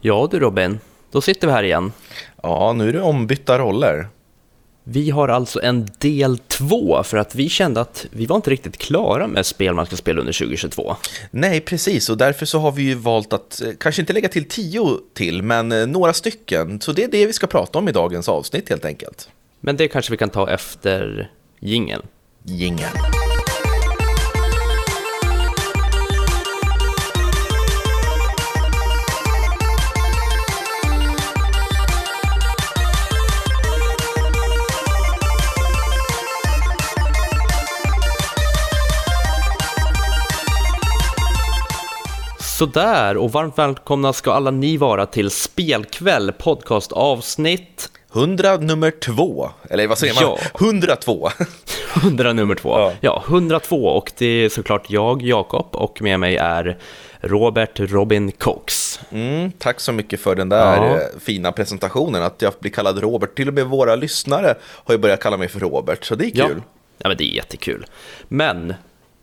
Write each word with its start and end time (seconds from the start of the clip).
Ja 0.00 0.28
du 0.30 0.40
Robin, 0.40 0.78
då 1.10 1.20
sitter 1.20 1.46
vi 1.46 1.52
här 1.52 1.62
igen. 1.62 1.92
Ja, 2.42 2.72
nu 2.72 2.88
är 2.88 2.92
det 2.92 3.00
ombytta 3.00 3.58
roller. 3.58 4.08
Vi 4.84 5.10
har 5.10 5.28
alltså 5.28 5.62
en 5.62 5.88
del 5.98 6.38
två 6.38 7.02
för 7.02 7.16
att 7.16 7.34
vi 7.34 7.48
kände 7.48 7.80
att 7.80 8.06
vi 8.10 8.26
var 8.26 8.36
inte 8.36 8.50
riktigt 8.50 8.76
klara 8.76 9.26
med 9.26 9.46
spel 9.46 9.74
man 9.74 9.86
ska 9.86 9.96
spela 9.96 10.20
under 10.20 10.32
2022. 10.32 10.96
Nej, 11.30 11.60
precis, 11.60 12.08
och 12.08 12.16
därför 12.16 12.46
så 12.46 12.58
har 12.58 12.72
vi 12.72 12.82
ju 12.82 12.94
valt 12.94 13.32
att 13.32 13.62
eh, 13.62 13.68
kanske 13.80 14.02
inte 14.02 14.12
lägga 14.12 14.28
till 14.28 14.48
tio 14.48 14.98
till, 15.14 15.42
men 15.42 15.72
eh, 15.72 15.86
några 15.86 16.12
stycken. 16.12 16.80
Så 16.80 16.92
det 16.92 17.04
är 17.04 17.08
det 17.08 17.26
vi 17.26 17.32
ska 17.32 17.46
prata 17.46 17.78
om 17.78 17.88
i 17.88 17.92
dagens 17.92 18.28
avsnitt 18.28 18.68
helt 18.68 18.84
enkelt. 18.84 19.28
Men 19.60 19.76
det 19.76 19.88
kanske 19.88 20.10
vi 20.10 20.16
kan 20.16 20.30
ta 20.30 20.50
efter 20.50 21.30
jingeln. 21.60 22.02
Jingel. 22.42 22.90
Sådär, 42.58 43.16
och 43.16 43.32
varmt 43.32 43.58
välkomna 43.58 44.12
ska 44.12 44.32
alla 44.32 44.50
ni 44.50 44.76
vara 44.76 45.06
till 45.06 45.30
Spelkväll 45.30 46.32
podcastavsnitt 46.32 47.90
100 48.14 48.56
nummer 48.56 48.90
två, 48.90 49.50
eller 49.70 49.86
vad 49.86 49.98
säger 49.98 50.14
man? 50.14 50.22
Ja. 50.22 50.38
102. 50.66 51.28
100 51.96 52.32
nummer 52.32 52.54
två. 52.54 52.68
Ja. 52.78 52.92
Ja. 53.00 53.24
102 53.28 53.76
och 53.84 54.12
det 54.18 54.26
är 54.26 54.48
såklart 54.48 54.90
jag, 54.90 55.22
Jakob, 55.22 55.66
och 55.72 56.02
med 56.02 56.20
mig 56.20 56.36
är 56.36 56.78
Robert 57.20 57.70
Robin 57.80 58.32
Cox. 58.32 59.00
Mm, 59.10 59.52
tack 59.58 59.80
så 59.80 59.92
mycket 59.92 60.20
för 60.20 60.34
den 60.34 60.48
där 60.48 60.76
Ja. 60.76 60.94
eh, 60.94 61.00
fina 61.20 61.52
presentationen, 61.52 62.22
att 62.22 62.42
jag 62.42 62.52
blir 62.60 62.70
kallad 62.72 62.98
Robert. 62.98 63.34
Till 63.36 63.48
och 63.48 63.54
med 63.54 63.66
våra 63.66 63.96
lyssnare 63.96 64.54
har 64.64 64.94
ju 64.94 64.98
börjat 64.98 65.20
kalla 65.22 65.36
mig 65.36 65.48
för 65.48 65.60
Robert, 65.60 66.04
så 66.04 66.14
det 66.14 66.24
är 66.26 66.30
Ja. 66.34 66.46
kul. 66.46 66.62
ja, 66.98 67.08
men 67.08 67.16
det 67.16 67.24
är 67.24 67.34
jättekul. 67.36 67.86
Men 68.28 68.74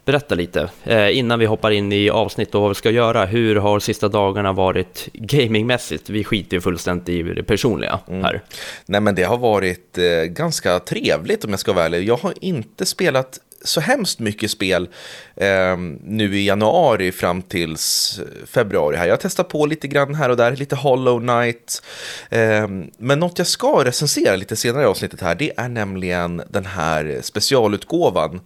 berätta 0.05 0.35
lite 0.35 0.69
eh, 0.83 1.17
innan 1.17 1.39
vi 1.39 1.45
hoppar 1.45 1.71
in 1.71 1.91
i 1.93 2.09
avsnitt 2.09 2.55
och 2.55 2.61
vad 2.61 2.69
vi 2.69 2.75
ska 2.75 2.91
göra. 2.91 3.25
Hur 3.25 3.55
har 3.55 3.79
sista 3.79 4.07
dagarna 4.07 4.53
varit 4.53 5.07
gamingmässigt? 5.13 6.09
Vi 6.09 6.23
skiter 6.23 6.57
ju 6.57 6.61
fullständigt 6.61 7.09
i 7.09 7.23
det 7.23 7.43
personliga 7.43 7.99
Mm. 8.07 8.23
här. 8.23 8.41
Nej, 8.85 9.01
men 9.01 9.15
det 9.15 9.23
har 9.23 9.37
varit 9.37 9.97
eh, 9.97 10.23
ganska 10.23 10.79
trevligt 10.79 11.43
om 11.45 11.49
jag 11.51 11.59
ska 11.59 11.73
vara 11.73 11.85
ärlig. 11.85 12.03
Jag 12.07 12.17
har 12.17 12.33
inte 12.41 12.85
spelat 12.85 13.39
så 13.63 13.81
hemskt 13.81 14.19
mycket 14.19 14.51
spel 14.51 14.87
eh, 15.35 15.77
nu 16.03 16.37
i 16.37 16.45
januari 16.47 17.11
fram 17.11 17.41
tills 17.41 18.19
februari 18.45 18.95
här. 18.97 19.05
Jag 19.05 19.11
har 19.13 19.17
testat 19.17 19.49
på 19.49 19.65
lite 19.65 19.87
grann 19.87 20.15
här 20.15 20.29
och 20.29 20.37
där, 20.37 20.55
lite 20.55 20.75
Hollow 20.75 21.19
Knight. 21.19 21.81
Eh, 22.29 22.67
men 22.97 23.19
något 23.19 23.37
jag 23.37 23.47
ska 23.47 23.83
recensera 23.85 24.35
lite 24.35 24.55
senare 24.55 24.83
i 24.83 24.85
avsnittet 24.85 25.21
här, 25.21 25.35
det 25.35 25.51
är 25.57 25.69
nämligen 25.69 26.41
den 26.49 26.65
här 26.65 27.19
specialutgåvan 27.23 28.41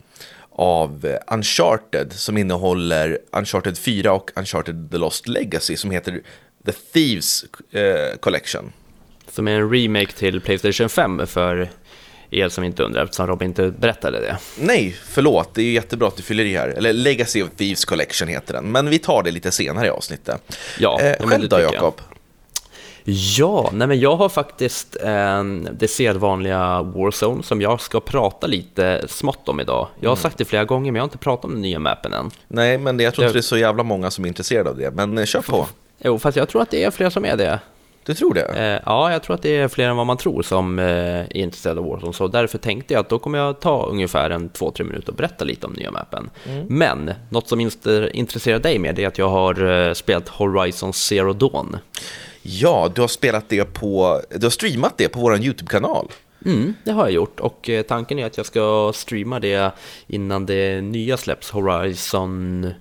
av 0.59 1.05
eh, 1.05 1.35
Uncharted 1.35 2.13
som 2.13 2.37
innehåller 2.37 3.19
Uncharted 3.31 3.77
4 3.77 4.13
och 4.13 4.31
Uncharted 4.35 4.91
The 4.91 4.97
Lost 4.97 5.27
Legacy 5.27 5.77
som 5.77 5.91
heter 5.91 6.21
The 6.65 6.71
Thieves 6.71 7.45
eh, 7.71 8.17
Collection. 8.19 8.71
Som 9.31 9.47
är 9.47 9.51
en 9.51 9.71
remake 9.71 10.11
till 10.11 10.41
Playstation 10.41 10.89
5 10.89 11.27
för 11.27 11.69
er 12.29 12.49
som 12.49 12.63
inte 12.63 12.83
undrar 12.83 13.03
eftersom 13.03 13.27
Robin 13.27 13.47
inte 13.47 13.71
berättade 13.71 14.19
det. 14.19 14.37
Nej, 14.59 14.95
förlåt, 15.03 15.55
det 15.55 15.61
är 15.61 15.65
ju 15.65 15.71
jättebra 15.71 16.07
att 16.07 16.17
du 16.17 16.23
fyller 16.23 16.45
i 16.45 16.57
här. 16.57 16.67
Eller 16.69 16.93
Legacy 16.93 17.43
of 17.43 17.49
Thieves 17.57 17.85
Collection 17.85 18.27
heter 18.27 18.53
den, 18.53 18.71
men 18.71 18.89
vi 18.89 18.99
tar 18.99 19.23
det 19.23 19.31
lite 19.31 19.51
senare 19.51 19.87
i 19.87 19.89
avsnittet. 19.89 20.57
Ja, 20.79 21.01
eh, 21.01 21.27
själv 21.27 21.49
då. 21.49 21.59
Jakob? 21.59 22.01
Ja, 23.11 23.69
nej 23.73 23.87
men 23.87 23.99
jag 23.99 24.15
har 24.15 24.29
faktiskt 24.29 24.97
eh, 25.03 25.43
det 25.71 25.87
sedvanliga 25.87 26.81
Warzone 26.81 27.43
som 27.43 27.61
jag 27.61 27.81
ska 27.81 27.99
prata 27.99 28.47
lite 28.47 29.05
smått 29.07 29.49
om 29.49 29.59
idag. 29.59 29.87
Jag 29.99 30.09
har 30.09 30.15
sagt 30.15 30.37
det 30.37 30.45
flera 30.45 30.65
gånger 30.65 30.91
men 30.91 30.95
jag 30.95 31.03
har 31.03 31.07
inte 31.07 31.17
pratat 31.17 31.45
om 31.45 31.51
den 31.51 31.61
nya 31.61 31.79
mappen 31.79 32.13
än. 32.13 32.31
Nej, 32.47 32.77
men 32.77 32.99
jag 32.99 33.13
tror 33.13 33.25
inte 33.25 33.37
det 33.37 33.39
är 33.39 33.41
så 33.41 33.57
jävla 33.57 33.83
många 33.83 34.11
som 34.11 34.25
är 34.25 34.27
intresserade 34.27 34.69
av 34.69 34.77
det, 34.77 34.91
men 34.91 35.17
eh, 35.17 35.25
kör 35.25 35.41
på. 35.41 35.67
Jo, 36.03 36.19
fast 36.19 36.37
jag 36.37 36.49
tror 36.49 36.61
att 36.61 36.71
det 36.71 36.83
är 36.83 36.91
fler 36.91 37.09
som 37.09 37.25
är 37.25 37.37
det. 37.37 37.59
Du 38.05 38.13
tror 38.13 38.33
det? 38.33 38.41
Eh, 38.41 38.81
ja, 38.85 39.11
jag 39.11 39.23
tror 39.23 39.35
att 39.35 39.41
det 39.41 39.57
är 39.57 39.67
fler 39.67 39.89
än 39.89 39.97
vad 39.97 40.05
man 40.05 40.17
tror 40.17 40.41
som 40.41 40.79
eh, 40.79 40.85
är 40.85 41.37
intresserade 41.37 41.79
av 41.79 41.87
Warzone. 41.87 42.13
Så 42.13 42.27
därför 42.27 42.57
tänkte 42.57 42.93
jag 42.93 43.01
att 43.01 43.09
då 43.09 43.19
kommer 43.19 43.37
jag 43.37 43.59
ta 43.59 43.85
ungefär 43.85 44.29
en 44.29 44.49
två, 44.49 44.71
tre 44.71 44.85
minuter 44.85 45.09
och 45.09 45.15
berätta 45.15 45.45
lite 45.45 45.67
om 45.67 45.73
nya 45.73 45.91
mappen. 45.91 46.29
Men 46.67 47.11
något 47.29 47.47
som 47.47 47.59
intresserar 48.13 48.59
dig 48.59 48.79
mer 48.79 48.99
är 48.99 49.07
att 49.07 49.17
jag 49.17 49.29
har 49.29 49.87
eh, 49.87 49.93
spelat 49.93 50.29
Horizon 50.29 50.93
Zero 50.93 51.33
Dawn. 51.33 51.77
Ja, 52.41 52.91
du 52.95 53.01
har 53.01 53.07
spelat 53.07 53.49
det 53.49 53.65
på, 53.65 54.21
du 54.29 54.45
har 54.45 54.51
streamat 54.51 54.97
det 54.97 55.09
på 55.09 55.19
vår 55.19 55.37
YouTube-kanal. 55.37 56.11
Mm, 56.45 56.73
det 56.83 56.91
har 56.91 57.03
jag 57.03 57.11
gjort 57.11 57.39
och 57.39 57.69
eh, 57.69 57.81
tanken 57.81 58.19
är 58.19 58.25
att 58.25 58.37
jag 58.37 58.45
ska 58.45 58.91
streama 58.95 59.39
det 59.39 59.71
innan 60.07 60.45
det 60.45 60.81
nya 60.81 61.17
släpps, 61.17 61.49
Horizon 61.51 62.71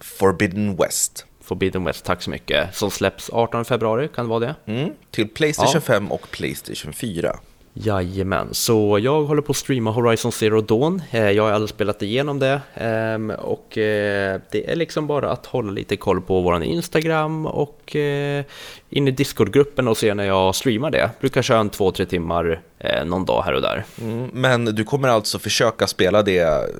Forbidden 0.00 0.76
West. 0.76 1.26
Forbidden 1.42 1.84
West, 1.84 2.04
tack 2.04 2.22
så 2.22 2.30
mycket, 2.30 2.76
som 2.76 2.90
släpps 2.90 3.30
18 3.32 3.64
februari, 3.64 4.08
kan 4.14 4.24
det 4.24 4.30
vara 4.30 4.40
det? 4.40 4.54
Mm, 4.72 4.90
till 5.10 5.28
Playstation 5.28 5.70
Ja. 5.74 5.80
5 5.80 6.12
och 6.12 6.30
Playstation 6.30 6.92
4. 6.92 7.36
Jajamän, 7.82 8.48
så 8.52 8.98
jag 9.02 9.24
håller 9.24 9.42
på 9.42 9.50
att 9.50 9.56
streama 9.56 9.90
Horizon 9.90 10.32
Zero 10.32 10.60
Dawn. 10.60 11.02
Eh, 11.10 11.30
Jag 11.30 11.42
har 11.42 11.50
aldrig 11.52 11.68
spelat 11.70 12.02
igenom 12.02 12.38
det 12.38 12.60
ehm, 12.74 13.30
och 13.30 13.78
eh, 13.78 14.40
det 14.50 14.70
är 14.70 14.76
liksom 14.76 15.06
bara 15.06 15.30
att 15.30 15.46
hålla 15.46 15.72
lite 15.72 15.96
koll 15.96 16.20
på 16.20 16.40
våran 16.40 16.62
Instagram 16.62 17.46
och 17.46 17.96
eh, 17.96 18.44
in 18.90 19.08
i 19.08 19.10
Discord-gruppen 19.10 19.88
och 19.88 19.96
se 19.96 20.14
när 20.14 20.24
jag 20.24 20.54
streamar 20.54 20.90
det. 20.90 21.10
Brukar 21.20 21.42
köra 21.42 21.58
en 21.58 21.70
två, 21.70 21.90
tre 21.90 22.06
timmar 22.06 22.60
någon 23.04 23.24
dag 23.24 23.42
här 23.42 23.52
och 23.52 23.62
där. 23.62 23.84
Mm, 24.00 24.28
men 24.32 24.64
du 24.64 24.84
kommer 24.84 25.08
alltså 25.08 25.38
försöka 25.38 25.86
spela 25.86 26.22
det 26.22 26.70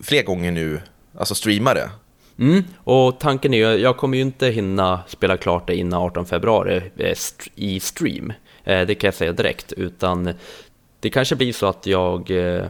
fler 0.00 0.22
gånger 0.22 0.52
nu, 0.52 0.80
alltså 1.18 1.34
streama 1.34 1.74
det? 1.74 1.90
Mm, 2.38 2.64
och 2.84 3.20
tanken 3.20 3.54
är 3.54 3.58
ju, 3.58 3.82
jag 3.82 3.96
kommer 3.96 4.16
ju 4.16 4.22
inte 4.22 4.46
hinna 4.46 5.00
spela 5.06 5.36
klart 5.36 5.66
det 5.66 5.74
innan 5.76 6.02
18 6.02 6.26
februari 6.26 6.82
i 7.54 7.80
stream. 7.80 8.32
Eh, 8.68 8.86
Det 8.86 8.94
kan 8.94 9.08
jag 9.08 9.14
säga 9.14 9.32
direkt, 9.32 9.72
utan 9.72 10.34
det 11.00 11.10
kanske 11.10 11.36
blir 11.36 11.52
så 11.52 11.66
att 11.66 11.86
jag 11.86 12.30
eh, 12.30 12.64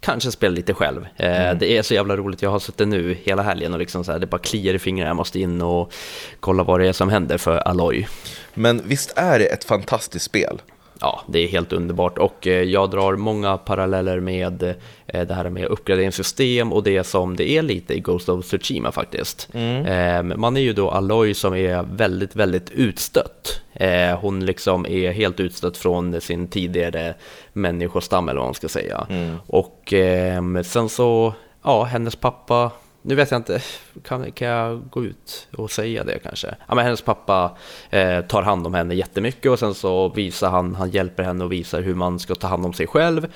kanske 0.00 0.30
spelar 0.30 0.56
lite 0.56 0.74
själv. 0.74 1.06
Eh, 1.16 1.54
Det 1.58 1.76
är 1.78 1.82
så 1.82 1.94
jävla 1.94 2.16
roligt, 2.16 2.42
jag 2.42 2.50
har 2.50 2.58
suttit 2.58 2.88
nu 2.88 3.16
hela 3.22 3.42
helgen 3.42 3.72
och 3.72 3.78
liksom 3.78 4.04
så 4.04 4.12
här, 4.12 4.18
det 4.18 4.26
bara 4.26 4.38
kliar 4.38 4.74
i 4.74 4.78
fingrarna, 4.78 5.08
jag 5.10 5.16
måste 5.16 5.40
in 5.40 5.62
och 5.62 5.92
kolla 6.40 6.62
vad 6.62 6.80
det 6.80 6.88
är 6.88 6.92
som 6.92 7.08
händer 7.08 7.38
för 7.38 7.56
Aloy. 7.56 8.06
Men 8.54 8.82
visst 8.88 9.12
är 9.18 9.38
det 9.38 9.46
ett 9.46 9.64
fantastiskt 9.64 10.24
spel? 10.24 10.62
Ja, 11.00 11.20
det 11.26 11.38
är 11.38 11.48
helt 11.48 11.72
underbart 11.72 12.18
och 12.18 12.46
eh, 12.46 12.62
jag 12.62 12.90
drar 12.90 13.16
många 13.16 13.56
paralleller 13.56 14.20
med 14.20 14.62
eh, 15.06 15.26
det 15.26 15.34
här 15.34 15.50
med 15.50 15.64
uppgraderingssystem 15.66 16.72
och 16.72 16.82
det 16.82 17.04
som 17.04 17.36
det 17.36 17.50
är 17.50 17.62
lite 17.62 17.94
i 17.94 18.00
Ghost 18.00 18.28
of 18.28 18.44
Tsushima 18.44 18.92
faktiskt. 18.92 19.48
Eh, 19.54 20.22
Man 20.22 20.56
är 20.56 20.60
ju 20.60 20.72
då 20.72 20.90
Aloy 20.90 21.34
som 21.34 21.54
är 21.54 21.82
väldigt, 21.82 22.36
väldigt 22.36 22.70
utstött. 22.70 23.60
Eh, 23.72 24.18
Hon 24.20 24.46
liksom 24.46 24.86
är 24.86 25.12
helt 25.12 25.40
utstött 25.40 25.76
från 25.76 26.20
sin 26.20 26.48
tidigare 26.48 27.14
människostam 27.52 28.28
eller 28.28 28.38
vad 28.40 28.46
man 28.46 28.54
ska 28.54 28.68
säga. 28.68 29.06
Och 29.46 29.92
eh, 29.92 30.62
sen 30.62 30.88
så, 30.88 31.34
ja, 31.64 31.84
hennes 31.84 32.16
pappa 32.16 32.70
nu 33.06 33.14
vet 33.14 33.30
jag 33.30 33.38
inte, 33.38 33.60
kan, 34.02 34.32
kan 34.32 34.48
jag 34.48 34.82
gå 34.90 35.04
ut 35.04 35.48
och 35.56 35.70
säga 35.70 36.04
det 36.04 36.18
kanske? 36.18 36.54
Ja, 36.68 36.74
men 36.74 36.84
hennes 36.84 37.02
pappa 37.02 37.56
eh, 37.90 38.20
tar 38.20 38.42
hand 38.42 38.66
om 38.66 38.74
henne 38.74 38.94
jättemycket 38.94 39.50
och 39.50 39.58
sen 39.58 39.74
så 39.74 40.08
visar 40.08 40.50
han, 40.50 40.74
han 40.74 40.90
hjälper 40.90 41.22
henne 41.22 41.44
och 41.44 41.52
visar 41.52 41.82
hur 41.82 41.94
man 41.94 42.18
ska 42.18 42.34
ta 42.34 42.46
hand 42.46 42.66
om 42.66 42.72
sig 42.72 42.86
själv. 42.86 43.26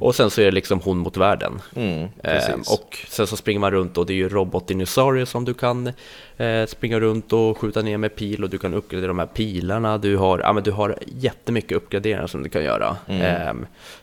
Och 0.00 0.14
sen 0.14 0.30
så 0.30 0.40
är 0.40 0.44
det 0.44 0.50
liksom 0.50 0.80
hon 0.80 0.98
mot 0.98 1.16
världen. 1.16 1.60
Mm. 1.76 2.08
Eh, 2.22 2.54
och 2.54 2.98
sen 3.08 3.26
så 3.26 3.36
springer 3.36 3.60
man 3.60 3.70
runt 3.70 3.98
och 3.98 4.06
det 4.06 4.12
är 4.12 4.16
ju 4.16 4.28
robotdinosaurier 4.28 5.24
som 5.24 5.44
du 5.44 5.54
kan 5.54 5.92
eh, 6.36 6.66
springa 6.66 7.00
runt 7.00 7.32
och 7.32 7.58
skjuta 7.58 7.82
ner 7.82 7.98
med 7.98 8.14
pil 8.14 8.44
och 8.44 8.50
du 8.50 8.58
kan 8.58 8.74
uppgradera 8.74 9.08
de 9.08 9.18
här 9.18 9.26
pilarna. 9.26 9.98
Du 9.98 10.16
har, 10.16 10.38
ja, 10.38 10.52
men 10.52 10.62
du 10.62 10.70
har 10.70 10.98
jättemycket 11.06 11.76
uppgraderingar 11.76 12.26
som 12.26 12.42
du 12.42 12.48
kan 12.48 12.64
göra. 12.64 12.96
Eh, 13.06 13.54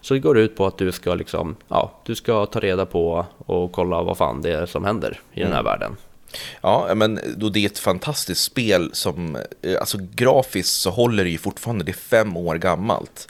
så 0.01 0.13
det 0.13 0.19
går 0.19 0.37
ut 0.37 0.57
på 0.57 0.65
att 0.65 0.77
du 0.77 0.91
ska 0.91 1.15
liksom, 1.15 1.55
ja, 1.67 2.01
du 2.05 2.15
ska 2.15 2.45
ta 2.45 2.59
reda 2.59 2.85
på 2.85 3.25
och 3.37 3.71
kolla 3.71 4.03
vad 4.03 4.17
fan 4.17 4.41
det 4.41 4.51
är 4.51 4.65
som 4.65 4.85
händer 4.85 5.14
i 5.33 5.39
den 5.39 5.51
här 5.51 5.63
världen. 5.63 5.97
Ja, 6.61 6.95
men 6.95 7.19
då 7.37 7.49
det 7.49 7.59
är 7.59 7.65
ett 7.65 7.79
fantastiskt 7.79 8.43
spel 8.43 8.89
som, 8.93 9.37
eh, 9.61 9.79
alltså 9.79 9.97
grafiskt 10.15 10.73
så 10.73 10.89
håller 10.89 11.23
det 11.23 11.29
ju 11.29 11.37
fortfarande, 11.37 11.83
det 11.83 11.91
är 11.91 11.93
fem 11.93 12.37
år 12.37 12.55
gammalt. 12.55 13.27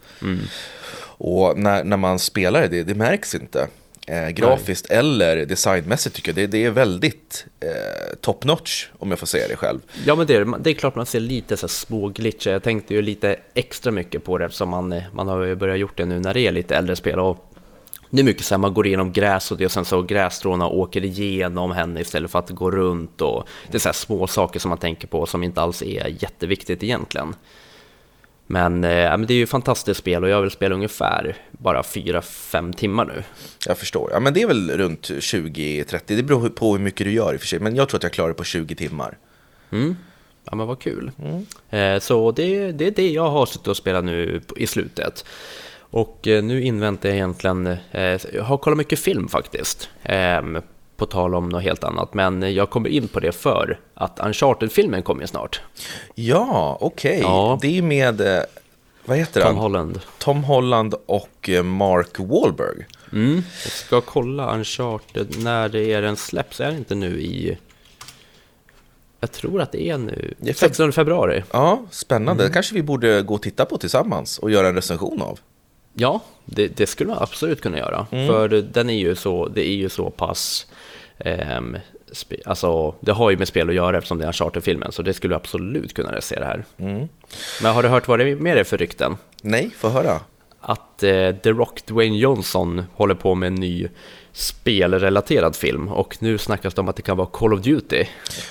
Och 1.18 1.58
när, 1.58 1.84
när 1.84 1.98
man 1.98 2.20
spelar 2.20 2.68
det, 2.68 2.84
det 2.84 2.96
märks 2.96 3.36
inte. 3.36 3.68
Eh, 4.08 4.30
grafiskt 4.30 4.86
eller 4.86 5.46
designmässigt 5.46 6.16
tycker 6.16 6.30
jag 6.30 6.36
det, 6.36 6.48
det 6.48 6.66
är 6.66 6.70
väldigt 6.70 7.46
eh, 7.60 8.16
top 8.22 8.44
notch 8.44 8.88
om 9.00 9.10
jag 9.10 9.20
får 9.20 9.28
säga 9.28 9.48
det 9.48 9.56
själv. 9.56 9.80
Ja 10.06 10.16
men 10.16 10.28
det 10.28 10.36
är, 10.36 10.60
det 10.60 10.70
är 10.70 10.74
klart 10.74 10.96
man 10.96 11.06
ser 11.06 11.20
lite 11.20 11.58
så 11.58 11.68
små 11.68 12.08
glitcher. 12.08 12.52
Jag 12.52 12.64
tänkte 12.64 12.94
ju 12.94 13.02
lite 13.02 13.36
extra 13.54 13.92
mycket 13.92 14.24
på 14.24 14.38
det 14.38 14.46
eftersom 14.46 14.70
man, 14.70 15.02
man 15.14 15.28
har 15.28 15.56
börjat 15.56 15.80
gjort 15.80 15.98
det 15.98 16.06
nu 16.06 16.20
när 16.20 16.34
det 16.34 16.40
är 16.40 16.52
lite 16.52 16.76
äldre 16.76 16.96
spel. 16.96 17.20
Och 17.20 17.55
det 18.16 18.22
är 18.22 18.24
mycket 18.24 18.46
så 18.46 18.54
här, 18.54 18.60
man 18.60 18.74
går 18.74 18.88
igenom 18.88 19.12
gräs 19.12 19.52
och, 19.52 19.58
det, 19.58 19.66
och 19.66 19.72
sen 19.72 19.86
så 19.86 20.02
grässtråna 20.02 20.68
åker 20.68 21.06
igenom 21.06 21.72
henne 21.72 22.02
istället 22.02 22.32
för 22.32 22.40
att 22.40 22.50
gå 22.50 22.72
runt 22.72 23.22
och 23.22 23.48
det 23.72 23.78
är 23.78 23.80
så 23.80 23.94
små 23.94 24.28
saker 24.28 24.60
som 24.60 24.70
man 24.70 24.78
tänker 24.78 25.08
på 25.08 25.26
som 25.26 25.44
inte 25.44 25.62
alls 25.62 25.82
är 25.82 26.08
jätteviktigt 26.08 26.84
egentligen. 26.84 27.36
Men, 28.48 28.84
eh, 28.84 28.90
men 29.18 29.26
det 29.26 29.34
är 29.34 29.36
ju 29.36 29.44
ett 29.44 29.50
fantastiskt 29.50 30.00
spel 30.00 30.24
och 30.24 30.30
jag 30.30 30.42
vill 30.42 30.52
spela 30.52 30.76
ungefär 30.76 31.36
bara 31.52 31.82
4-5 31.82 32.74
timmar 32.74 33.06
nu. 33.06 33.24
Jag 33.68 33.78
förstår. 33.78 34.10
Ja, 34.14 34.20
men 34.20 34.34
det 34.34 34.42
är 34.42 34.48
väl 34.48 34.72
runt 34.72 35.10
20-30. 35.10 36.02
Det 36.06 36.24
beror 36.24 36.50
på 36.50 36.72
hur 36.72 36.84
mycket 36.84 37.08
du 37.08 37.12
gör 37.12 37.34
i 37.34 37.38
och 37.38 37.42
för 37.42 37.48
sig. 37.48 37.60
Men 37.60 37.76
jag 37.76 37.90
tror 37.90 37.98
att 37.98 38.04
jag 38.04 38.14
klarar 38.14 38.30
det 38.30 38.36
på 38.36 38.44
20 38.44 38.76
timmar. 38.76 39.18
Mm. 39.72 39.96
Ja 40.50 40.56
men 40.56 40.68
vad 40.68 40.80
kul. 40.80 41.12
Mm. 41.20 41.46
Eh, 41.70 42.00
så 42.00 42.32
det, 42.32 42.72
det 42.72 42.88
är 42.88 42.92
det 42.92 43.12
jag 43.12 43.30
har 43.30 43.46
suttit 43.46 43.68
och 43.68 43.78
spelat 43.78 44.06
nu 44.06 44.42
i 44.56 44.68
slutet. 44.68 45.26
Och 45.96 46.28
eh, 46.28 46.44
nu 46.44 46.62
inväntar 46.62 47.10
jag 47.10 47.16
egentligen, 47.16 47.68
eh, 47.92 48.20
jag 48.34 48.44
har 48.44 48.58
kollat 48.58 48.78
mycket 48.78 49.00
film 49.00 49.28
faktiskt. 49.28 49.90
Ehm, 50.04 50.62
på 50.98 51.06
tal 51.06 51.36
om 51.36 51.50
något 51.50 51.64
helt 51.64 51.84
annat, 51.84 52.14
men 52.14 52.54
jag 52.54 52.70
kommer 52.70 52.90
in 52.90 53.08
på 53.08 53.20
det 53.20 53.32
för 53.32 53.80
att 53.94 54.20
Uncharted-filmen 54.20 55.04
kommer 55.04 55.26
snart. 55.26 55.62
Ja, 56.16 56.78
okej. 56.82 57.18
Okay. 57.18 57.22
Ja. 57.22 57.60
Det 57.62 57.78
är 57.78 57.82
med, 57.82 58.22
eh, 58.22 58.44
vad 59.06 59.18
heter 59.18 59.42
Tom 59.42 59.48
han? 59.48 59.58
Holland. 59.58 60.00
Tom 60.18 60.44
Holland 60.44 60.96
och 61.06 61.50
Mark 61.64 62.20
Wahlberg. 62.20 62.86
Mm. 63.14 63.36
Jag 63.64 63.72
ska 63.72 64.02
kolla 64.02 64.56
Uncharted 64.56 65.44
när 65.44 65.70
det 65.70 65.94
är 65.94 66.02
den 66.02 66.16
släpps, 66.16 66.60
är 66.60 66.72
det 66.72 66.78
inte 66.78 66.96
nu 66.96 67.22
i... 67.22 67.58
Jag 69.20 69.32
tror 69.32 69.62
att 69.62 69.72
det 69.72 69.90
är 69.90 69.98
nu, 69.98 70.34
16 70.56 70.92
februari. 70.92 71.44
Ja, 71.52 71.82
spännande. 71.92 72.44
Mm. 72.44 72.54
kanske 72.54 72.76
vi 72.76 72.84
borde 72.84 73.22
gå 73.22 73.34
och 73.34 73.42
titta 73.42 73.66
på 73.66 73.78
tillsammans 73.78 74.40
och 74.40 74.52
göra 74.52 74.68
en 74.68 74.76
recension 74.76 75.22
av. 75.22 75.40
Ja, 75.96 76.22
det, 76.46 76.68
det 76.68 76.88
skulle 76.88 77.10
man 77.10 77.18
absolut 77.22 77.62
kunna 77.62 77.78
göra. 77.78 78.08
Mm. 78.12 78.28
För 78.28 78.50
den 78.50 78.90
är 78.90 78.98
ju 78.98 79.16
så, 79.16 79.48
det 79.48 79.68
är 79.68 79.76
ju 79.76 79.90
så 79.90 80.10
pass 80.10 80.68
Um, 81.18 81.78
alltså, 82.46 82.96
det 83.00 83.12
har 83.12 83.30
ju 83.30 83.38
med 83.38 83.48
spel 83.48 83.70
att 83.70 83.76
göra 83.76 83.98
eftersom 83.98 84.18
det 84.18 84.24
är 84.24 84.28
en 84.28 84.34
charterfilmen, 84.34 84.92
så 84.92 85.02
det 85.02 85.14
skulle 85.14 85.36
absolut 85.36 85.94
kunna 85.94 86.22
se 86.22 86.40
det 86.40 86.46
här. 86.46 86.66
Mm. 86.78 87.08
Men 87.62 87.74
har 87.74 87.84
du 87.84 87.90
hört 87.90 88.08
vad 88.08 88.20
det 88.20 88.30
är 88.30 88.36
med 88.36 88.58
det 88.58 88.64
för 88.64 88.78
rykten? 88.78 89.18
Nej, 89.42 89.70
få 89.78 89.90
höra. 89.90 90.20
Att 90.60 91.04
eh, 91.04 91.36
The 91.36 91.50
Rock 91.50 91.86
Dwayne 91.86 92.18
Johnson 92.18 92.84
håller 92.94 93.16
på 93.16 93.36
med 93.36 93.48
en 93.48 93.56
ny 93.56 93.88
spelrelaterad 94.32 95.56
film 95.56 95.88
och 95.88 96.18
nu 96.20 96.38
snackas 96.38 96.74
det 96.74 96.82
om 96.82 96.90
att 96.90 96.96
det 96.96 97.02
kan 97.02 97.18
vara 97.18 97.28
Call 97.28 97.54
of 97.54 97.62
Duty. 97.62 98.06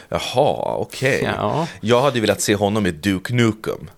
Jaha, 0.09 0.77
okej. 0.77 1.19
Okay. 1.19 1.35
Ja. 1.37 1.69
Jag 1.81 2.03
hade 2.03 2.21
velat 2.21 2.41
se 2.41 2.55
honom 2.55 2.87
i 2.87 2.91
Duke 2.91 3.35
Nukem. 3.35 3.91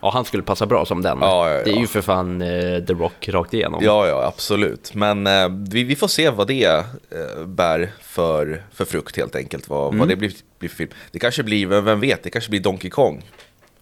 Ja, 0.00 0.10
han 0.10 0.24
skulle 0.24 0.42
passa 0.42 0.66
bra 0.66 0.86
som 0.86 1.02
den. 1.02 1.18
Ja, 1.20 1.50
ja, 1.50 1.56
ja. 1.56 1.64
Det 1.64 1.70
är 1.70 1.80
ju 1.80 1.86
för 1.86 2.00
fan 2.00 2.42
eh, 2.42 2.84
The 2.84 2.92
Rock 2.92 3.28
rakt 3.28 3.54
igenom. 3.54 3.84
Ja, 3.84 4.08
ja, 4.08 4.26
absolut. 4.26 4.94
Men 4.94 5.26
eh, 5.26 5.48
vi, 5.70 5.84
vi, 5.84 5.96
får 5.96 6.08
se 6.08 6.30
vad 6.30 6.46
det 6.46 6.64
eh, 6.64 7.44
bär 7.46 7.92
för, 8.02 8.62
för 8.72 8.84
frukt 8.84 9.16
helt 9.16 9.36
enkelt. 9.36 9.68
Vad, 9.68 9.88
mm. 9.88 9.98
vad 9.98 10.08
det 10.08 10.16
blir, 10.16 10.32
blir 10.58 10.68
för 10.68 10.76
film. 10.76 10.90
Det 11.10 11.18
kanske 11.18 11.42
blir, 11.42 11.66
vem 11.66 12.00
vet, 12.00 12.22
det 12.22 12.30
kanske 12.30 12.50
blir 12.50 12.60
Donkey 12.60 12.90
Kong. 12.90 13.22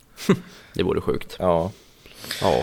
det 0.73 0.83
vore 0.83 1.01
sjukt. 1.01 1.37
Ja. 1.39 1.71
ja. 2.41 2.63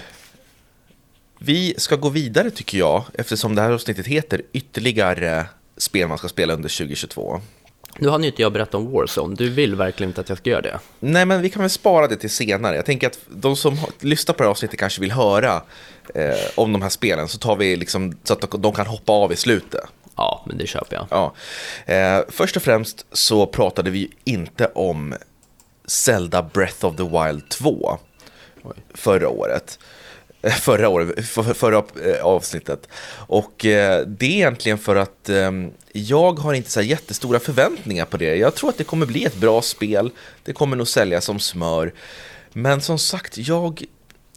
Vi 1.39 1.73
ska 1.77 1.95
gå 1.95 2.09
vidare 2.09 2.49
tycker 2.49 2.77
jag, 2.77 3.03
eftersom 3.13 3.55
det 3.55 3.61
här 3.61 3.71
avsnittet 3.71 4.07
heter 4.07 4.41
ytterligare 4.53 5.45
spel 5.77 6.07
man 6.07 6.17
ska 6.17 6.29
spela 6.29 6.53
under 6.53 6.77
2022. 6.77 7.41
Nu 7.99 8.07
har 8.07 8.25
inte 8.25 8.41
jag 8.41 8.53
berättat 8.53 8.75
om 8.75 8.91
Warzone, 8.91 9.35
du 9.35 9.49
vill 9.49 9.75
verkligen 9.75 10.09
inte 10.09 10.21
att 10.21 10.29
jag 10.29 10.37
ska 10.37 10.49
göra 10.49 10.61
det? 10.61 10.79
Nej, 10.99 11.25
men 11.25 11.41
vi 11.41 11.49
kan 11.49 11.61
väl 11.61 11.69
spara 11.69 12.07
det 12.07 12.15
till 12.15 12.29
senare. 12.29 12.75
Jag 12.75 12.85
tänker 12.85 13.07
att 13.07 13.19
de 13.29 13.55
som 13.55 13.77
lyssnar 13.99 14.33
på 14.33 14.43
det 14.43 14.47
här 14.47 14.51
avsnittet 14.51 14.79
kanske 14.79 15.01
vill 15.01 15.11
höra 15.11 15.61
eh, 16.15 16.35
om 16.55 16.71
de 16.71 16.81
här 16.81 16.89
spelen, 16.89 17.27
så 17.27 17.37
tar 17.37 17.55
vi 17.55 17.75
liksom 17.75 18.17
så 18.23 18.33
att 18.33 18.51
de 18.61 18.73
kan 18.73 18.87
hoppa 18.87 19.11
av 19.13 19.33
i 19.33 19.35
slutet. 19.35 19.81
Ja, 20.15 20.43
men 20.47 20.57
det 20.57 20.67
köper 20.67 20.95
jag. 20.95 21.07
Ja. 21.09 21.33
Eh, 21.93 22.21
först 22.29 22.55
och 22.55 22.63
främst 22.63 23.05
så 23.11 23.45
pratade 23.45 23.89
vi 23.89 24.11
inte 24.23 24.65
om 24.75 25.15
Zelda 25.85 26.43
Breath 26.43 26.85
of 26.85 26.95
the 26.95 27.03
Wild 27.03 27.49
2 27.49 27.97
Oj. 28.63 28.75
förra 28.93 29.29
året. 29.29 29.79
förra, 30.59 30.89
året, 30.89 31.27
för, 31.27 31.53
förra 31.53 31.77
eh, 31.77 32.25
avsnittet. 32.25 32.87
Och 33.15 33.65
eh, 33.65 34.07
det 34.07 34.25
är 34.25 34.31
egentligen 34.31 34.77
för 34.77 34.95
att 34.95 35.29
ehm, 35.29 35.71
jag 35.91 36.39
har 36.39 36.53
inte 36.53 36.71
så 36.71 36.81
jättestora 36.81 37.39
förväntningar 37.39 38.05
på 38.05 38.17
det. 38.17 38.35
Jag 38.35 38.55
tror 38.55 38.69
att 38.69 38.77
det 38.77 38.83
kommer 38.83 39.05
bli 39.05 39.25
ett 39.25 39.35
bra 39.35 39.61
spel. 39.61 40.11
Det 40.43 40.53
kommer 40.53 40.77
nog 40.77 40.87
sälja 40.87 41.21
som 41.21 41.39
smör. 41.39 41.93
Men 42.53 42.81
som 42.81 42.99
sagt, 42.99 43.37
jag, 43.37 43.83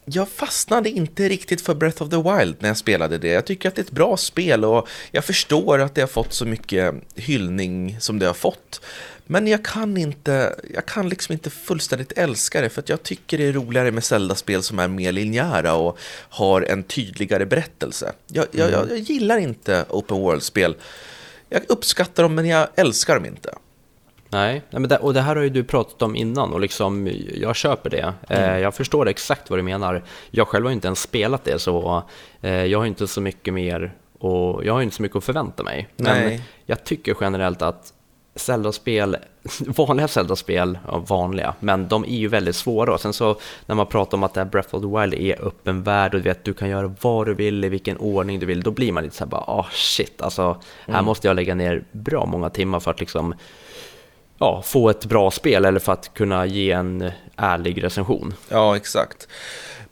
jag 0.05 0.29
fastnade 0.29 0.89
inte 0.89 1.29
riktigt 1.29 1.61
för 1.61 1.75
Breath 1.75 2.03
of 2.03 2.09
the 2.09 2.15
Wild 2.15 2.55
när 2.59 2.69
jag 2.69 2.77
spelade 2.77 3.17
det. 3.17 3.27
Jag 3.27 3.45
tycker 3.45 3.69
att 3.69 3.75
det 3.75 3.81
är 3.81 3.83
ett 3.83 3.91
bra 3.91 4.17
spel 4.17 4.65
och 4.65 4.87
jag 5.11 5.25
förstår 5.25 5.79
att 5.79 5.95
det 5.95 6.01
har 6.01 6.07
fått 6.07 6.33
så 6.33 6.45
mycket 6.45 6.95
hyllning 7.15 7.97
som 7.99 8.19
det 8.19 8.25
har 8.25 8.33
fått. 8.33 8.81
Men 9.27 9.47
jag 9.47 9.65
kan 9.65 9.97
inte, 9.97 10.55
jag 10.73 10.85
kan 10.85 11.09
liksom 11.09 11.33
inte 11.33 11.49
fullständigt 11.49 12.11
älska 12.11 12.61
det 12.61 12.69
för 12.69 12.81
att 12.81 12.89
jag 12.89 13.03
tycker 13.03 13.37
det 13.37 13.43
är 13.43 13.53
roligare 13.53 13.91
med 13.91 14.03
Zelda-spel 14.03 14.63
som 14.63 14.79
är 14.79 14.87
mer 14.87 15.11
linjära 15.11 15.73
och 15.73 15.99
har 16.29 16.61
en 16.61 16.83
tydligare 16.83 17.45
berättelse. 17.45 18.13
Jag, 18.27 18.45
mm. 18.55 18.71
jag, 18.71 18.89
jag 18.89 18.97
gillar 18.97 19.37
inte 19.37 19.85
open 19.89 20.17
world-spel. 20.17 20.75
Jag 21.49 21.61
uppskattar 21.67 22.23
dem 22.23 22.35
men 22.35 22.45
jag 22.45 22.67
älskar 22.75 23.15
dem 23.15 23.25
inte. 23.25 23.53
Nej, 24.29 24.61
men 24.69 24.87
det, 24.87 24.97
och 24.97 25.13
det 25.13 25.21
här 25.21 25.35
har 25.35 25.43
ju 25.43 25.49
du 25.49 25.63
pratat 25.63 26.01
om 26.01 26.15
innan 26.15 26.53
och 26.53 26.59
liksom, 26.59 27.11
jag 27.33 27.55
köper 27.55 27.89
det. 27.89 28.13
Eh, 28.29 28.43
mm. 28.43 28.61
jag 28.61 28.75
förstår 28.75 29.07
exakt 29.07 29.49
vad 29.49 29.59
du 29.59 29.63
menar. 29.63 30.03
Jag 30.31 30.47
själv 30.47 30.65
har 30.65 30.71
inte 30.71 30.87
ens 30.87 31.01
spelat 31.01 31.43
det 31.43 31.59
så 31.59 32.03
eh, 32.41 32.65
jag 32.65 32.79
har 32.79 32.85
inte 32.85 33.07
så 33.07 33.21
mycket 33.21 33.53
mer 33.53 33.93
och 34.19 34.65
jag 34.65 34.73
har 34.73 34.81
inte 34.81 34.95
så 34.95 35.01
mycket 35.01 35.17
att 35.17 35.23
förvänta 35.23 35.63
mig. 35.63 35.87
Men 35.95 36.23
Nej. 36.23 36.43
jag 36.65 36.83
tycker 36.83 37.15
generellt 37.21 37.61
att 37.61 37.93
Zelda-spel, 38.37 39.17
vanliga 39.59 40.07
Zelda-spel, 40.07 40.79
ja, 40.87 40.97
vanliga, 40.97 41.55
men 41.59 41.87
de 41.87 42.05
är 42.05 42.17
ju 42.17 42.27
väldigt 42.27 42.55
svåra. 42.55 42.93
Och 42.93 43.01
sen 43.01 43.13
så 43.13 43.35
när 43.65 43.75
man 43.75 43.87
pratar 43.87 44.17
om 44.17 44.23
att 44.23 44.33
det 44.33 44.39
här 44.39 44.45
Breath 44.45 44.75
of 44.75 44.81
the 44.81 44.99
Wild 44.99 45.13
är 45.13 45.47
öppen 45.47 45.83
värld 45.83 46.13
och 46.13 46.19
du 46.19 46.29
vet, 46.29 46.43
du 46.43 46.53
kan 46.53 46.69
göra 46.69 46.95
vad 47.01 47.25
du 47.25 47.33
vill, 47.33 47.63
i 47.63 47.69
vilken 47.69 47.97
ordning 47.97 48.39
du 48.39 48.45
vill, 48.45 48.61
då 48.61 48.71
blir 48.71 48.91
man 48.91 49.03
lite 49.03 49.15
så 49.15 49.23
här 49.23 49.29
bara, 49.29 49.43
ah 49.47 49.59
oh, 49.59 49.69
shit, 49.71 50.21
alltså 50.21 50.61
här 50.85 50.93
mm. 50.93 51.05
måste 51.05 51.27
jag 51.27 51.35
lägga 51.35 51.55
ner 51.55 51.83
bra 51.91 52.25
många 52.25 52.49
timmar 52.49 52.79
för 52.79 52.91
att 52.91 52.99
liksom 52.99 53.33
ja, 54.37 54.61
få 54.65 54.89
ett 54.89 55.05
bra 55.05 55.31
spel 55.31 55.65
eller 55.65 55.79
för 55.79 55.91
att 55.91 56.13
kunna 56.13 56.45
ge 56.45 56.71
en 56.71 57.11
ärlig 57.35 57.83
recension. 57.83 58.33
Ja, 58.49 58.75
exakt. 58.75 59.27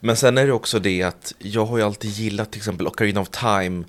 Men 0.00 0.16
sen 0.16 0.38
är 0.38 0.46
det 0.46 0.52
också 0.52 0.78
det 0.78 1.02
att 1.02 1.34
jag 1.38 1.66
har 1.66 1.78
ju 1.78 1.84
alltid 1.84 2.10
gillat 2.10 2.52
till 2.52 2.60
exempel 2.60 2.86
Ocarina 2.86 3.20
of 3.20 3.28
Time 3.28 3.84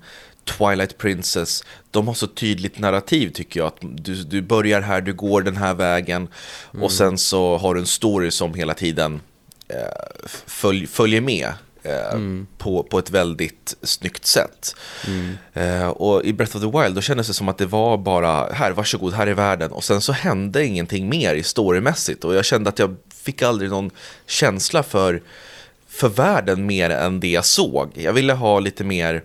Twilight 0.48 0.98
Princess, 0.98 1.64
de 1.90 2.06
har 2.06 2.14
så 2.14 2.26
tydligt 2.26 2.78
narrativ 2.78 3.30
tycker 3.30 3.60
jag. 3.60 3.66
Att 3.66 3.78
du, 3.80 4.14
du 4.14 4.42
börjar 4.42 4.80
här, 4.80 5.00
du 5.00 5.12
går 5.12 5.42
den 5.42 5.56
här 5.56 5.74
vägen 5.74 6.28
mm. 6.72 6.84
och 6.84 6.92
sen 6.92 7.18
så 7.18 7.56
har 7.56 7.74
du 7.74 7.80
en 7.80 7.86
story 7.86 8.30
som 8.30 8.54
hela 8.54 8.74
tiden 8.74 9.20
eh, 9.68 9.76
följ, 10.46 10.86
följer 10.86 11.20
med. 11.20 11.52
Eh, 11.82 12.12
mm. 12.12 12.46
på, 12.58 12.82
på 12.82 12.98
ett 12.98 13.10
väldigt 13.10 13.76
snyggt 13.82 14.26
sätt. 14.26 14.76
Mm. 15.06 15.38
Eh, 15.52 15.88
och 15.88 16.24
i 16.24 16.32
Breath 16.32 16.56
of 16.56 16.62
the 16.62 16.78
Wild 16.80 16.94
då 16.94 17.00
kändes 17.00 17.26
det 17.26 17.34
som 17.34 17.48
att 17.48 17.58
det 17.58 17.66
var 17.66 17.98
bara 17.98 18.52
här, 18.52 18.70
varsågod, 18.70 19.12
här 19.14 19.26
är 19.26 19.34
världen. 19.34 19.70
Och 19.72 19.84
sen 19.84 20.00
så 20.00 20.12
hände 20.12 20.66
ingenting 20.66 21.08
mer 21.08 21.34
i 21.34 21.42
storymässigt. 21.42 22.24
Och 22.24 22.34
jag 22.34 22.44
kände 22.44 22.68
att 22.68 22.78
jag 22.78 22.96
fick 23.14 23.42
aldrig 23.42 23.70
någon 23.70 23.90
känsla 24.26 24.82
för, 24.82 25.22
för 25.88 26.08
världen 26.08 26.66
mer 26.66 26.90
än 26.90 27.20
det 27.20 27.28
jag 27.28 27.44
såg. 27.44 27.90
Jag 27.94 28.12
ville 28.12 28.32
ha 28.32 28.60
lite 28.60 28.84
mer 28.84 29.22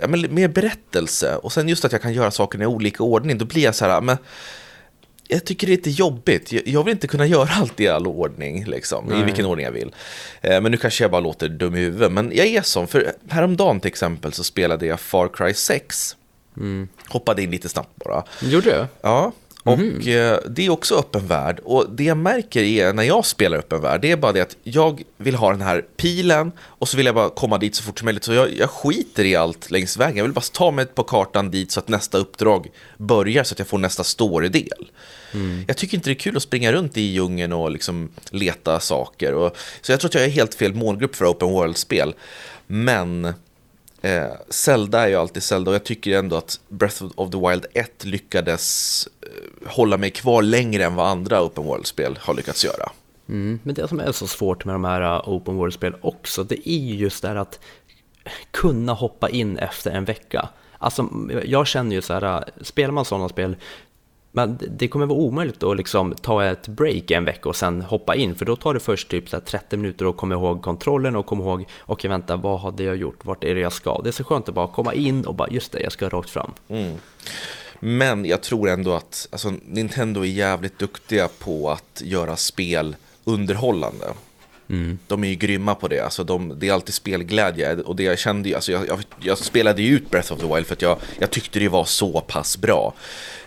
ja, 0.00 0.08
men 0.08 0.34
mer 0.34 0.48
berättelse. 0.48 1.36
Och 1.36 1.52
sen 1.52 1.68
just 1.68 1.84
att 1.84 1.92
jag 1.92 2.02
kan 2.02 2.12
göra 2.12 2.30
sakerna 2.30 2.64
i 2.64 2.66
olika 2.66 3.02
ordning, 3.02 3.38
då 3.38 3.44
blir 3.44 3.62
jag 3.62 3.74
så 3.74 3.84
här, 3.84 4.00
men 4.00 4.16
jag 5.28 5.44
tycker 5.44 5.66
det 5.66 5.72
är 5.72 5.76
lite 5.76 5.90
jobbigt. 5.90 6.52
Jag 6.66 6.84
vill 6.84 6.92
inte 6.92 7.06
kunna 7.06 7.26
göra 7.26 7.48
allt 7.52 7.80
i 7.80 7.88
all 7.88 8.06
ordning, 8.06 8.64
liksom, 8.64 9.12
i 9.12 9.22
vilken 9.22 9.46
ordning 9.46 9.64
jag 9.64 9.72
vill. 9.72 9.94
Eh, 10.40 10.60
men 10.60 10.72
nu 10.72 10.76
kanske 10.76 11.04
jag 11.04 11.10
bara 11.10 11.20
låter 11.20 11.48
dum 11.48 11.74
i 11.74 11.78
huvudet. 11.78 12.12
Men 12.12 12.32
jag 12.34 12.46
är 12.46 12.62
sån, 12.62 12.86
för 12.86 13.12
häromdagen 13.28 13.80
till 13.80 13.88
exempel 13.88 14.32
så 14.32 14.44
spelade 14.44 14.86
jag 14.86 15.00
Far 15.00 15.28
Cry 15.28 15.54
6. 15.54 16.16
Mm. 16.56 16.88
Hoppade 17.08 17.42
in 17.42 17.50
lite 17.50 17.68
snabbt 17.68 17.96
bara. 17.96 18.24
Gjorde 18.42 18.70
du? 18.70 18.86
Ja, 19.00 19.32
och 19.66 19.72
mm. 19.72 20.40
det 20.48 20.66
är 20.66 20.70
också 20.70 20.94
öppen 20.94 21.26
värld. 21.26 21.60
Och 21.64 21.86
det 21.90 22.04
jag 22.04 22.16
märker 22.16 22.62
är 22.62 22.92
när 22.92 23.02
jag 23.02 23.26
spelar 23.26 23.58
öppen 23.58 23.80
värld, 23.80 24.00
det 24.00 24.10
är 24.10 24.16
bara 24.16 24.32
det 24.32 24.40
att 24.40 24.56
jag 24.62 25.02
vill 25.16 25.34
ha 25.34 25.50
den 25.50 25.60
här 25.60 25.84
pilen 25.96 26.52
och 26.60 26.88
så 26.88 26.96
vill 26.96 27.06
jag 27.06 27.14
bara 27.14 27.30
komma 27.30 27.58
dit 27.58 27.74
så 27.74 27.82
fort 27.82 27.98
som 27.98 28.04
möjligt. 28.04 28.24
Så 28.24 28.32
jag, 28.32 28.54
jag 28.56 28.70
skiter 28.70 29.24
i 29.24 29.36
allt 29.36 29.70
längs 29.70 29.96
vägen. 29.96 30.16
Jag 30.16 30.24
vill 30.24 30.32
bara 30.32 30.40
ta 30.40 30.70
mig 30.70 30.86
på 30.86 31.02
kartan 31.02 31.50
dit 31.50 31.72
så 31.72 31.80
att 31.80 31.88
nästa 31.88 32.18
uppdrag 32.18 32.70
börjar 32.96 33.44
så 33.44 33.54
att 33.54 33.58
jag 33.58 33.68
får 33.68 33.78
nästa 33.78 34.04
story-del. 34.04 34.90
Mm. 35.34 35.64
Jag 35.68 35.76
tycker 35.76 35.96
inte 35.96 36.10
det 36.10 36.12
är 36.12 36.18
kul 36.18 36.36
att 36.36 36.42
springa 36.42 36.72
runt 36.72 36.96
i 36.96 37.00
djungeln 37.00 37.52
och 37.52 37.70
liksom 37.70 38.08
leta 38.30 38.80
saker. 38.80 39.34
Och, 39.34 39.56
så 39.80 39.92
jag 39.92 40.00
tror 40.00 40.08
att 40.08 40.14
jag 40.14 40.24
är 40.24 40.28
helt 40.28 40.54
fel 40.54 40.74
målgrupp 40.74 41.16
för 41.16 41.30
open 41.30 41.48
world-spel. 41.48 42.14
Men 42.66 43.34
Eh, 44.06 44.32
Zelda 44.48 45.00
är 45.00 45.08
ju 45.08 45.14
alltid 45.14 45.42
Zelda 45.42 45.70
och 45.70 45.74
jag 45.74 45.84
tycker 45.84 46.18
ändå 46.18 46.36
att 46.36 46.60
Breath 46.68 47.04
of 47.14 47.30
the 47.30 47.38
Wild 47.38 47.66
1 47.74 48.04
lyckades 48.04 49.08
eh, 49.15 49.15
hålla 49.66 49.96
mig 49.96 50.10
kvar 50.10 50.42
längre 50.42 50.84
än 50.84 50.94
vad 50.94 51.06
andra 51.06 51.42
Open 51.42 51.64
World-spel 51.64 52.18
har 52.20 52.34
lyckats 52.34 52.64
göra. 52.64 52.90
Mm, 53.28 53.58
men 53.62 53.74
det 53.74 53.88
som 53.88 54.00
är 54.00 54.12
så 54.12 54.26
svårt 54.26 54.64
med 54.64 54.74
de 54.74 54.84
här 54.84 55.02
uh, 55.02 55.28
Open 55.28 55.56
World-spel 55.56 55.94
också, 56.00 56.44
det 56.44 56.68
är 56.68 56.78
ju 56.78 56.94
just 56.94 57.22
det 57.22 57.28
här 57.28 57.36
att 57.36 57.60
kunna 58.50 58.92
hoppa 58.92 59.28
in 59.28 59.58
efter 59.58 59.90
en 59.90 60.04
vecka. 60.04 60.48
Alltså, 60.78 61.08
jag 61.44 61.66
känner 61.66 61.96
ju 61.96 62.02
så 62.02 62.14
här, 62.14 62.44
spelar 62.60 62.92
man 62.92 63.04
sådana 63.04 63.28
spel, 63.28 63.56
men 64.32 64.58
det 64.70 64.88
kommer 64.88 65.06
vara 65.06 65.18
omöjligt 65.18 65.62
att 65.62 65.76
liksom 65.76 66.14
ta 66.22 66.44
ett 66.44 66.68
break 66.68 67.10
en 67.10 67.24
vecka 67.24 67.48
och 67.48 67.56
sen 67.56 67.82
hoppa 67.82 68.14
in, 68.14 68.34
för 68.34 68.44
då 68.44 68.56
tar 68.56 68.74
det 68.74 68.80
först 68.80 69.08
typ 69.08 69.28
så 69.28 69.40
30 69.40 69.76
minuter 69.76 70.10
att 70.10 70.16
komma 70.16 70.34
ihåg 70.34 70.62
kontrollen 70.62 71.16
och 71.16 71.26
komma 71.26 71.44
ihåg, 71.44 71.60
okej 71.60 71.68
okay, 71.86 72.08
vänta, 72.08 72.36
vad 72.36 72.60
hade 72.60 72.82
jag 72.84 72.96
gjort, 72.96 73.24
vart 73.24 73.44
är 73.44 73.54
det 73.54 73.60
jag 73.60 73.72
ska? 73.72 74.00
Det 74.02 74.10
är 74.10 74.12
så 74.12 74.24
skönt 74.24 74.48
att 74.48 74.54
bara 74.54 74.68
komma 74.68 74.94
in 74.94 75.24
och 75.24 75.34
bara, 75.34 75.48
just 75.50 75.72
det, 75.72 75.80
jag 75.80 75.92
ska 75.92 76.08
rakt 76.08 76.30
fram. 76.30 76.52
Mm. 76.68 76.96
Men 77.80 78.24
jag 78.24 78.42
tror 78.42 78.68
ändå 78.68 78.94
att 78.94 79.28
alltså, 79.32 79.54
Nintendo 79.64 80.20
är 80.20 80.28
jävligt 80.28 80.78
duktiga 80.78 81.28
på 81.28 81.70
att 81.70 82.02
göra 82.04 82.36
spel 82.36 82.96
underhållande. 83.24 84.06
Mm. 84.68 84.98
De 85.06 85.24
är 85.24 85.28
ju 85.28 85.34
grymma 85.34 85.74
på 85.74 85.88
det, 85.88 86.00
alltså 86.00 86.24
de, 86.24 86.58
det 86.58 86.68
är 86.68 86.72
alltid 86.72 86.94
spelglädje 86.94 87.76
och 87.76 87.96
det 87.96 88.02
jag 88.02 88.18
kände 88.18 88.54
alltså 88.54 88.72
jag, 88.72 88.88
jag, 88.88 89.00
jag, 89.20 89.38
spelade 89.38 89.82
ju 89.82 89.96
ut 89.96 90.10
Breath 90.10 90.32
of 90.32 90.40
the 90.40 90.54
Wild 90.54 90.66
för 90.66 90.74
att 90.74 90.82
jag, 90.82 90.98
jag 91.18 91.30
tyckte 91.30 91.58
det 91.58 91.68
var 91.68 91.84
så 91.84 92.20
pass 92.20 92.58
bra. 92.58 92.94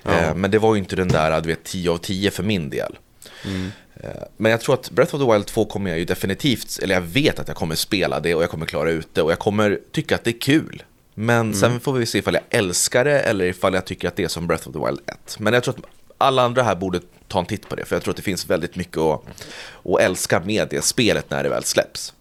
Ja. 0.04 0.20
Eh, 0.20 0.36
men 0.36 0.52
det 0.52 0.60
var 0.60 0.76
ju 0.76 0.80
inte 0.80 0.96
den 0.96 1.08
där, 1.08 1.42
du 1.42 1.48
vet, 1.50 1.64
10 1.64 1.92
av 1.92 1.98
10 1.98 2.32
för 2.32 2.44
min 2.44 2.70
del. 2.70 2.98
Mm. 3.46 3.72
Eh, 3.96 4.10
men 4.38 4.52
jag 4.52 4.62
tror 4.62 4.76
att 4.76 4.92
Breath 4.92 5.16
of 5.16 5.22
the 5.22 5.34
Wild 5.34 5.46
2 5.46 5.66
kommer 5.66 5.90
jag 5.90 6.00
ju 6.00 6.06
definitivt, 6.06 6.80
eller 6.84 6.96
jag 6.96 7.02
vet 7.02 7.40
att 7.40 7.48
jag 7.48 7.58
kommer 7.58 7.76
spela 7.76 8.20
det 8.20 8.36
och 8.36 8.44
jag 8.44 8.50
kommer 8.50 8.66
klara 8.66 8.92
ut 8.92 9.08
det 9.14 9.22
och 9.22 9.32
jag 9.32 9.40
kommer 9.40 9.80
tycka 9.92 10.16
att 10.16 10.24
det 10.24 10.30
är 10.30 10.42
kul. 10.42 10.84
Men 11.22 11.40
mm. 11.40 11.54
sen 11.54 11.80
får 11.80 11.94
vi 11.94 12.06
se 12.06 12.18
ifall 12.18 12.34
jag 12.34 12.44
älskar 12.50 13.06
det 13.06 13.20
eller 13.20 13.46
ifall 13.46 13.74
jag 13.74 13.86
tycker 13.86 14.08
att 14.08 14.16
det 14.16 14.24
är 14.24 14.28
som 14.28 14.48
Breath 14.48 14.68
of 14.68 14.74
the 14.74 14.80
Wild 14.80 15.00
1. 15.06 15.40
Men 15.40 15.54
jag 15.54 15.64
tror 15.64 15.76
att 15.78 15.84
alla 16.18 16.42
andra 16.42 16.64
här 16.64 16.76
borde 16.76 17.00
ta 17.28 17.40
en 17.40 17.46
titt 17.46 17.70
på 17.70 17.76
det, 17.76 17.86
för 17.86 17.96
jag 17.96 18.04
tror 18.04 18.12
att 18.12 18.18
det 18.18 18.24
finns 18.24 18.50
väldigt 18.50 18.76
mycket 18.76 18.98
att, 18.98 19.22
att 19.86 20.00
älska 20.00 20.40
med 20.40 20.68
det 20.70 20.82
spelet 20.82 21.30
när 21.30 21.44
det 21.44 21.50
väl 21.50 21.64
släpps. 21.64 22.14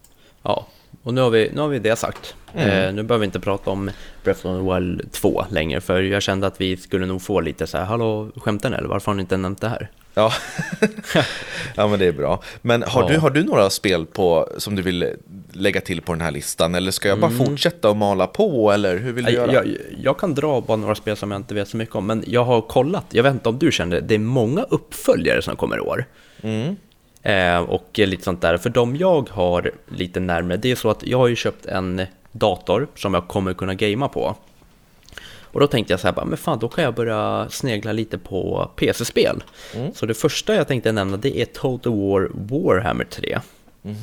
Ja, 0.43 0.67
och 1.03 1.13
nu 1.13 1.21
har 1.21 1.29
vi, 1.29 1.51
nu 1.53 1.61
har 1.61 1.67
vi 1.67 1.79
det 1.79 1.95
sagt. 1.95 2.35
Mm. 2.53 2.69
Eh, 2.69 2.93
nu 2.93 3.03
behöver 3.03 3.19
vi 3.19 3.25
inte 3.25 3.39
prata 3.39 3.71
om 3.71 3.91
Breath 4.23 4.45
of 4.45 4.57
the 4.57 4.73
Wild 4.73 5.11
2 5.11 5.45
längre, 5.49 5.81
för 5.81 6.01
jag 6.01 6.21
kände 6.21 6.47
att 6.47 6.61
vi 6.61 6.77
skulle 6.77 7.05
nog 7.05 7.21
få 7.21 7.41
lite 7.41 7.67
så 7.67 7.77
här, 7.77 7.85
hallå, 7.85 8.31
skämtar 8.35 8.71
eller 8.71 8.89
varför 8.89 9.11
har 9.11 9.15
ni 9.15 9.21
inte 9.21 9.37
nämnt 9.37 9.61
det 9.61 9.69
här? 9.69 9.91
Ja, 10.13 10.33
ja 11.75 11.87
men 11.87 11.99
det 11.99 12.05
är 12.05 12.11
bra. 12.11 12.43
Men 12.61 12.83
har, 12.83 13.01
ja. 13.01 13.09
du, 13.09 13.17
har 13.17 13.29
du 13.29 13.43
några 13.43 13.69
spel 13.69 14.05
på, 14.05 14.49
som 14.57 14.75
du 14.75 14.81
vill 14.81 15.15
lägga 15.59 15.81
till 15.81 16.01
på 16.01 16.13
den 16.13 16.21
här 16.21 16.31
listan? 16.31 16.75
Eller 16.75 16.91
ska 16.91 17.07
jag 17.07 17.19
bara 17.19 17.31
mm. 17.31 17.45
fortsätta 17.45 17.89
och 17.89 17.97
mala 17.97 18.27
på? 18.27 18.71
Eller 18.71 18.97
hur 18.97 19.13
vill 19.13 19.25
du 19.25 19.31
jag, 19.31 19.53
göra? 19.53 19.65
Jag, 19.65 19.77
jag, 20.03 20.19
kan 20.19 20.35
dra 20.35 20.61
bara 20.61 20.77
några 20.77 20.95
spel 20.95 21.15
som 21.15 21.31
jag 21.31 21.39
inte 21.39 21.53
vet 21.53 21.67
så 21.67 21.77
mycket 21.77 21.95
om. 21.95 22.05
Men 22.05 22.23
jag 22.27 22.43
har 22.43 22.61
kollat, 22.61 23.05
jag 23.09 23.23
vet 23.23 23.33
inte 23.33 23.49
om 23.49 23.59
du 23.59 23.71
kände 23.71 23.99
det, 23.99 24.07
det 24.07 24.15
är 24.15 24.19
många 24.19 24.63
uppföljare 24.63 25.41
som 25.41 25.55
kommer 25.55 25.77
i 25.77 25.79
år. 25.79 26.05
Mm. 26.41 26.75
Eh, 27.23 27.69
och 27.69 27.89
lite 27.93 28.23
sånt 28.23 28.41
där. 28.41 28.57
För 28.57 28.69
de 28.69 28.95
jag 28.95 29.29
har 29.29 29.71
lite 29.87 30.19
närmare, 30.19 30.57
det 30.57 30.71
är 30.71 30.75
så 30.75 30.89
att 30.89 31.07
jag 31.07 31.17
har 31.17 31.27
ju 31.27 31.35
köpt 31.35 31.65
en 31.65 32.01
dator 32.31 32.87
som 32.95 33.13
jag 33.13 33.27
kommer 33.27 33.53
kunna 33.53 33.73
gamea 33.73 34.07
på. 34.07 34.35
Och 35.51 35.59
då 35.59 35.67
tänkte 35.67 35.93
jag 35.93 35.99
så 35.99 36.07
här, 36.07 36.25
men 36.25 36.37
fan, 36.37 36.59
då 36.59 36.67
kan 36.67 36.83
jag 36.83 36.93
börja 36.93 37.47
snegla 37.49 37.91
lite 37.91 38.17
på 38.17 38.71
PC-spel. 38.75 39.43
Mm. 39.75 39.93
Så 39.93 40.05
det 40.05 40.13
första 40.13 40.55
jag 40.55 40.67
tänkte 40.67 40.91
nämna, 40.91 41.17
det 41.17 41.41
är 41.41 41.45
Total 41.45 41.93
War 41.93 42.29
Warhammer 42.33 43.05
3. 43.05 43.39
Mm. 43.83 43.97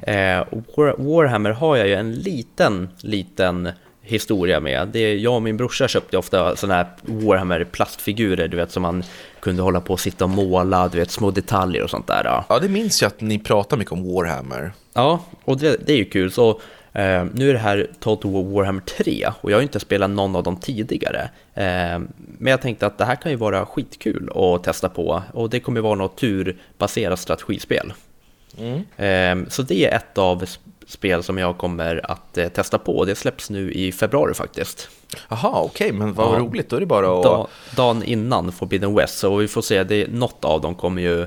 Eh, 0.00 0.46
War, 0.76 0.94
Warhammer 0.98 1.50
har 1.50 1.76
jag 1.76 1.88
ju 1.88 1.94
en 1.94 2.14
liten, 2.14 2.88
liten 3.00 3.68
historia 4.02 4.60
med. 4.60 4.88
Det 4.88 4.98
är, 4.98 5.16
jag 5.16 5.34
och 5.34 5.42
min 5.42 5.56
brorsa 5.56 5.88
köpte 5.88 6.18
ofta 6.18 6.56
sådana 6.56 6.74
här 6.74 6.86
Warhammer 7.02 7.64
plastfigurer, 7.64 8.48
du 8.48 8.56
vet, 8.56 8.70
som 8.70 8.82
man 8.82 9.04
kunde 9.40 9.62
hålla 9.62 9.80
på 9.80 9.92
och 9.92 10.00
sitta 10.00 10.24
och 10.24 10.30
måla, 10.30 10.88
du 10.88 10.98
vet, 10.98 11.10
små 11.10 11.30
detaljer 11.30 11.82
och 11.82 11.90
sånt 11.90 12.06
där. 12.06 12.22
Ja, 12.24 12.44
ja 12.48 12.58
det 12.58 12.68
minns 12.68 13.02
jag 13.02 13.08
att 13.08 13.20
ni 13.20 13.38
pratar 13.38 13.76
mycket 13.76 13.92
om 13.92 14.14
Warhammer. 14.14 14.72
Ja, 14.94 15.24
och 15.44 15.58
det, 15.58 15.86
det 15.86 15.92
är 15.92 15.96
ju 15.96 16.04
kul. 16.04 16.32
Så 16.32 16.60
Uh, 16.98 17.24
nu 17.34 17.50
är 17.50 17.52
det 17.52 17.58
här 17.58 17.90
Total 18.00 18.32
War 18.32 18.42
Warhammer 18.42 18.80
3 18.80 19.28
och 19.40 19.50
jag 19.50 19.56
har 19.56 19.62
inte 19.62 19.80
spelat 19.80 20.10
någon 20.10 20.36
av 20.36 20.42
dem 20.42 20.56
tidigare. 20.56 21.22
Uh, 21.56 22.06
men 22.38 22.50
jag 22.50 22.62
tänkte 22.62 22.86
att 22.86 22.98
det 22.98 23.04
här 23.04 23.16
kan 23.16 23.30
ju 23.30 23.36
vara 23.36 23.66
skitkul 23.66 24.30
att 24.34 24.64
testa 24.64 24.88
på 24.88 25.22
och 25.32 25.50
det 25.50 25.60
kommer 25.60 25.80
vara 25.80 25.94
något 25.94 26.16
turbaserat 26.16 27.20
strategispel. 27.20 27.92
Mm. 28.58 29.42
Uh, 29.42 29.48
så 29.48 29.62
det 29.62 29.84
är 29.84 29.96
ett 29.96 30.18
av 30.18 30.44
spel 30.86 31.22
som 31.22 31.38
jag 31.38 31.58
kommer 31.58 32.10
att 32.10 32.54
testa 32.54 32.78
på 32.78 33.04
det 33.04 33.14
släpps 33.14 33.50
nu 33.50 33.72
i 33.72 33.92
februari 33.92 34.34
faktiskt. 34.34 34.88
Jaha, 35.28 35.60
okej, 35.60 35.86
okay, 35.86 35.98
men 35.98 36.14
vad 36.14 36.34
ja, 36.34 36.38
roligt, 36.38 36.68
då 36.68 36.76
är 36.76 36.80
det 36.80 36.86
bara 36.86 37.18
att... 37.18 37.22
Da, 37.22 37.46
dagen 37.76 38.02
innan 38.02 38.52
Forbidden 38.52 38.94
West, 38.94 39.18
så 39.18 39.36
vi 39.36 39.48
får 39.48 39.62
se, 39.62 39.84
det, 39.84 40.06
något 40.12 40.44
av 40.44 40.60
dem 40.60 40.74
kommer 40.74 41.02
ju 41.02 41.26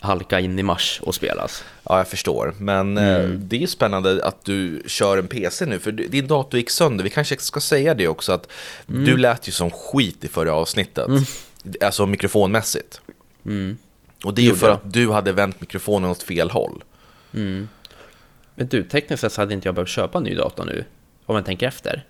halka 0.00 0.40
in 0.40 0.58
i 0.58 0.62
mars 0.62 1.00
och 1.02 1.14
spelas. 1.14 1.64
Ja, 1.82 1.98
jag 1.98 2.08
förstår. 2.08 2.54
Men 2.58 2.98
eh, 2.98 3.14
mm. 3.14 3.40
det 3.48 3.56
är 3.56 3.60
ju 3.60 3.66
spännande 3.66 4.24
att 4.24 4.44
du 4.44 4.82
kör 4.86 5.18
en 5.18 5.28
PC 5.28 5.66
nu, 5.66 5.78
för 5.78 5.92
din 5.92 6.26
dator 6.26 6.58
gick 6.58 6.70
sönder. 6.70 7.04
Vi 7.04 7.10
kanske 7.10 7.36
ska 7.38 7.60
säga 7.60 7.94
det 7.94 8.08
också, 8.08 8.32
att 8.32 8.48
mm. 8.88 9.04
du 9.04 9.16
lät 9.16 9.48
ju 9.48 9.52
som 9.52 9.70
skit 9.70 10.24
i 10.24 10.28
förra 10.28 10.52
avsnittet. 10.52 11.08
Mm. 11.08 11.22
Alltså 11.80 12.06
mikrofonmässigt. 12.06 13.00
Mm. 13.46 13.78
Och 14.24 14.34
det 14.34 14.42
är 14.42 14.46
ju 14.46 14.54
för 14.54 14.70
att 14.70 14.92
du 14.92 15.10
hade 15.10 15.32
vänt 15.32 15.60
mikrofonen 15.60 16.10
åt 16.10 16.22
fel 16.22 16.50
håll. 16.50 16.84
Mm. 17.34 17.68
Men 18.54 18.66
du, 18.66 18.84
tekniskt 18.84 19.20
sett 19.20 19.32
så 19.32 19.40
hade 19.40 19.54
inte 19.54 19.68
jag 19.68 19.74
behövt 19.74 19.88
köpa 19.88 20.18
en 20.18 20.24
ny 20.24 20.34
dator 20.34 20.64
nu, 20.64 20.84
om 21.26 21.34
man 21.34 21.44
tänker 21.44 21.66
efter. 21.68 22.04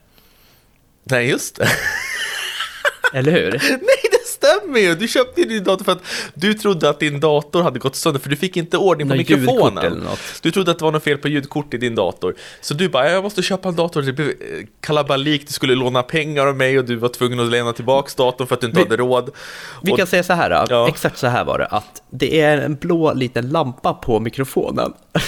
Nej, 1.05 1.29
just 1.29 1.57
det. 1.57 1.69
Eller 3.13 3.33
hur? 3.33 3.51
Nej, 3.71 4.06
stämmer 4.47 4.81
ju! 4.81 4.95
Du 4.95 5.09
köpte 5.09 5.45
din 5.45 5.65
dator 5.65 5.85
för 5.85 5.93
att 5.93 6.03
du 6.35 6.55
trodde 6.55 6.91
att 6.91 7.01
din 7.01 7.21
dator 7.21 7.63
hade 7.63 7.79
gått 7.79 7.97
sönder 7.97 8.21
för 8.21 8.31
du 8.31 8.37
fick 8.37 8.57
inte 8.57 8.77
ordning 8.77 9.09
på 9.09 9.15
Någon 9.15 9.19
mikrofonen. 9.19 10.09
Du 10.43 10.51
trodde 10.51 10.71
att 10.71 10.79
det 10.79 10.85
var 10.85 10.93
något 10.93 11.05
fel 11.05 11.19
på 11.19 11.29
ljudkort 11.29 11.75
i 11.75 11.79
din 11.79 11.95
dator. 11.95 12.35
Så 12.61 12.75
du 12.75 12.89
bara, 12.89 13.11
jag 13.11 13.23
måste 13.23 13.43
köpa 13.43 13.69
en 13.69 13.77
dator. 13.77 14.03
Det 14.03 14.13
blev 14.13 14.29
eh, 14.29 14.35
kalabalik, 14.81 15.47
du 15.47 15.53
skulle 15.53 15.75
låna 15.75 16.03
pengar 16.03 16.47
av 16.47 16.57
mig 16.57 16.79
och 16.79 16.85
du 16.85 16.97
var 16.97 17.09
tvungen 17.09 17.41
att 17.41 17.51
lämna 17.51 17.73
tillbaka 17.73 18.11
datorn 18.17 18.47
för 18.47 18.55
att 18.55 18.61
du 18.61 18.67
inte 18.67 18.79
vi, 18.79 18.85
hade 18.85 18.97
råd. 18.97 19.31
Vi 19.83 19.93
och, 19.93 19.99
kan 19.99 20.07
säga 20.07 20.23
så 20.23 20.33
här, 20.33 20.67
ja. 20.71 20.89
exakt 20.89 21.19
så 21.19 21.27
här 21.27 21.45
var 21.45 21.59
det, 21.59 21.67
att 21.67 22.03
det 22.11 22.41
är 22.41 22.59
en 22.59 22.75
blå 22.75 23.13
liten 23.13 23.49
lampa 23.49 23.95
på 23.95 24.21
mikrofonen. 24.21 24.93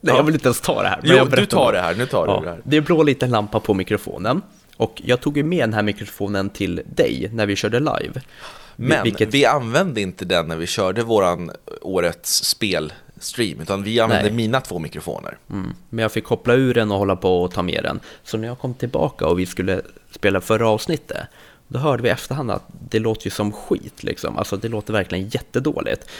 Nej, 0.00 0.14
ja. 0.14 0.16
jag 0.16 0.24
vill 0.24 0.34
inte 0.34 0.46
ens 0.46 0.60
ta 0.60 0.82
det 0.82 0.88
här. 0.88 1.00
Men 1.02 1.16
jo, 1.16 1.24
du 1.24 1.46
tar 1.46 1.72
det 1.72 1.80
här, 1.80 1.94
nu 1.94 2.06
tar 2.06 2.26
ja, 2.26 2.38
du 2.38 2.44
det 2.44 2.50
här. 2.50 2.60
Det 2.64 2.76
är 2.76 2.78
en 2.78 2.84
blå 2.84 3.02
liten 3.02 3.30
lampa 3.30 3.60
på 3.60 3.74
mikrofonen. 3.74 4.42
Och 4.78 5.02
jag 5.04 5.20
tog 5.20 5.36
ju 5.36 5.42
med 5.42 5.58
den 5.58 5.74
här 5.74 5.82
mikrofonen 5.82 6.50
till 6.50 6.82
dig 6.86 7.30
när 7.32 7.46
vi 7.46 7.56
körde 7.56 7.80
live. 7.80 8.20
Men 8.76 9.04
Vilket... 9.04 9.34
vi 9.34 9.44
använde 9.44 10.00
inte 10.00 10.24
den 10.24 10.46
när 10.48 10.56
vi 10.56 10.66
körde 10.66 11.02
våran 11.02 11.50
årets 11.82 12.44
spelstream, 12.44 13.60
utan 13.60 13.82
vi 13.82 14.00
använde 14.00 14.24
Nej. 14.24 14.32
mina 14.32 14.60
två 14.60 14.78
mikrofoner. 14.78 15.38
Mm. 15.50 15.74
Men 15.90 16.02
jag 16.02 16.12
fick 16.12 16.24
koppla 16.24 16.54
ur 16.54 16.74
den 16.74 16.90
och 16.90 16.98
hålla 16.98 17.16
på 17.16 17.42
och 17.42 17.52
ta 17.52 17.62
med 17.62 17.82
den. 17.82 18.00
Så 18.22 18.36
när 18.38 18.48
jag 18.48 18.58
kom 18.58 18.74
tillbaka 18.74 19.26
och 19.26 19.38
vi 19.38 19.46
skulle 19.46 19.82
spela 20.10 20.40
förra 20.40 20.68
avsnittet, 20.68 21.26
då 21.68 21.78
hörde 21.78 22.02
vi 22.02 22.08
i 22.08 22.12
efterhand 22.12 22.50
att 22.50 22.64
det 22.90 22.98
låter 22.98 23.26
ju 23.26 23.30
som 23.30 23.52
skit 23.52 24.02
liksom. 24.02 24.38
Alltså 24.38 24.56
det 24.56 24.68
låter 24.68 24.92
verkligen 24.92 25.28
jättedåligt. 25.28 26.10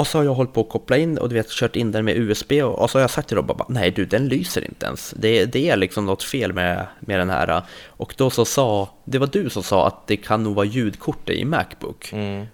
Och 0.00 0.06
så 0.06 0.18
har 0.18 0.24
jag 0.24 0.34
hållit 0.34 0.52
på 0.52 0.60
att 0.60 0.68
koppla 0.68 0.96
in 0.96 1.18
och 1.18 1.28
du 1.28 1.34
vet 1.34 1.50
kört 1.50 1.76
in 1.76 1.92
den 1.92 2.04
med 2.04 2.16
USB 2.16 2.52
och 2.52 2.90
så 2.90 2.98
har 2.98 3.00
jag 3.00 3.10
sagt 3.10 3.28
till 3.28 3.36
dem 3.36 3.46
bara 3.46 3.66
nej 3.68 3.90
du 3.90 4.04
den 4.04 4.28
lyser 4.28 4.64
inte 4.64 4.86
ens. 4.86 5.14
Det, 5.16 5.44
det 5.44 5.70
är 5.70 5.76
liksom 5.76 6.06
något 6.06 6.22
fel 6.22 6.52
med, 6.52 6.86
med 7.00 7.18
den 7.18 7.30
här. 7.30 7.62
Och 7.86 8.14
då 8.16 8.30
så 8.30 8.44
sa, 8.44 8.88
det 9.04 9.18
var 9.18 9.26
du 9.26 9.50
som 9.50 9.62
sa 9.62 9.86
att 9.86 10.06
det 10.06 10.16
kan 10.16 10.44
nog 10.44 10.54
vara 10.54 10.66
ljudkortet 10.66 11.36
i 11.36 11.44
Macbook. 11.44 12.12
Mm. 12.12 12.46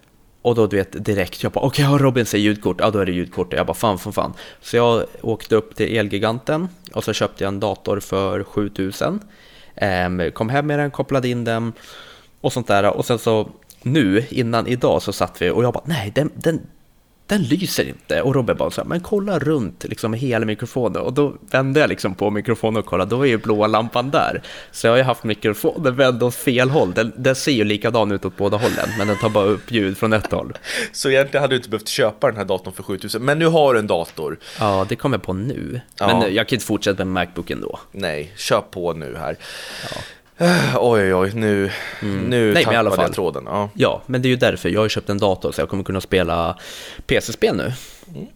Och 0.43 0.55
då 0.55 0.67
du 0.67 0.77
vet 0.77 1.05
direkt, 1.05 1.43
jag 1.43 1.53
bara 1.53 1.65
okej 1.65 1.89
okay, 1.89 2.05
Robin 2.05 2.27
säger 2.27 2.45
ljudkort, 2.45 2.77
ja 2.81 2.91
då 2.91 2.99
är 2.99 3.07
det 3.07 3.13
ljudkortet. 3.13 3.57
Jag 3.57 3.67
bara 3.67 3.75
fan 3.75 3.99
fan 3.99 4.13
fan. 4.13 4.33
Så 4.61 4.77
jag 4.77 5.05
åkte 5.21 5.57
upp 5.57 5.77
till 5.77 5.97
Elgiganten 5.97 6.69
och 6.93 7.05
så 7.05 7.13
köpte 7.13 7.45
jag 7.45 7.49
en 7.49 7.61
dator 7.61 8.01
för 8.01 8.45
7000. 8.45 9.21
Ehm, 9.77 10.31
kom 10.33 10.49
hem 10.49 10.67
med 10.67 10.79
den, 10.79 10.91
kopplade 10.91 11.29
in 11.29 11.45
den 11.45 11.73
och 12.41 12.53
sånt 12.53 12.67
där. 12.67 12.97
Och 12.97 13.05
sen 13.05 13.19
så 13.19 13.49
nu, 13.83 14.25
innan 14.31 14.67
idag, 14.67 15.03
så 15.03 15.13
satt 15.13 15.43
vi 15.43 15.51
och 15.51 15.65
jag 15.65 15.73
bara 15.73 15.85
nej 15.87 16.13
den, 16.15 16.31
den, 16.35 16.61
den 17.27 17.43
lyser 17.43 17.89
inte. 17.89 18.23
Och 18.23 18.35
Robin 18.35 18.57
bara 18.57 18.71
så 18.71 18.81
här, 18.81 18.89
men 18.89 19.01
kolla 19.01 19.39
runt 19.39 19.85
liksom 19.85 20.15
hela 20.15 20.47
mikrofonen. 20.47 21.03
Och 21.03 21.13
då 21.13 21.37
vände 21.51 21.81
jag 21.81 21.89
liksom 21.89 22.15
på 22.15 22.31
mikrofonen 22.31 22.77
och 22.77 22.87
kollade, 22.87 23.11
då 23.11 23.23
är 23.23 23.27
ju 23.27 23.39
blåa 23.39 23.67
lampan 23.67 24.11
där. 24.11 24.43
Så 24.71 24.87
jag 24.87 24.93
har 24.93 24.99
ju 24.99 25.03
haft 25.03 25.25
mikrofonen 25.25 25.97
vänd 25.97 26.23
åt 26.23 26.35
fel 26.35 26.71
håll. 26.71 26.93
Den, 26.95 27.13
den 27.17 27.35
ser 27.35 27.53
ju 27.53 27.65
likadan 27.65 28.13
ut 28.13 28.25
åt 28.25 28.37
båda 28.37 28.57
hållen, 28.57 28.89
men 28.99 29.07
den 29.07 29.17
tar 29.17 29.29
bara 29.29 29.45
upp 29.45 29.71
ljud 29.71 29.99
från 29.99 30.13
ett 30.13 30.33
håll. 30.33 30.59
Så 30.93 31.11
egentligen 31.11 31.43
hade 31.43 31.53
du 31.53 31.57
inte 31.57 31.69
behövt 31.69 31.89
köpa 31.89 32.27
den 32.27 32.37
här 32.37 32.45
datorn 32.45 32.75
för 32.75 32.83
7000, 32.83 33.25
men 33.25 33.39
nu 33.39 33.47
har 33.47 33.75
du 33.75 33.81
en 33.81 33.87
dator. 33.87 34.39
Ja, 34.61 34.87
det 34.89 34.97
kommer 34.97 35.19
på 35.19 35.33
nu. 35.33 35.81
Men 36.01 36.21
ja. 36.21 36.29
jag 36.29 36.49
kan 36.49 36.57
inte 36.57 36.67
fortsätta 36.67 37.05
med 37.05 37.27
Macbooken 37.27 37.61
då. 37.61 37.79
Nej, 37.93 38.33
kör 38.37 38.61
på 38.61 38.93
nu 38.93 39.17
här. 39.17 39.37
Ja. 39.91 40.01
Oj, 40.39 40.79
oj, 40.81 41.15
oj, 41.15 41.33
nu, 41.35 41.71
mm. 42.03 42.25
nu 42.25 42.53
Nej, 42.53 42.65
tappade 42.65 43.03
jag 43.03 43.13
tråden. 43.13 43.45
Ja. 43.47 43.71
ja, 43.75 44.03
men 44.07 44.23
det 44.23 44.29
är 44.29 44.31
ju 44.31 44.37
därför. 44.37 44.69
Jag 44.69 44.81
har 44.81 44.89
köpt 44.89 45.09
en 45.09 45.19
dator 45.19 45.53
så 45.53 45.61
jag 45.61 45.69
kommer 45.69 45.85
kunna 45.85 46.01
spela 46.01 46.59
PC-spel 47.07 47.57
nu. 47.57 47.73
Mm. 48.09 48.27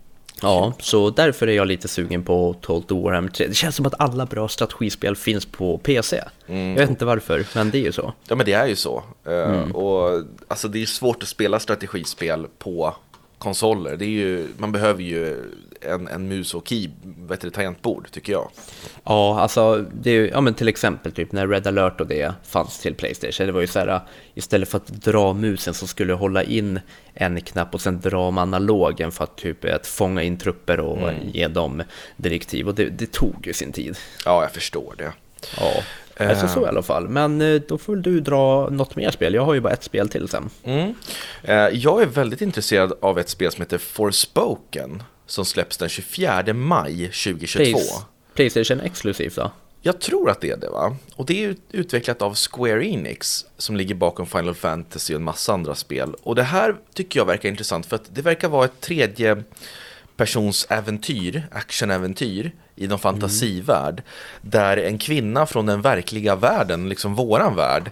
Ja, 0.42 0.73
så 0.78 1.11
därför 1.11 1.47
är 1.47 1.52
jag 1.52 1.66
lite 1.66 1.88
sugen 1.88 2.23
på 2.23 2.54
Total 2.61 3.02
Warhammer 3.02 3.30
3. 3.30 3.47
Det 3.47 3.54
känns 3.54 3.76
som 3.76 3.87
att 3.87 4.00
alla 4.00 4.26
bra 4.26 4.49
strategispel 4.49 5.16
finns 5.16 5.47
på 5.47 5.78
PC. 5.78 6.23
Mm. 6.47 6.71
Jag 6.71 6.78
vet 6.78 6.90
inte 6.90 7.04
varför, 7.04 7.47
men 7.54 7.71
det 7.71 7.78
är 7.78 7.83
ju 7.83 7.92
så. 7.92 8.12
Ja, 8.28 8.35
men 8.35 8.47
det 8.47 8.52
är 8.52 8.66
ju 8.66 8.76
så. 8.76 9.02
Eh, 9.26 9.33
mm. 9.33 9.73
Och 9.73 10.23
alltså, 10.49 10.69
det 10.69 10.83
är 10.83 10.87
svårt 10.87 11.23
att 11.23 11.28
spela 11.28 11.61
strategispel 11.61 12.47
på 12.59 12.95
konsoler. 13.38 13.97
Det 13.97 14.04
är 14.04 14.09
ju, 14.09 14.49
man 14.57 14.73
behöver 14.73 15.02
ju 15.02 15.45
en, 15.81 16.09
en 16.09 16.29
mus 16.29 16.55
och 16.55 16.69
key, 16.69 16.89
vet 17.03 17.41
du, 17.41 17.51
tangentbord 17.51 18.11
tycker 18.11 18.33
jag. 18.33 18.51
Ja, 19.05 19.41
alltså 19.41 19.85
det 19.93 20.11
är 20.11 20.15
ju, 20.15 20.29
ja 20.29 20.41
men 20.41 20.55
till 20.55 20.69
exempel 20.69 21.13
typ 21.13 21.33
när 21.33 21.49
Red 21.49 21.67
alert 21.67 22.01
och 22.01 22.07
det 22.07 22.33
fanns 22.45 22.79
till 22.79 22.95
Playstation. 22.95 23.47
Det 23.47 23.53
var 23.53 23.61
ju 23.61 23.67
så 23.67 23.79
här, 23.79 24.01
istället 24.35 24.69
för 24.69 24.77
att 24.77 24.87
dra 24.87 25.33
musen 25.33 25.75
så 25.75 25.87
skulle 25.87 26.13
hålla 26.13 26.43
in 26.43 26.81
en 27.15 27.41
knapp 27.41 27.75
och 27.75 27.81
sen 27.81 28.01
dra 28.01 28.31
med 28.31 28.43
analogen 28.43 29.13
för 29.13 29.25
att 29.25 29.37
typ 29.37 29.65
att 29.65 29.87
fånga 29.87 30.23
in 30.23 30.39
trupper 30.39 30.81
och 30.81 30.99
Mm. 31.01 31.29
ge 31.33 31.49
dem 31.49 31.83
direktiv. 32.17 32.69
Och 32.69 32.75
det, 32.75 32.85
det 32.89 33.13
tog 33.13 33.47
ju 33.47 33.53
sin 33.53 33.73
tid. 33.73 33.97
Ja, 34.25 34.43
jag 34.43 34.53
förstår 34.53 34.95
det. 34.99 35.13
Ja, 35.59 35.83
alltså 36.27 36.49
så 36.49 36.63
i 36.65 36.67
alla 36.69 36.83
fall. 36.83 37.09
Men 37.09 37.41
eh, 37.41 37.61
då 37.69 37.79
får 37.79 37.93
väl 37.93 38.03
du 38.03 38.21
dra 38.21 38.69
något 38.71 38.97
mer 38.97 39.11
spel. 39.11 39.35
Jag 39.35 39.45
har 39.45 39.55
ju 39.55 39.61
bara 39.61 39.73
ett 39.73 39.83
spel 39.85 40.09
till 40.09 40.29
sen. 40.29 40.51
Mm. 40.65 40.95
Eh, 41.43 41.55
Jag 41.57 42.03
är 42.03 42.07
väldigt 42.07 42.41
intresserad 42.41 42.93
av 43.03 43.19
ett 43.19 43.29
spel 43.29 43.53
som 43.53 43.63
heter 43.63 43.79
Forspoken 43.79 45.03
som 45.31 45.45
släpps 45.45 45.77
den 45.77 45.89
24 45.89 46.55
maj 46.55 46.95
2022. 47.07 47.79
Plays- 47.79 48.03
Playstation 48.35 48.81
exklusivt 48.81 49.37
då? 49.37 49.51
Jag 49.83 50.01
tror 50.01 50.31
att 50.31 50.41
det 50.41 50.51
är 50.51 50.57
det 50.57 50.69
va? 50.69 50.97
Och 51.15 51.27
det 51.27 51.45
är 51.45 51.49
ut- 51.49 51.63
utvecklat 51.71 52.23
av 52.23 52.35
Square 52.35 52.87
Enix 52.87 53.47
som 53.59 53.77
ligger 53.77 53.95
bakom 53.95 54.27
Final 54.27 54.55
Fantasy 54.55 55.15
och 55.15 55.19
en 55.19 55.25
massa 55.25 55.53
andra 55.53 55.75
spel. 55.75 56.15
Och 56.23 56.35
det 56.35 56.43
här 56.43 56.75
tycker 56.95 57.21
jag 57.21 57.27
verkar 57.27 57.49
intressant 57.49 57.87
för 57.87 57.97
att 57.97 58.15
det 58.15 58.23
verkar 58.23 58.49
vara 58.49 58.65
ett 58.65 58.81
tredje 58.81 59.43
persons 60.17 60.67
äventyr, 60.71 61.43
actionäventyr 61.53 62.53
i 62.77 62.87
någon 62.87 62.99
fantasivärld. 62.99 64.03
Där 64.43 64.77
en 64.77 64.99
kvinna 64.99 65.47
från 65.47 65.67
den 65.67 65.83
verkliga 65.83 66.37
världen, 66.37 66.89
liksom 66.89 67.15
våran 67.15 67.57
värld, 67.57 67.91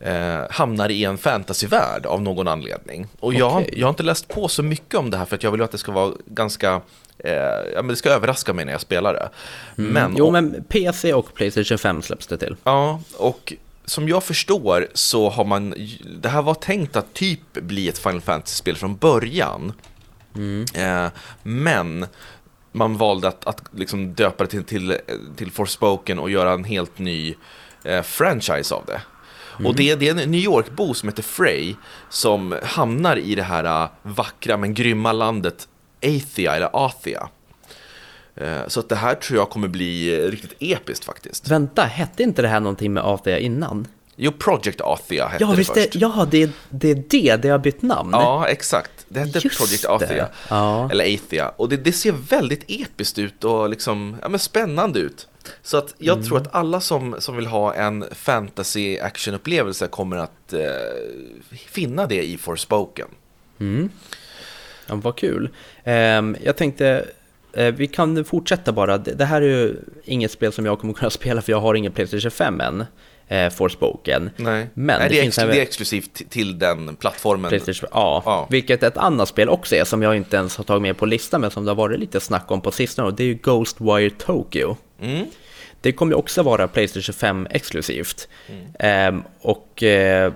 eh, 0.00 0.40
hamnar 0.50 0.88
i 0.88 1.04
en 1.04 1.18
fantasyvärld 1.18 2.06
av 2.06 2.22
någon 2.22 2.48
anledning. 2.48 3.06
Och 3.20 3.34
jag, 3.34 3.56
Okej. 3.56 3.74
jag 3.76 3.86
har 3.86 3.90
inte 3.90 4.02
läst 4.02 4.28
på 4.28 4.48
så 4.48 4.62
mycket 4.62 4.94
om 4.94 5.10
det 5.10 5.16
här 5.16 5.24
för 5.24 5.36
att 5.36 5.42
jag 5.42 5.50
vill 5.50 5.62
att 5.62 5.72
det 5.72 5.78
ska 5.78 5.92
vara 5.92 6.12
ganska, 6.26 6.80
eh, 7.18 7.32
ja 7.74 7.76
men 7.82 7.88
det 7.88 7.96
ska 7.96 8.10
överraska 8.10 8.52
mig 8.52 8.64
när 8.64 8.72
jag 8.72 8.80
spelar 8.80 9.14
det. 9.14 9.28
Men, 9.76 10.14
Jo, 10.18 10.30
men 10.30 10.64
PC 10.68 11.14
och 11.14 11.34
Playstation 11.34 11.78
5 11.78 12.02
släpps 12.02 12.26
det 12.26 12.38
till. 12.38 12.56
Ja, 12.64 13.00
och 13.16 13.52
som 13.84 14.08
jag 14.08 14.24
förstår 14.24 14.86
så 14.94 15.30
har 15.30 15.44
man, 15.44 15.74
det 16.22 16.28
här 16.28 16.42
var 16.42 16.54
tänkt 16.54 16.96
att 16.96 17.14
typ 17.14 17.52
bli 17.52 17.88
ett 17.88 17.98
Final 17.98 18.20
Fantasy-spel 18.20 18.76
från 18.76 18.96
början. 18.96 19.72
Eh, 20.74 21.06
men 21.42 22.06
man 22.72 22.96
valde 22.96 23.28
att, 23.28 23.46
att 23.46 23.62
liksom 23.74 24.14
döpa 24.14 24.44
det 24.44 24.50
till, 24.50 24.64
till, 24.64 24.98
till 25.36 25.50
Forspoken 25.50 26.18
och 26.18 26.30
göra 26.30 26.52
en 26.52 26.64
helt 26.64 26.98
ny 26.98 27.34
eh, 27.84 28.02
franchise 28.02 28.74
av 28.74 28.84
det. 28.86 29.00
Och 29.64 29.74
det, 29.74 29.94
det 29.94 30.08
är 30.08 30.18
en 30.18 30.30
New 30.30 30.40
York-bo 30.40 30.94
som 30.94 31.08
heter 31.08 31.22
Frey 31.22 31.74
som 32.08 32.58
hamnar 32.62 33.16
i 33.16 33.34
det 33.34 33.42
här 33.42 33.82
äh, 33.84 33.90
vackra 34.02 34.56
men 34.56 34.74
grymma 34.74 35.12
landet 35.12 35.68
Athia, 36.02 36.56
eller 36.56 36.70
Athia. 36.72 37.28
Äh, 38.34 38.66
så 38.66 38.80
att 38.80 38.88
det 38.88 38.96
här 38.96 39.14
tror 39.14 39.38
jag 39.38 39.50
kommer 39.50 39.68
bli 39.68 40.24
äh, 40.24 40.30
riktigt 40.30 40.54
episkt 40.58 41.04
faktiskt. 41.04 41.48
Vänta, 41.48 41.82
hette 41.82 42.22
inte 42.22 42.42
det 42.42 42.48
här 42.48 42.60
någonting 42.60 42.92
med 42.92 43.02
Athea 43.02 43.38
innan? 43.38 43.86
Jo, 44.20 44.32
Project 44.38 44.80
Athia 44.80 45.26
hette 45.28 45.44
Ja, 45.44 45.50
det 45.50 45.56
visst 45.56 45.74
först. 45.74 45.92
det, 45.92 45.98
ja, 45.98 46.26
det, 46.30 46.50
det 46.70 46.90
är 46.90 47.02
det, 47.08 47.36
det 47.36 47.48
har 47.48 47.58
bytt 47.58 47.82
namn. 47.82 48.10
Ja, 48.12 48.46
exakt. 48.48 48.90
Det 49.08 49.20
hette 49.20 49.38
Just 49.38 49.58
Project. 49.58 49.84
Athia. 49.84 50.28
Ja. 50.50 50.90
Eller 50.90 51.14
Athia. 51.14 51.48
Och 51.56 51.68
det, 51.68 51.76
det 51.76 51.92
ser 51.92 52.12
väldigt 52.12 52.64
episkt 52.68 53.18
ut 53.18 53.44
och 53.44 53.68
liksom, 53.68 54.16
ja, 54.22 54.28
men 54.28 54.38
spännande 54.40 54.98
ut. 54.98 55.28
Så 55.62 55.76
att 55.76 55.94
jag 55.98 56.16
Mm. 56.16 56.28
tror 56.28 56.38
att 56.38 56.54
alla 56.54 56.80
som, 56.80 57.16
som 57.18 57.36
vill 57.36 57.46
ha 57.46 57.74
en 57.74 58.04
fantasy 58.12 58.98
action-upplevelse 58.98 59.86
kommer 59.88 60.16
att 60.16 60.52
eh, 60.52 60.60
finna 61.66 62.06
det 62.06 62.22
i 62.26 62.38
Forspoken. 62.38 63.08
Ja, 64.86 64.94
vad 64.94 65.16
kul. 65.16 65.48
Ehm, 65.84 66.36
jag 66.44 66.56
tänkte, 66.56 67.04
eh, 67.52 67.66
vi 67.74 67.86
kan 67.86 68.24
fortsätta 68.24 68.72
bara. 68.72 68.98
Det, 68.98 69.12
det 69.14 69.24
här 69.24 69.42
är 69.42 69.46
ju 69.46 69.76
inget 70.04 70.30
spel 70.32 70.52
som 70.52 70.66
jag 70.66 70.78
kommer 70.80 70.94
kunna 70.94 71.10
spela 71.20 71.42
för 71.42 71.52
jag 71.52 71.60
har 71.60 71.74
ingen 71.74 71.92
Playstation 71.92 72.30
5 72.30 72.60
än, 72.60 72.84
eh, 73.28 73.50
Forspoken. 73.50 74.30
Nej, 74.36 74.66
Men 74.74 74.98
Nej 75.00 75.08
det 75.08 75.14
det, 75.14 75.20
finns 75.22 75.38
ex- 75.38 75.46
det 75.48 75.58
är 75.58 75.62
exklusivt 75.62 76.30
till 76.30 76.58
den 76.58 76.96
plattformen. 76.96 77.48
Playstation, 77.48 77.88
ja, 77.92 78.22
Ja. 78.26 78.46
vilket 78.50 78.82
ett 78.82 78.96
annat 78.96 79.28
spel 79.28 79.48
också 79.48 79.76
är 79.76 79.84
som 79.84 80.02
jag 80.02 80.16
inte 80.16 80.36
ens 80.36 80.56
har 80.56 80.64
tagit 80.64 80.82
med 80.82 80.96
på 80.96 81.06
listan 81.06 81.40
men 81.40 81.50
som 81.50 81.64
det 81.64 81.70
har 81.70 81.76
varit 81.76 82.00
lite 82.00 82.20
snack 82.20 82.50
om 82.50 82.60
på 82.60 82.70
sistone 82.70 83.08
och 83.08 83.14
det 83.14 83.22
är 83.22 83.26
ju 83.28 83.34
Ghostwire 83.34 84.10
Tokyo. 84.10 84.76
Mm. 85.02 85.26
Det 85.80 85.92
kommer 85.92 86.12
ju 86.12 86.16
också 86.16 86.42
vara 86.42 86.68
Playstation 86.68 87.12
5 87.14 87.46
exklusivt. 87.50 88.28
Mm. 88.48 88.64
Ehm, 88.78 89.22
och 89.40 89.82
eh, 89.82 90.32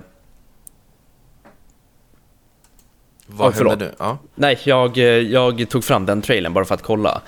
Vad 3.34 3.54
förlåt. 3.54 3.70
händer 3.72 3.86
nu? 3.86 3.94
Ja. 3.98 4.18
Nej, 4.34 4.58
jag, 4.64 4.98
eh, 4.98 5.04
jag 5.04 5.68
tog 5.70 5.84
fram 5.84 6.06
den 6.06 6.22
trailern 6.22 6.52
bara 6.52 6.64
för 6.64 6.74
att 6.74 6.82
kolla. 6.82 7.20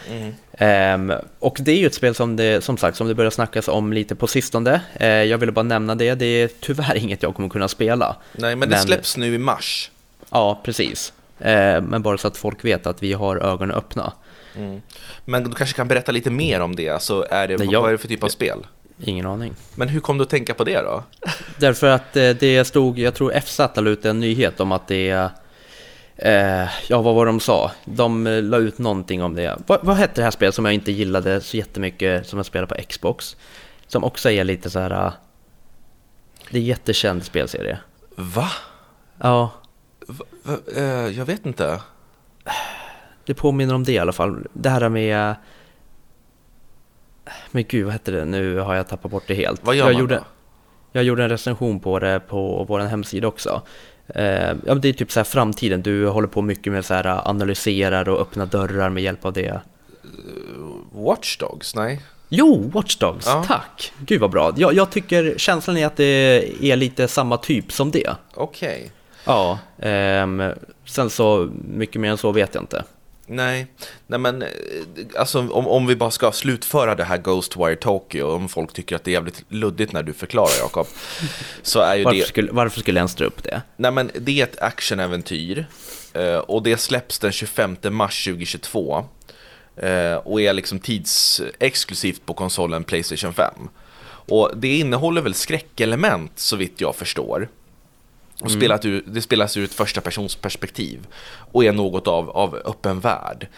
Ehm, 0.58 1.12
och 1.38 1.56
det 1.60 1.72
är 1.72 1.76
ju 1.76 1.86
ett 1.86 1.94
spel 1.94 2.14
som 2.14 2.36
det, 2.36 2.64
som 2.64 2.76
sagt, 2.76 2.96
som 2.96 3.08
det 3.08 3.14
börjar 3.14 3.30
snackas 3.30 3.68
om 3.68 3.92
lite 3.92 4.14
på 4.14 4.26
sistone. 4.26 4.80
Eh, 4.94 5.06
jag 5.08 5.38
ville 5.38 5.52
bara 5.52 5.62
nämna 5.62 5.94
det, 5.94 6.14
det 6.14 6.26
är 6.26 6.50
tyvärr 6.60 6.94
inget 7.04 7.22
jag 7.22 7.34
kommer 7.34 7.48
kunna 7.48 7.68
spela. 7.68 8.16
Nej, 8.32 8.56
men 8.56 8.68
det 8.68 8.78
släpps 8.78 9.16
nu 9.16 9.34
i 9.34 9.38
mars. 9.38 9.90
Ja, 10.30 10.60
precis. 10.64 11.12
Eh, 11.38 11.80
men 11.80 12.02
bara 12.02 12.18
så 12.18 12.28
att 12.28 12.36
folk 12.36 12.64
vet 12.64 12.86
att 12.86 13.02
vi 13.02 13.12
har 13.12 13.36
ögonen 13.36 13.76
öppna. 13.76 14.12
Men 15.24 15.44
du 15.44 15.50
kanske 15.50 15.76
kan 15.76 15.88
berätta 15.88 16.12
lite 16.12 16.30
mer 16.30 16.60
om 16.60 16.76
det. 16.76 16.88
Alltså, 16.88 17.26
är 17.30 17.48
det, 17.48 17.56
Nej, 17.56 17.68
jag- 17.70 17.80
vad 17.80 17.88
är 17.88 17.92
det 17.92 17.98
för 17.98 18.08
typ 18.08 18.22
av 18.22 18.28
spel? 18.28 18.58
Ingen 19.04 19.26
aning. 19.26 19.52
Men 19.74 19.88
hur 19.88 20.00
kom 20.00 20.18
du 20.18 20.24
att 20.24 20.30
tänka 20.30 20.54
på 20.54 20.64
det 20.64 20.80
då? 20.80 21.02
Därför 21.58 21.86
att 21.86 22.16
eh, 22.16 22.30
det 22.30 22.64
stod, 22.64 22.98
jag 22.98 23.14
tror 23.14 23.40
FZ 23.40 23.58
la 23.76 23.90
ut 23.90 24.04
en 24.04 24.20
nyhet 24.20 24.60
om 24.60 24.72
att 24.72 24.88
det 24.88 25.10
är 25.10 25.30
Eh, 26.16 26.68
ja, 26.88 27.02
vad 27.02 27.14
var 27.14 27.26
de 27.26 27.40
sa? 27.40 27.70
De 27.84 28.26
eh, 28.26 28.42
la 28.42 28.56
ut 28.58 28.78
någonting 28.78 29.22
om 29.22 29.34
det. 29.34 29.58
Vad, 29.66 29.84
vad 29.84 29.96
hette 29.96 30.20
det 30.20 30.24
här 30.24 30.30
spelet 30.30 30.54
som 30.54 30.64
jag 30.64 30.74
inte 30.74 30.92
gillade 30.92 31.40
så 31.40 31.56
jättemycket 31.56 32.26
som 32.26 32.36
jag 32.38 32.46
spelade 32.46 32.74
på 32.74 32.82
Xbox? 32.88 33.36
Som 33.86 34.04
också 34.04 34.30
är 34.30 34.44
lite 34.44 34.70
så 34.70 34.78
här... 34.78 34.90
eh, 34.90 35.12
det 36.50 36.56
är 36.58 36.60
en 36.60 36.66
jättekänd 36.66 37.24
spelserie. 37.24 37.78
Va? 38.16 38.48
Ja, 39.20 39.50
Va? 40.06 40.24
Va? 40.42 40.56
Eh, 40.76 40.84
jag 41.08 41.24
vet 41.24 41.46
inte. 41.46 41.80
det 43.24 43.34
påminner 43.34 43.74
om 43.74 43.84
det 43.84 43.92
i 43.92 43.98
alla 43.98 44.12
fall. 44.12 44.46
Det 44.52 44.68
här 44.68 44.88
med... 44.88 45.34
Men 47.50 47.64
gud, 47.68 47.84
vad 47.84 47.92
hette 47.92 48.10
det? 48.10 48.24
Nu 48.24 48.58
har 48.58 48.74
jag 48.74 48.88
tappat 48.88 49.10
bort 49.10 49.24
det 49.26 49.34
helt. 49.34 49.64
Vad 49.64 49.74
gör 49.74 49.86
jag 49.86 49.92
man 49.92 50.00
gjorde, 50.00 50.14
då? 50.16 50.24
Jag 50.92 51.04
gjorde 51.04 51.22
en 51.24 51.28
recension 51.30 51.80
på 51.80 51.98
det 51.98 52.20
på 52.20 52.64
vår 52.64 52.80
hemsida 52.80 53.28
också. 53.28 53.62
Eh, 54.08 54.52
ja, 54.66 54.74
det 54.74 54.88
är 54.88 54.92
typ 54.92 55.12
så 55.12 55.20
här 55.20 55.24
framtiden, 55.24 55.82
du 55.82 56.06
håller 56.08 56.28
på 56.28 56.42
mycket 56.42 56.72
med 56.72 56.84
så 56.84 56.94
här 56.94 57.06
eh, 57.06 57.26
analyserar 57.26 58.08
och 58.08 58.20
öppna 58.20 58.46
dörrar 58.46 58.90
med 58.90 59.02
hjälp 59.02 59.24
av 59.24 59.32
det. 59.32 59.60
Watch 60.92 61.36
Dogs? 61.38 61.74
Nej. 61.74 62.00
Jo, 62.28 62.70
Watch 62.74 62.96
Dogs, 62.96 63.26
Ja. 63.26 63.44
tack! 63.46 63.92
Gud 64.06 64.20
vad 64.20 64.30
bra. 64.30 64.52
Jag, 64.56 64.74
jag 64.74 64.90
tycker 64.90 65.34
känslan 65.36 65.76
är 65.76 65.86
att 65.86 65.96
det 65.96 66.44
är 66.62 66.76
lite 66.76 67.08
samma 67.08 67.36
typ 67.36 67.72
som 67.72 67.90
det. 67.90 68.10
Okej. 68.34 68.90
Ja, 69.26 69.58
ehm, 69.78 70.42
sen 70.84 71.10
så 71.10 71.50
mycket 71.68 72.00
mer 72.00 72.10
än 72.10 72.16
så 72.18 72.32
vet 72.32 72.54
jag 72.54 72.62
inte. 72.62 72.84
Nej. 73.26 73.66
Nej, 74.06 74.18
men 74.18 74.42
eh, 74.42 74.48
alltså 75.18 75.38
om, 75.38 75.68
om 75.68 75.86
vi 75.86 75.96
bara 75.96 76.10
ska 76.10 76.32
slutföra 76.32 76.94
det 76.94 77.04
här 77.04 77.18
Ghostwire 77.18 77.76
Tokyo, 77.76 78.26
om 78.26 78.48
folk 78.48 78.72
tycker 78.72 78.96
att 78.96 79.04
det 79.04 79.10
är 79.10 79.12
jävligt 79.12 79.44
luddigt 79.48 79.92
när 79.92 80.02
du 80.02 80.12
förklarar 80.12 80.58
Jakob, 80.60 80.86
så 81.62 81.80
är 81.80 81.96
ju 81.96 82.04
Varför 82.04 82.18
det... 82.18 82.26
skulle, 82.26 82.52
varför 82.52 82.80
skulle 82.80 82.98
jag 82.98 83.02
ens 83.02 83.14
dra 83.14 83.24
upp 83.24 83.42
det? 83.42 83.62
Nej, 83.76 83.90
men 83.90 84.10
det 84.14 84.40
är 84.40 84.44
ett 84.44 84.62
actionäventyr 84.62 85.66
eh, 86.12 86.36
och 86.36 86.62
det 86.62 86.76
släpps 86.76 87.18
den 87.18 87.32
25 87.32 87.76
mars 87.90 88.24
2022 88.24 89.04
eh, 89.76 90.14
och 90.14 90.40
är 90.40 90.52
liksom 90.52 90.78
tidsexklusivt 90.78 92.26
på 92.26 92.34
konsolen 92.34 92.84
Playstation 92.84 93.34
5. 93.34 93.54
Och 94.26 94.50
det 94.56 94.76
innehåller 94.78 95.22
väl 95.22 95.34
skräckelement 95.34 96.32
så 96.38 96.56
vitt 96.56 96.80
jag 96.80 96.96
förstår. 96.96 97.48
Och 98.44 98.50
spelat 98.50 98.84
ur, 98.84 99.02
det 99.06 99.20
spelas 99.22 99.56
ur 99.56 99.64
ett 99.64 99.74
första 99.74 100.00
persons 100.00 100.36
perspektiv 100.36 101.06
och 101.52 101.64
är 101.64 101.72
något 101.72 102.08
av, 102.08 102.30
av 102.30 102.54
öppen 102.64 103.00
värld. 103.00 103.48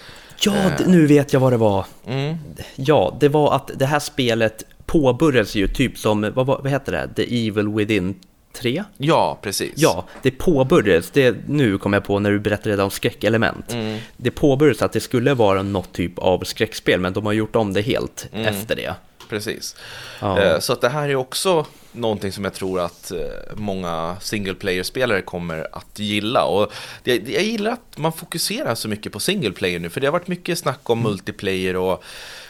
Ja, 0.41 0.53
d- 0.79 0.85
nu 0.87 1.07
vet 1.07 1.33
jag 1.33 1.41
vad 1.41 1.53
det 1.53 1.57
var. 1.57 1.85
Mm. 2.07 2.37
Ja, 2.77 3.17
det 3.21 3.29
var 3.29 3.55
att 3.57 3.71
det 3.75 3.87
här 3.87 3.99
spelet 3.99 4.65
påbörjades 4.87 5.55
ju 5.55 5.69
typ 5.69 5.99
som, 5.99 6.21
vad, 6.21 6.47
vad 6.47 6.63
vad 6.63 6.71
heter 6.71 6.93
det? 6.93 7.09
The 7.25 7.49
Evil 7.49 7.69
Within 7.69 8.15
3? 8.53 8.85
Ja, 8.97 9.39
precis. 9.43 9.73
Ja, 9.77 10.05
det 10.23 10.31
påbörjades, 10.31 11.11
det, 11.11 11.37
nu 11.49 11.79
kom 11.79 11.93
jag 11.93 12.05
på 12.05 12.19
när 12.19 12.31
du 12.31 12.39
berättade 12.39 12.83
om 12.83 12.91
skräckelement. 12.91 13.73
Mm. 13.73 13.99
Det 14.17 14.31
påbörjades 14.31 14.83
att 14.83 14.93
det 14.93 15.01
skulle 15.01 15.35
vara 15.35 15.63
något 15.63 15.93
typ 15.93 16.19
av 16.19 16.45
skräckspel, 16.45 17.01
men 17.01 17.13
de 17.13 17.27
har 17.27 17.33
gjort 17.33 17.57
om 17.57 17.73
det 17.73 17.83
helt 17.83 18.29
Mm. 18.33 18.47
efter 18.47 18.77
det. 18.77 18.95
Precis. 19.29 19.77
Ja. 20.21 20.41
Eh, 20.41 20.59
Så 20.61 20.73
att 20.73 20.81
det 20.81 20.89
här 20.89 21.09
är 21.09 21.17
också 21.17 21.67
någonting 21.93 22.33
som 22.33 22.45
jag 22.45 22.55
tror 22.55 22.81
att 22.81 23.11
eh, 23.11 23.19
många 23.55 24.17
single 24.21 24.55
player-spelare 24.55 25.23
kommer 25.23 25.69
att 25.73 25.99
gilla. 25.99 26.45
Och 26.45 26.73
det- 27.03 27.29
jag 27.29 27.43
gillar 27.43 27.71
att 27.73 27.99
man 27.99 28.13
fokuserar 28.13 28.75
så 28.75 28.89
mycket 28.89 29.13
på 29.13 29.21
single 29.21 29.53
player 29.53 29.79
nu, 29.81 29.91
för 29.91 30.01
det 30.01 30.07
har 30.07 30.13
varit 30.13 30.29
mycket 30.29 30.59
snack 30.59 30.91
om 30.91 31.03
multiplayer 31.03 31.77
och, 31.77 32.05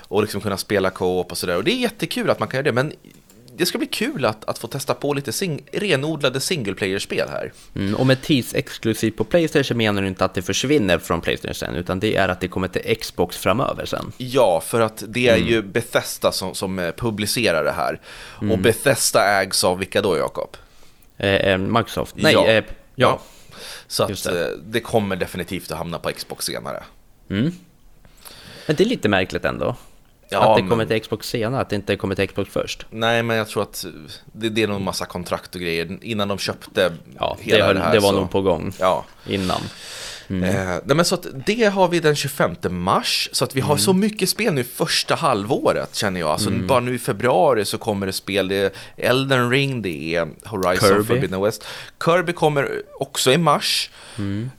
och 0.08 0.22
liksom 0.22 0.40
kunna 0.40 0.56
spela 0.56 0.90
co-op 0.90 1.30
och 1.32 1.38
sådär. 1.38 1.56
Och 1.56 1.64
det 1.64 1.72
är 1.72 1.76
jättekul 1.76 2.30
att 2.30 2.38
man 2.38 2.48
kan 2.48 2.58
göra 2.58 2.64
det, 2.64 2.72
men 2.72 2.92
det 3.58 3.66
ska 3.66 3.78
bli 3.78 3.86
kul 3.86 4.24
att, 4.24 4.44
att 4.44 4.58
få 4.58 4.66
testa 4.68 4.94
på 4.94 5.12
lite 5.14 5.32
sing, 5.32 5.62
renodlade 5.72 6.40
single 6.40 6.74
player-spel 6.74 7.28
här. 7.28 7.52
Mm, 7.74 7.94
och 7.94 8.06
med 8.06 8.22
tidsexklusivt 8.22 9.16
på 9.16 9.24
Playstation 9.24 9.76
menar 9.78 10.02
du 10.02 10.08
inte 10.08 10.24
att 10.24 10.34
det 10.34 10.42
försvinner 10.42 10.98
från 10.98 11.20
Playstation 11.20 11.74
utan 11.74 12.00
det 12.00 12.16
är 12.16 12.28
att 12.28 12.40
det 12.40 12.48
kommer 12.48 12.68
till 12.68 12.96
Xbox 12.96 13.36
framöver 13.36 13.86
sen. 13.86 14.12
Ja, 14.16 14.60
för 14.66 14.80
att 14.80 15.02
det 15.08 15.28
är 15.28 15.36
ju 15.36 15.62
Bethesda 15.62 16.32
som, 16.32 16.54
som 16.54 16.78
eh, 16.78 16.92
publicerar 16.92 17.64
det 17.64 17.72
här. 17.72 18.00
Och 18.52 18.58
Bethesda 18.58 19.24
ägs 19.40 19.64
av 19.64 19.78
vilka 19.78 20.02
då, 20.02 20.16
Jakob? 20.16 20.56
Eh, 21.18 21.28
eh, 21.34 21.58
Microsoft? 21.58 22.14
Nej, 22.18 22.32
Ja. 22.32 22.46
eh, 22.46 22.64
ja. 22.94 23.20
Så 23.86 24.06
Just 24.08 24.26
att 24.26 24.32
det. 24.32 24.40
det. 24.40 24.56
det 24.66 24.80
kommer 24.80 25.16
definitivt 25.16 25.70
att 25.72 25.78
hamna 25.78 25.98
på 25.98 26.10
Xbox 26.12 26.44
senare. 26.46 26.82
Mm. 27.30 27.52
Men 28.66 28.76
det 28.76 28.84
är 28.84 28.88
lite 28.88 29.08
märkligt 29.08 29.44
ändå. 29.44 29.76
Ja, 30.28 30.50
att 30.56 30.62
det 30.62 30.68
kommer 30.68 30.86
till 30.86 31.00
Xbox 31.02 31.28
senare, 31.28 31.60
att 31.60 31.68
det 31.68 31.76
inte 31.76 31.96
kommer 31.96 32.14
till 32.14 32.28
Xbox 32.28 32.50
först. 32.50 32.86
Nej, 32.90 33.22
men 33.22 33.36
jag 33.36 33.48
tror 33.48 33.62
att 33.62 33.84
det, 34.32 34.48
det 34.48 34.62
är 34.62 34.66
nog 34.68 34.76
en 34.76 34.84
massa 34.84 35.06
kontrakt 35.06 35.54
och 35.54 35.60
grejer 35.60 35.98
innan 36.02 36.28
de 36.28 36.38
köpte 36.38 36.92
Ja, 37.18 37.36
det, 37.38 37.44
hela 37.52 37.66
höll, 37.66 37.74
det 37.76 37.80
här. 37.82 37.92
det 37.92 37.98
var 38.00 38.10
så. 38.10 38.20
nog 38.20 38.30
på 38.30 38.42
gång 38.42 38.72
Ja. 38.80 39.04
innan. 39.26 39.60
Mm. 40.28 40.44
Eh, 40.70 40.76
men 40.84 41.04
så 41.04 41.14
att 41.14 41.26
det 41.46 41.64
har 41.64 41.88
vi 41.88 42.00
den 42.00 42.16
25 42.16 42.54
mars, 42.70 43.28
så 43.32 43.44
att 43.44 43.56
vi 43.56 43.60
har 43.60 43.74
Mm. 43.74 43.78
så 43.78 43.92
mycket 43.92 44.28
spel 44.28 44.52
nu 44.54 44.64
första 44.64 45.14
halvåret 45.14 45.94
känner 45.94 46.20
jag. 46.20 46.28
Alltså 46.30 46.50
bara 46.50 46.80
nu 46.80 46.94
i 46.94 46.98
februari 46.98 47.64
så 47.64 47.78
kommer 47.78 48.06
det 48.06 48.12
spel, 48.12 48.48
det 48.48 48.56
är 48.56 48.70
Elden 48.96 49.50
Ring, 49.50 49.82
det 49.82 50.14
är 50.14 50.28
Horizon 50.44 50.88
Kirby. 50.88 51.04
Forbidden 51.04 51.42
West. 51.42 51.64
Kirby 52.04 52.32
kommer 52.32 52.82
också 53.00 53.32
i 53.32 53.38
mars. 53.38 53.90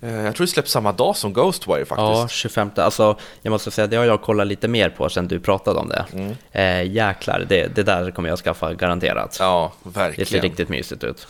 Eh, 0.01 0.09
jag 0.15 0.35
tror 0.35 0.45
det 0.45 0.51
släpps 0.51 0.71
samma 0.71 0.91
dag 0.91 1.15
som 1.17 1.33
Ghostwire 1.33 1.85
faktiskt. 1.85 1.99
Mm. 2.07 2.19
Ja, 2.19 2.27
25. 2.27 2.71
Alltså, 2.75 3.17
jag 3.41 3.51
måste 3.51 3.71
säga, 3.71 3.87
det 3.87 3.95
har 3.97 4.05
jag 4.05 4.21
kollat 4.21 4.47
lite 4.47 4.67
mer 4.67 4.89
på 4.89 5.09
sen 5.09 5.27
du 5.27 5.39
pratade 5.39 5.79
om 5.79 5.89
det. 5.89 6.05
Mm. 6.13 6.35
Eh, 6.51 6.91
jäklar, 6.95 7.45
det, 7.49 7.75
det 7.75 7.83
där 7.83 8.11
kommer 8.11 8.29
jag 8.29 8.39
skaffa 8.39 8.73
garanterat. 8.73 9.37
Ja, 9.39 9.73
det 9.83 9.91
ser 9.93 9.99
verkligen. 9.99 10.43
riktigt 10.43 10.69
mysigt 10.69 11.03
ut. 11.03 11.27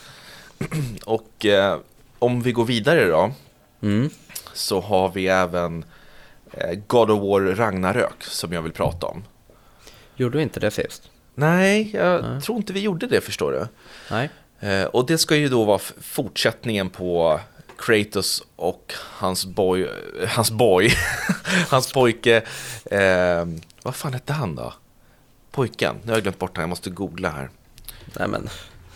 Och 1.05 1.45
eh, 1.45 1.77
om 2.19 2.41
vi 2.41 2.51
går 2.51 2.65
vidare 2.65 3.05
då, 3.05 3.31
Mm. 3.81 4.09
Så 4.57 4.81
har 4.81 5.09
vi 5.09 5.27
även 5.27 5.85
eh, 6.51 6.79
God 6.87 7.11
of 7.11 7.21
War 7.21 7.55
Ragnarök 7.55 8.23
som 8.23 8.53
jag 8.53 8.61
vill 8.61 8.71
prata 8.71 9.07
om. 9.07 9.23
Gjorde 10.15 10.37
du 10.37 10.41
inte 10.41 10.59
det 10.59 10.71
sist? 10.71 11.09
Nej, 11.35 11.91
jag 11.93 12.43
tror 12.43 12.57
inte 12.57 12.73
vi 12.73 12.79
gjorde 12.79 13.07
det 13.07 13.21
förstår 13.21 13.51
du. 13.51 13.67
Nej. 14.11 14.29
Eh, 14.59 14.85
och 14.85 15.05
det 15.05 15.17
ska 15.17 15.35
ju 15.35 15.49
då 15.49 15.63
vara 15.63 15.79
fortsättningen 16.01 16.89
på 16.89 17.39
Kratos 17.77 18.43
och 18.55 18.93
hans 18.97 19.45
boy, 19.45 19.83
eh, 20.21 20.29
hans 20.29 20.51
boy, 20.51 20.89
hans 21.69 21.93
pojke, 21.93 22.35
eh, 22.85 23.45
vad 23.83 23.95
fan 23.95 24.13
hette 24.13 24.33
han 24.33 24.55
då? 24.55 24.73
Pojken, 25.51 25.95
nu 26.03 26.07
har 26.11 26.15
jag 26.15 26.23
glömt 26.23 26.39
bort 26.39 26.57
han, 26.57 26.61
jag 26.61 26.69
måste 26.69 26.89
googla 26.89 27.29
här. 27.29 27.49
Nej 28.19 28.27
men, 28.27 28.49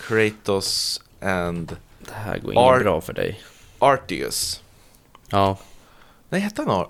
Kratos 0.08 1.02
and 1.22 1.78
det 2.00 2.14
här 2.14 2.38
går 2.38 2.58
Ar- 2.74 2.80
bra 2.80 3.02
för 3.02 3.14
dig. 3.14 3.42
Arteus. 3.80 4.62
Ja, 5.32 5.58
Nej, 6.30 6.42
hette 6.42 6.62
han 6.62 6.72
Ar... 6.72 6.90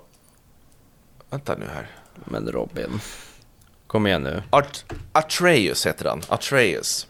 Vänta 1.30 1.54
nu 1.54 1.66
här. 1.74 1.90
men 2.24 2.48
Robin. 2.52 3.00
Kom 3.86 4.06
igen 4.06 4.22
nu. 4.22 4.42
Art... 4.50 4.84
Atreus 5.12 5.86
heter 5.86 6.04
han, 6.04 6.22
Atreus. 6.28 7.06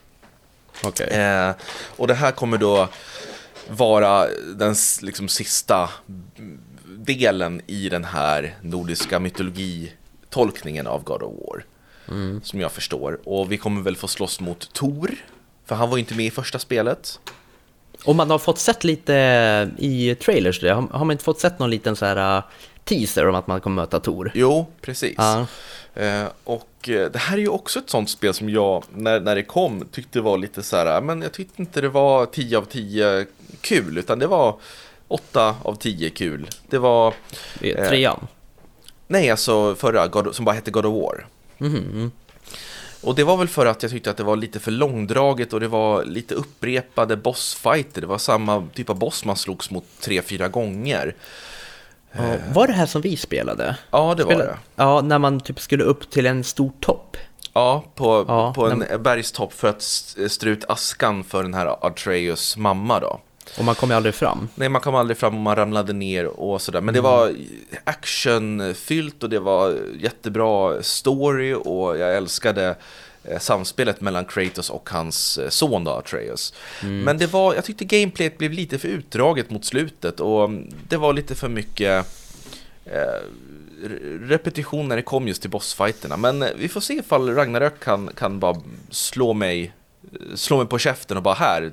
Okej. 0.84 1.06
Eh, 1.06 1.54
och 1.96 2.06
det 2.06 2.14
här 2.14 2.32
kommer 2.32 2.58
då 2.58 2.88
vara 3.68 4.26
den 4.54 4.74
liksom 5.02 5.28
sista 5.28 5.90
delen 6.86 7.60
i 7.66 7.88
den 7.88 8.04
här 8.04 8.56
nordiska 8.60 9.18
mytologitolkningen 9.18 10.86
av 10.86 11.04
God 11.04 11.22
of 11.22 11.32
War. 11.46 11.64
Som 12.42 12.60
jag 12.60 12.72
förstår. 12.72 13.20
Och 13.24 13.52
vi 13.52 13.58
kommer 13.58 13.82
väl 13.82 13.96
få 13.96 14.08
slåss 14.08 14.40
mot 14.40 14.72
Tor. 14.72 15.10
För 15.64 15.74
han 15.74 15.90
var 15.90 15.96
ju 15.96 16.00
inte 16.00 16.14
med 16.14 16.26
i 16.26 16.30
första 16.30 16.58
spelet. 16.58 17.20
Och 18.04 18.16
man 18.16 18.30
har 18.30 18.38
fått 18.38 18.58
sett 18.58 18.84
lite 18.84 19.12
i 19.78 20.14
trailers, 20.14 20.60
det. 20.60 20.72
har 20.72 20.82
har 20.82 21.04
man 21.04 21.10
inte 21.10 21.24
fått 21.24 21.40
sett 21.40 21.58
någon 21.58 21.70
liten 21.70 21.96
så 21.96 22.04
här 22.06 22.36
uh, 22.38 22.44
teaser 22.84 23.28
om 23.28 23.34
att 23.34 23.46
man 23.46 23.60
kommer 23.60 23.82
möta 23.82 24.00
Tor? 24.00 24.30
Jo, 24.34 24.66
precis. 24.80 25.14
Ja. 25.16 25.46
Eh, 25.94 26.24
och 26.44 26.88
eh, 26.88 27.10
det 27.10 27.18
här 27.18 27.36
är 27.36 27.40
ju 27.40 27.48
också 27.48 27.78
ett 27.78 27.90
sånt 27.90 28.10
spel 28.10 28.34
som 28.34 28.50
jag, 28.50 28.84
när, 28.94 29.20
när 29.20 29.34
det 29.34 29.42
kom, 29.42 29.84
tyckte 29.92 30.20
var 30.20 30.38
lite 30.38 30.62
så 30.62 30.76
här, 30.76 31.00
men 31.00 31.22
jag 31.22 31.32
tyckte 31.32 31.62
inte 31.62 31.80
det 31.80 31.88
var 31.88 32.26
10 32.26 32.58
av 32.58 32.64
10 32.64 33.26
kul, 33.60 33.98
utan 33.98 34.18
det 34.18 34.26
var 34.26 34.56
8 35.08 35.56
av 35.62 35.74
10 35.74 36.10
kul. 36.10 36.48
Det 36.68 36.78
var, 36.78 37.14
Eh. 37.60 37.88
trean. 37.88 38.26
nej 39.06 39.30
alltså 39.30 39.74
förra, 39.74 40.06
God, 40.08 40.34
som 40.34 40.44
bara 40.44 40.54
hette 40.54 40.70
God 40.70 40.86
of 40.86 41.02
War. 41.02 41.26
Mhm. 41.58 42.10
Och 43.02 43.14
det 43.14 43.24
var 43.24 43.36
väl 43.36 43.48
för 43.48 43.66
att 43.66 43.82
jag 43.82 43.90
tyckte 43.92 44.10
att 44.10 44.16
det 44.16 44.22
var 44.24 44.36
lite 44.36 44.60
för 44.60 44.70
långdraget 44.70 45.52
och 45.52 45.60
det 45.60 45.68
var 45.68 46.04
lite 46.04 46.34
upprepade 46.34 47.16
bossfighter. 47.16 48.00
Det 48.00 48.06
var 48.06 48.18
samma 48.18 48.68
typ 48.74 48.90
av 48.90 48.98
boss 48.98 49.24
man 49.24 49.36
slogs 49.36 49.70
mot 49.70 49.84
tre, 50.00 50.22
fyra 50.22 50.48
gånger. 50.48 51.14
Ja, 52.12 52.22
var 52.54 52.66
det 52.66 52.72
här 52.72 52.86
som 52.86 53.02
vi 53.02 53.16
spelade? 53.16 53.76
Ja, 53.90 54.14
det 54.14 54.24
var 54.24 54.34
det. 54.34 54.56
Ja, 54.76 55.00
när 55.00 55.18
man 55.18 55.40
typ 55.40 55.60
skulle 55.60 55.84
upp 55.84 56.10
till 56.10 56.26
en 56.26 56.44
stor 56.44 56.72
topp. 56.80 57.16
Ja, 57.52 57.84
på, 57.94 58.24
Ja, 58.28 58.52
på 58.54 58.66
en 58.66 58.78
när- 58.78 58.98
bergstopp 58.98 59.52
för 59.52 59.68
att 59.68 59.78
st- 59.82 60.28
strö 60.28 60.50
ut 60.50 60.64
askan 60.68 61.24
för 61.24 61.42
den 61.42 61.54
här 61.54 61.86
Atreus 61.86 62.56
mamma 62.56 63.00
då. 63.00 63.20
Och 63.58 63.64
man 63.64 63.74
kom 63.74 63.90
ju 63.90 63.96
aldrig 63.96 64.14
fram. 64.14 64.48
Nej, 64.54 64.68
man 64.68 64.80
kom 64.80 64.94
aldrig 64.94 65.16
fram 65.18 65.34
och 65.34 65.40
man 65.40 65.56
ramlade 65.56 65.92
ner 65.92 66.26
och 66.26 66.62
sådär. 66.62 66.80
Men 66.80 66.94
det 66.94 67.00
var 67.00 67.32
actionfyllt 67.84 69.22
och 69.22 69.30
det 69.30 69.38
var 69.40 69.78
jättebra 70.00 70.82
story 70.82 71.54
och 71.54 71.98
jag 71.98 72.16
älskade 72.16 72.76
eh, 73.24 73.38
samspelet 73.38 74.00
mellan 74.00 74.24
Kratos 74.24 74.70
och 74.70 74.90
hans 74.90 75.38
eh, 75.38 75.48
son 75.48 75.84
då, 75.84 75.90
Atreus. 75.90 76.54
Men 77.04 77.18
det 77.18 77.26
var, 77.32 77.54
jag 77.54 77.64
tyckte 77.64 77.84
gameplayet 77.84 78.38
blev 78.38 78.52
lite 78.52 78.78
för 78.78 78.88
utdraget 78.88 79.50
mot 79.50 79.64
slutet 79.64 80.20
och 80.20 80.44
mm, 80.44 80.70
det 80.88 80.96
var 80.96 81.12
lite 81.12 81.34
för 81.34 81.48
mycket 81.48 82.06
eh, 82.84 82.90
re- 83.82 84.28
repetition 84.28 84.88
när 84.88 84.96
det 84.96 85.02
kom 85.02 85.28
just 85.28 85.40
till 85.42 85.50
bossfighterna. 85.50 86.16
Men 86.16 86.42
eh, 86.42 86.48
vi 86.56 86.68
får 86.68 86.80
se 86.80 86.94
ifall 86.94 87.34
Ragnarök 87.34 87.80
kan, 87.80 88.10
kan 88.16 88.40
bara 88.40 88.56
slå 88.90 89.32
mig, 89.32 89.72
slå 90.34 90.56
mig 90.56 90.66
på 90.66 90.78
käften 90.78 91.16
och 91.16 91.22
bara 91.22 91.34
här, 91.34 91.72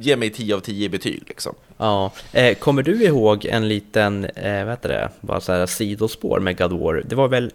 ge 0.00 0.16
mig 0.16 0.30
10 0.30 0.54
av 0.54 0.60
10 0.60 0.86
i 0.86 0.88
betyg 0.88 1.22
liksom. 1.26 1.54
Ja, 1.76 2.12
eh, 2.32 2.54
kommer 2.54 2.82
du 2.82 3.04
ihåg 3.04 3.44
en 3.44 3.68
liten, 3.68 4.24
eh, 4.24 4.64
vad 4.64 4.72
heter 4.72 4.88
det, 4.88 5.10
bara 5.20 5.40
så 5.40 5.52
här 5.52 5.66
sidospår 5.66 6.40
med 6.40 6.58
God 6.58 6.72
War? 6.72 7.02
Det 7.06 7.14
var 7.16 7.28
väl 7.28 7.52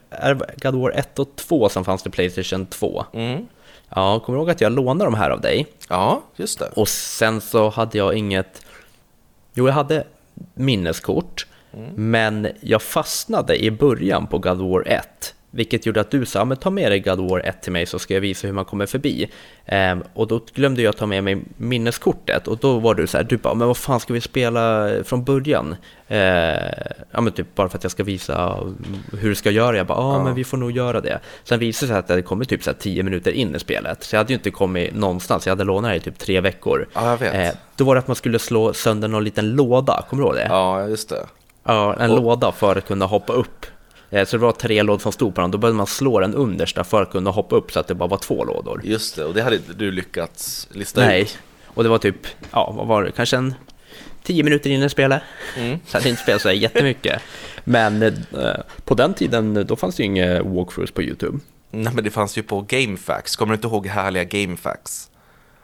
God 0.55 0.75
War 0.75 0.91
1 0.91 1.19
och 1.19 1.35
2 1.35 1.69
som 1.69 1.85
fanns 1.85 2.01
till 2.01 2.11
Playstation 2.11 2.65
2? 2.65 3.05
Mm. 3.13 3.47
Ja, 3.89 4.19
kommer 4.19 4.37
du 4.37 4.41
ihåg 4.41 4.49
att 4.49 4.61
jag 4.61 4.71
lånade 4.71 5.03
de 5.05 5.13
här 5.13 5.29
av 5.29 5.41
dig? 5.41 5.67
Ja, 5.89 6.21
just 6.35 6.59
det. 6.59 6.69
Och 6.75 6.87
sen 6.87 7.41
så 7.41 7.69
hade 7.69 7.97
jag 7.97 8.13
inget, 8.13 8.65
jo 9.53 9.67
jag 9.67 9.73
hade 9.73 10.03
minneskort, 10.53 11.47
men 11.95 12.47
jag 12.61 12.81
fastnade 12.81 13.63
i 13.63 13.71
början 13.71 14.27
på 14.27 14.37
God 14.37 14.57
War 14.57 14.87
1. 14.87 15.35
Vilket 15.55 15.85
gjorde 15.85 16.01
att 16.01 16.11
du 16.11 16.25
sa, 16.25 16.39
"Ja, 16.39 16.45
men 16.45 16.57
ta 16.57 16.69
med 16.69 16.91
dig 16.91 16.99
God 16.99 17.19
War 17.29 17.39
1 17.39 17.61
till 17.61 17.71
mig 17.71 17.85
så 17.85 17.99
ska 17.99 18.13
jag 18.13 18.21
visa 18.21 18.47
hur 18.47 18.53
man 18.53 18.65
kommer 18.65 18.85
förbi. 18.85 19.29
Ehm, 19.65 20.03
och 20.13 20.27
då 20.27 20.41
glömde 20.53 20.81
jag 20.81 20.97
ta 20.97 21.05
med 21.05 21.23
mig 21.23 21.37
minneskortet 21.57 22.47
och 22.47 22.57
då 22.57 22.79
var 22.79 22.95
du 22.95 23.07
så 23.07 23.17
här, 23.17 23.23
du 23.23 23.37
bara, 23.37 23.53
men 23.53 23.67
vad 23.67 23.77
fan 23.77 23.99
ska 23.99 24.13
vi 24.13 24.21
spela 24.21 24.89
från 25.03 25.23
början? 25.23 25.75
Ehm, 26.07 26.59
ja 27.11 27.21
men 27.21 27.33
typ 27.33 27.55
bara 27.55 27.69
för 27.69 27.77
att 27.77 27.83
jag 27.83 27.91
ska 27.91 28.03
visa 28.03 28.57
hur 29.19 29.29
du 29.29 29.35
ska 29.35 29.51
göra. 29.51 29.77
Jag 29.77 29.87
bara, 29.87 29.97
ja 29.99 30.23
men 30.23 30.35
vi 30.35 30.43
får 30.43 30.57
nog 30.57 30.71
göra 30.71 31.01
det. 31.01 31.19
Sen 31.43 31.59
visade 31.59 31.85
det 31.85 31.93
sig 31.93 31.99
att 31.99 32.07
det 32.07 32.13
hade 32.13 32.21
kommit 32.21 32.49
typ 32.49 32.63
så 32.63 32.69
här 32.69 32.77
10 32.77 33.03
minuter 33.03 33.31
in 33.31 33.55
i 33.55 33.59
spelet. 33.59 34.03
Så 34.03 34.15
jag 34.15 34.19
hade 34.19 34.33
ju 34.33 34.37
inte 34.37 34.51
kommit 34.51 34.95
någonstans, 34.95 35.45
jag 35.45 35.51
hade 35.51 35.63
lånat 35.63 35.91
det 35.91 35.95
i 35.95 35.99
typ 35.99 36.17
tre 36.17 36.41
veckor. 36.41 36.87
Ja, 36.93 37.09
jag 37.09 37.17
vet. 37.17 37.33
Eh, 37.53 37.59
då 37.75 37.83
var 37.83 37.95
det 37.95 37.99
att 37.99 38.07
man 38.07 38.15
skulle 38.15 38.39
slå 38.39 38.73
sönder 38.73 39.07
någon 39.07 39.23
liten 39.23 39.49
låda, 39.51 40.05
kommer 40.09 40.23
du 40.23 40.27
ihåg 40.27 40.35
det? 40.35 40.45
Ja, 40.49 40.87
just 40.87 41.09
det. 41.09 41.25
Ja, 41.63 41.95
en 41.99 42.15
låda 42.15 42.51
för 42.51 42.75
att 42.75 42.87
kunna 42.87 43.05
hoppa 43.05 43.33
upp. 43.33 43.65
Eh, 44.09 44.25
Så 44.27 44.37
det 44.37 44.41
var 44.43 44.51
tre 44.51 44.83
lådor 44.83 44.99
som 44.99 45.11
stod 45.11 45.35
på 45.35 45.41
den, 45.41 45.51
då 45.51 45.57
behövde 45.57 45.77
man 45.77 45.87
slå 45.87 46.19
den 46.19 46.33
understa 46.35 46.83
för 46.83 47.01
att 47.01 47.11
kunna 47.11 47.29
hoppa 47.31 47.55
upp 47.55 47.71
så 47.71 47.79
att 47.79 47.87
det 47.87 47.95
bara 47.95 48.09
var 48.09 48.17
två 48.17 48.43
lådor. 48.45 48.81
Just 48.83 49.15
det, 49.15 49.25
och 49.25 49.33
det 49.33 49.41
hade 49.41 49.55
inte 49.55 49.73
du 49.73 49.91
lyckats 49.91 50.67
lista 50.71 51.01
Nej, 51.01 51.21
ut. 51.21 51.37
och 51.65 51.83
det 51.83 51.89
var 51.89 51.97
typ, 51.97 52.27
ja 52.51 52.71
vad 52.77 52.87
var 52.87 53.03
det, 53.03 53.11
kanske 53.11 53.37
en 53.37 53.53
tio 54.23 54.43
minuter 54.43 54.69
in 54.69 54.83
i 54.83 54.89
spelet. 54.89 55.21
Mm. 55.57 55.79
Så 55.87 55.97
hade 55.97 56.09
inte 56.09 56.21
spelat 56.21 56.41
så 56.41 56.51
jättemycket. 56.51 57.21
Men 57.63 58.01
eh, 58.03 58.11
på 58.85 58.93
den 58.95 59.13
tiden, 59.13 59.65
då 59.67 59.75
fanns 59.75 59.95
det 59.95 60.03
ju 60.03 60.07
inga 60.07 60.43
walkthroughs 60.43 60.91
på 60.91 61.01
YouTube. 61.03 61.39
Nej, 61.71 61.93
men 61.93 62.03
det 62.03 62.09
fanns 62.11 62.37
ju 62.37 62.43
på 62.43 62.61
GameFAQs. 62.61 63.35
Kommer 63.35 63.53
du 63.53 63.55
inte 63.55 63.67
ihåg 63.67 63.87
härliga 63.87 64.23
GameFAQs? 64.23 65.09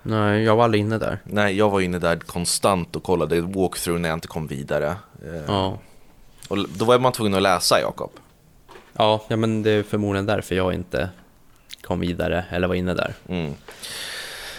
Nej, 0.03 0.43
jag 0.43 0.55
var 0.55 0.63
aldrig 0.63 0.81
inne 0.81 0.97
där. 0.97 1.19
Nej, 1.23 1.57
jag 1.57 1.69
var 1.69 1.81
inne 1.81 1.99
där 1.99 2.15
konstant 2.15 2.95
och 2.95 3.03
kollade 3.03 3.41
walkthrough 3.41 3.99
när 4.01 4.09
jag 4.09 4.15
inte 4.15 4.27
kom 4.27 4.47
vidare. 4.47 4.87
Eh, 5.25 5.41
Ja. 5.47 5.79
Och 6.47 6.57
då 6.69 6.85
var 6.85 6.99
man 6.99 7.11
tvungen 7.11 7.33
att 7.35 7.41
läsa, 7.41 7.81
Jakob. 7.81 8.11
Ja, 8.93 9.25
ja, 9.27 9.35
men 9.35 9.63
det 9.63 9.71
är 9.71 9.83
förmodligen 9.83 10.25
därför 10.25 10.55
jag 10.55 10.73
inte 10.73 11.09
kom 11.81 11.99
vidare, 11.99 12.45
eller 12.49 12.67
var 12.67 12.75
inne 12.75 12.93
där. 12.93 13.13
Mm. 13.29 13.53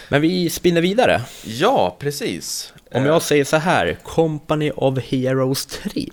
Men 0.09 0.21
vi 0.21 0.49
spinner 0.49 0.81
vidare. 0.81 1.21
Ja, 1.43 1.95
precis. 1.99 2.73
Om 2.91 3.05
jag 3.05 3.21
säger 3.21 3.43
så 3.43 3.57
här, 3.57 3.97
Company 4.03 4.71
of 4.75 4.99
Heroes 4.99 5.65
3. 5.65 6.09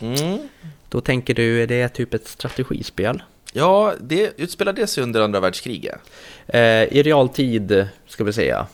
Mm. 0.00 0.48
Då 0.88 1.00
tänker 1.00 1.34
du, 1.34 1.62
är 1.62 1.66
det 1.66 1.88
typ 1.88 2.14
ett 2.14 2.28
strategispel? 2.28 3.22
Ja, 3.52 3.94
det 4.00 4.32
utspelar 4.36 4.72
det 4.72 4.86
sig 4.86 5.02
under 5.02 5.20
andra 5.20 5.40
världskriget? 5.40 5.98
Eh, 6.46 6.60
I 6.82 7.02
realtid, 7.02 7.88
ska 8.06 8.24
vi 8.24 8.32
säga. 8.32 8.66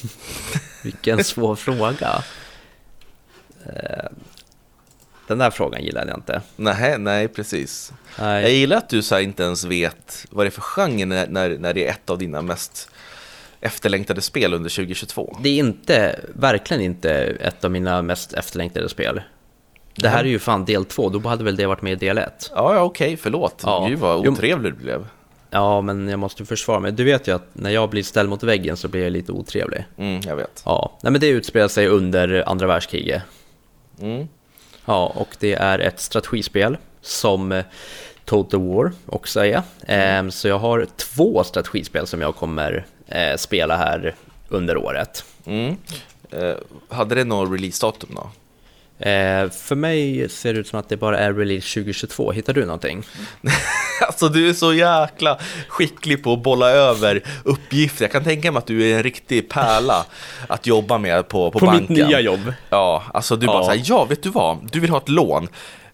Vilken 0.82 1.24
svår 1.24 1.56
fråga. 1.56 2.24
Eh, 3.66 4.10
den 5.28 5.38
där 5.38 5.50
frågan 5.50 5.84
gillade 5.84 6.10
jag 6.10 6.18
inte. 6.18 6.42
Nej, 6.56 6.98
nej 6.98 7.28
precis. 7.28 7.92
Nej. 8.20 8.42
Jag 8.42 8.52
gillar 8.52 8.76
att 8.76 8.88
du 8.88 9.02
så 9.02 9.18
inte 9.18 9.42
ens 9.42 9.64
vet 9.64 10.26
vad 10.30 10.46
det 10.46 10.48
är 10.48 10.50
för 10.50 10.60
genre 10.60 11.04
när, 11.04 11.26
när, 11.26 11.58
när 11.58 11.74
det 11.74 11.86
är 11.86 11.90
ett 11.90 12.10
av 12.10 12.18
dina 12.18 12.42
mest 12.42 12.90
efterlängtade 13.60 14.20
spel 14.20 14.54
under 14.54 14.70
2022. 14.70 15.36
Det 15.42 15.48
är 15.48 15.58
inte, 15.58 16.20
verkligen 16.34 16.82
inte 16.82 17.10
ett 17.40 17.64
av 17.64 17.70
mina 17.70 18.02
mest 18.02 18.32
efterlängtade 18.32 18.88
spel. 18.88 19.20
Det 19.94 20.08
här 20.08 20.24
är 20.24 20.28
ju 20.28 20.38
fan 20.38 20.64
del 20.64 20.84
två, 20.84 21.08
då 21.08 21.28
hade 21.28 21.44
väl 21.44 21.56
det 21.56 21.66
varit 21.66 21.82
med 21.82 21.92
i 21.92 21.96
del 21.96 22.18
ett? 22.18 22.50
Ja, 22.54 22.74
ja 22.74 22.82
okej, 22.82 23.16
förlåt. 23.16 23.62
Ja. 23.66 23.86
Gud 23.88 23.98
vad 23.98 24.26
otrevlig 24.26 24.72
du 24.72 24.76
blev. 24.76 25.06
Ja, 25.50 25.80
men 25.80 26.08
jag 26.08 26.18
måste 26.18 26.44
försvara 26.44 26.80
mig. 26.80 26.92
Du 26.92 27.04
vet 27.04 27.28
ju 27.28 27.34
att 27.34 27.48
när 27.52 27.70
jag 27.70 27.90
blir 27.90 28.02
ställd 28.02 28.28
mot 28.28 28.42
väggen 28.42 28.76
så 28.76 28.88
blir 28.88 29.02
jag 29.02 29.12
lite 29.12 29.32
otrevlig. 29.32 29.84
Mm, 29.98 30.20
jag 30.26 30.36
vet. 30.36 30.62
Ja, 30.64 30.98
nej 31.02 31.12
men 31.12 31.20
det 31.20 31.28
utspelar 31.28 31.68
sig 31.68 31.88
under 31.88 32.48
andra 32.48 32.66
världskriget. 32.66 33.22
Mm. 34.00 34.28
Ja, 34.86 35.12
och 35.14 35.36
det 35.40 35.54
är 35.54 35.78
ett 35.78 36.00
strategispel 36.00 36.76
som 37.00 37.52
eh, 37.52 37.64
Total 38.24 38.60
War 38.60 38.92
också 39.06 39.44
är. 39.44 39.62
Ehm, 39.86 40.30
Så 40.30 40.48
jag 40.48 40.58
har 40.58 40.86
två 40.96 41.44
strategispel 41.44 42.06
som 42.06 42.20
jag 42.20 42.36
kommer 42.36 42.86
eh, 43.06 43.36
spela 43.36 43.76
här 43.76 44.14
under 44.48 44.76
året. 44.76 45.24
Mm. 45.46 45.76
Eh, 46.30 46.54
hade 46.88 47.14
det 47.14 47.24
någon 47.24 47.52
releasedatum 47.52 48.10
då? 48.14 48.30
Eh, 48.98 49.50
För 49.50 49.74
mig 49.74 50.28
ser 50.28 50.54
det 50.54 50.60
ut 50.60 50.68
som 50.68 50.78
att 50.80 50.88
det 50.88 50.96
bara 50.96 51.18
är 51.18 51.32
release 51.32 51.80
2022. 51.80 52.32
Hittar 52.32 52.52
du 52.52 52.64
någonting? 52.64 53.02
Alltså 54.06 54.28
du 54.28 54.48
är 54.48 54.52
så 54.52 54.74
jäkla 54.74 55.38
skicklig 55.68 56.24
på 56.24 56.32
att 56.32 56.42
bolla 56.42 56.70
över 56.70 57.22
uppgifter. 57.44 58.04
Jag 58.04 58.12
kan 58.12 58.24
tänka 58.24 58.52
mig 58.52 58.58
att 58.58 58.66
du 58.66 58.90
är 58.92 58.96
en 58.96 59.02
riktig 59.02 59.48
pärla 59.48 60.06
att 60.48 60.66
jobba 60.66 60.98
med 60.98 61.28
på, 61.28 61.50
på, 61.50 61.58
På 61.58 61.66
banken. 61.66 61.86
mitt 61.88 62.06
nya 62.06 62.20
jobb. 62.20 62.52
Ja, 62.70 63.02
alltså 63.14 63.36
du 63.36 63.46
bara 63.46 63.58
Ja. 63.58 63.64
såhär, 63.64 63.82
ja 63.84 64.04
vet 64.04 64.22
du 64.22 64.30
vad, 64.30 64.68
du 64.72 64.80
vill 64.80 64.90
ha 64.90 64.98
ett 64.98 65.08
lån. 65.08 65.48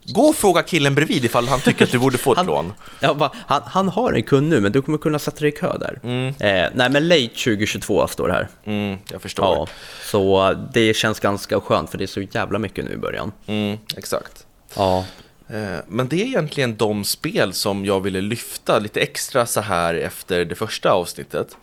Gå 0.05 0.23
och 0.23 0.37
fråga 0.37 0.62
killen 0.62 0.95
bredvid 0.95 1.25
ifall 1.25 1.49
han 1.49 1.61
tycker 1.61 1.85
att 1.85 1.91
du 1.93 1.99
borde 1.99 2.19
få 2.19 2.33
ett 2.33 2.37
Han- 2.37 2.47
lån. 2.47 2.73
Ja, 3.01 3.12
va, 3.12 3.33
han, 3.47 3.62
han 3.65 3.88
har 3.88 4.12
en 4.12 4.23
kund 4.23 4.49
nu, 4.49 4.61
men 4.61 4.73
du 4.73 4.83
kommer 4.83 4.99
kunna 4.99 5.19
sätta 5.19 5.41
dig 5.41 5.49
i 5.49 5.53
kö 5.53 5.79
där. 5.79 5.99
Eh, 6.05 6.71
nej, 6.75 6.91
men 6.91 7.09
late 7.09 7.29
2022 7.29 8.07
står 8.09 8.29
det 8.29 8.35
här. 8.35 8.49
Mm, 8.65 8.99
jag 9.11 9.23
förstår. 9.23 9.45
Ja, 9.57 9.67
så 10.05 10.53
det 10.73 10.95
känns 10.97 11.21
ganska 11.21 11.61
skönt, 11.61 11.91
för 11.91 11.99
det 11.99 12.05
är 12.05 12.07
så 12.07 12.21
jävla 12.23 12.59
mycket 12.59 12.85
nu 12.85 12.93
i 12.93 12.97
början. 12.97 13.33
Mm, 13.47 13.79
exakt. 13.97 14.47
Ja, 14.77 15.05
Eh, 15.49 15.79
Men 15.88 16.09
det 16.09 16.23
är 16.23 16.27
egentligen 16.27 16.77
de 16.77 17.05
spel 17.05 17.53
som 17.53 17.85
jag 17.85 18.01
ville 18.01 18.21
lyfta 18.21 18.79
lite 18.79 19.01
extra 19.01 19.47
så 19.47 19.61
här 19.61 19.95
efter 19.95 20.45
det 20.45 20.55
första 20.55 20.91
avsnittet. 20.93 21.57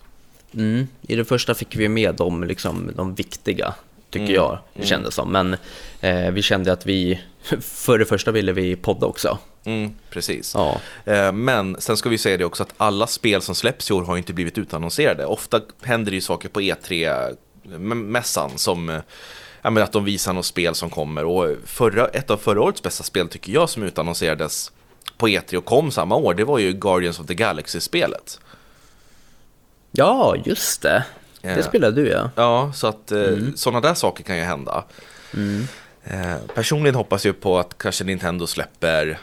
Mm. 0.53 0.87
I 1.01 1.15
det 1.15 1.25
första 1.25 1.53
fick 1.53 1.75
vi 1.75 1.89
med 1.89 2.15
de, 2.15 2.43
liksom, 2.43 2.91
de 2.95 3.15
viktiga, 3.15 3.73
tycker 4.09 4.33
jag 4.33 4.59
det 4.73 4.85
kändes 4.85 5.15
som. 5.15 5.31
Men 5.31 5.55
eh, 6.01 6.31
vi 6.31 6.41
kände 6.41 6.71
att 6.73 6.85
vi, 6.85 7.21
för 7.61 7.97
det 7.97 8.05
första 8.05 8.31
ville 8.31 8.51
vi 8.51 8.75
podda 8.75 9.07
också. 9.07 9.37
Mm, 9.63 9.95
precis. 10.09 10.55
Ja, 10.55 10.81
Eh, 11.05 11.31
Men 11.31 11.81
sen 11.81 11.97
ska 11.97 12.09
vi 12.09 12.17
säga 12.17 12.37
det 12.37 12.45
också 12.45 12.63
att 12.63 12.73
alla 12.77 13.07
spel 13.07 13.41
som 13.41 13.55
släpps 13.55 13.89
i 13.89 13.93
år 13.93 14.03
har 14.03 14.17
inte 14.17 14.33
blivit 14.33 14.57
utannonserade. 14.57 15.25
Ofta 15.25 15.61
händer 15.81 16.11
det 16.11 16.15
ju 16.15 16.21
saker 16.21 16.49
på 16.49 16.61
E3-mässan 16.61 18.49
som 18.55 18.89
eh, 18.89 19.01
ja, 19.61 19.83
att 19.83 19.91
de 19.91 20.05
visar 20.05 20.33
något 20.33 20.45
spel 20.45 20.75
som 20.75 20.89
kommer. 20.89 21.25
Och 21.25 21.55
förra, 21.65 22.07
ett 22.07 22.29
av 22.29 22.37
förra 22.37 22.61
årets 22.61 22.83
bästa 22.83 23.03
spel 23.03 23.27
tycker 23.27 23.51
jag 23.53 23.69
som 23.69 23.83
utannonserades 23.83 24.71
på 25.17 25.27
E3 25.27 25.55
och 25.55 25.65
kom 25.65 25.91
samma 25.91 26.15
år, 26.15 26.33
det 26.33 26.43
var 26.43 26.59
ju 26.59 26.73
Guardians 26.73 27.19
of 27.19 27.27
the 27.27 27.33
Galaxy-spelet. 27.33 28.39
ja 29.91 30.35
just 30.45 30.81
det. 30.81 31.05
Ja. 31.41 31.55
Det 31.55 31.63
spelade 31.63 32.01
du 32.01 32.09
ja. 32.09 32.29
Ja, 32.35 32.71
så 32.75 32.87
att 32.87 33.11
eh, 33.11 33.37
sådana 33.55 33.81
där 33.87 33.93
saker 33.93 34.23
kan 34.23 34.37
ju 34.37 34.43
hända. 34.43 34.83
Eh, 36.03 36.35
personligen 36.55 36.95
hoppas 36.95 37.25
jag 37.25 37.41
på 37.41 37.59
att 37.59 37.77
kanske 37.77 38.03
Nintendo 38.03 38.47
släpper 38.47 39.19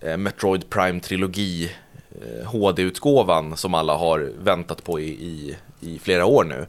eh, 0.00 0.16
Metroid 0.16 0.70
Prime 0.70 1.00
Trilogi 1.00 1.70
eh, 2.10 2.46
HD-utgåvan 2.46 3.56
som 3.56 3.74
alla 3.74 3.94
har 3.96 4.30
väntat 4.42 4.84
på 4.84 5.00
i, 5.00 5.04
i, 5.08 5.56
i 5.80 5.98
flera 5.98 6.26
år 6.26 6.44
nu. 6.44 6.66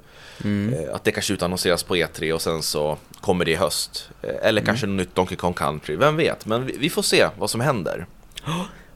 Eh, 0.76 0.96
att 0.96 1.04
det 1.04 1.12
kanske 1.12 1.34
utannonseras 1.34 1.84
på 1.84 1.96
E3 1.96 2.32
och 2.34 2.42
sen 2.42 2.62
så 2.62 2.98
kommer 3.22 3.46
det 3.46 3.52
i 3.52 3.56
höst. 3.56 4.10
Eh, 4.22 4.48
eller 4.48 4.62
kanske 4.62 4.88
något 4.88 4.98
nytt 4.98 5.16
Donkey 5.16 5.38
Kong 5.38 5.54
Country, 5.54 5.96
vem 5.96 6.16
vet? 6.16 6.46
Men 6.46 6.66
vi, 6.66 6.78
vi 6.80 6.90
får 6.90 7.02
se 7.02 7.28
vad 7.38 7.50
som 7.50 7.62
händer. 7.62 8.06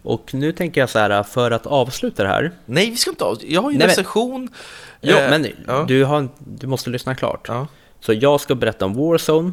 Och 0.04 0.34
nu 0.34 0.52
tänker 0.52 0.82
jag 0.82 0.90
så 0.90 1.00
här, 1.00 1.24
för 1.24 1.52
att 1.52 1.66
avsluta 1.66 2.24
det 2.24 2.30
här. 2.30 2.52
Nej, 2.66 2.90
vi 2.90 2.98
ska 2.98 3.10
inte 3.12 3.24
av... 3.24 3.38
Jag 3.42 3.62
har 3.62 3.72
ju 3.72 3.76
en 3.76 3.80
Nej, 3.80 3.88
men- 3.88 3.96
Ja, 5.04 5.20
Eh, 5.20 5.30
men 5.30 5.48
ja. 5.68 5.86
Du, 5.88 6.04
har, 6.04 6.28
du 6.38 6.68
måste 6.68 6.90
lyssna 6.90 7.16
klart. 7.16 7.46
Ja. 7.48 7.68
Så 8.00 8.14
jag 8.14 8.42
ska 8.42 8.56
berätta 8.56 8.86
om 8.86 8.94
Warzone, 8.94 9.52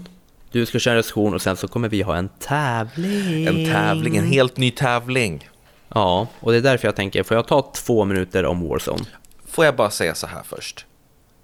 du 0.50 0.66
ska 0.66 0.78
köra 0.78 0.92
en 0.92 0.96
recension 0.96 1.34
och 1.34 1.42
sen 1.42 1.56
så 1.56 1.68
kommer 1.68 1.88
vi 1.88 2.02
ha 2.02 2.16
en 2.16 2.28
tävling. 2.28 3.46
En 3.46 3.72
tävling, 3.72 4.16
en 4.16 4.26
helt 4.26 4.56
ny 4.56 4.70
tävling. 4.70 5.48
Ja, 5.94 6.26
och 6.40 6.52
det 6.52 6.58
är 6.58 6.62
därför 6.62 6.88
jag 6.88 6.96
tänker, 6.96 7.22
får 7.22 7.36
jag 7.36 7.46
ta 7.46 7.72
två 7.74 8.04
minuter 8.04 8.44
om 8.44 8.68
Warzone? 8.68 9.04
Får 9.46 9.64
jag 9.64 9.76
bara 9.76 9.90
säga 9.90 10.14
så 10.14 10.26
här 10.26 10.42
först? 10.44 10.86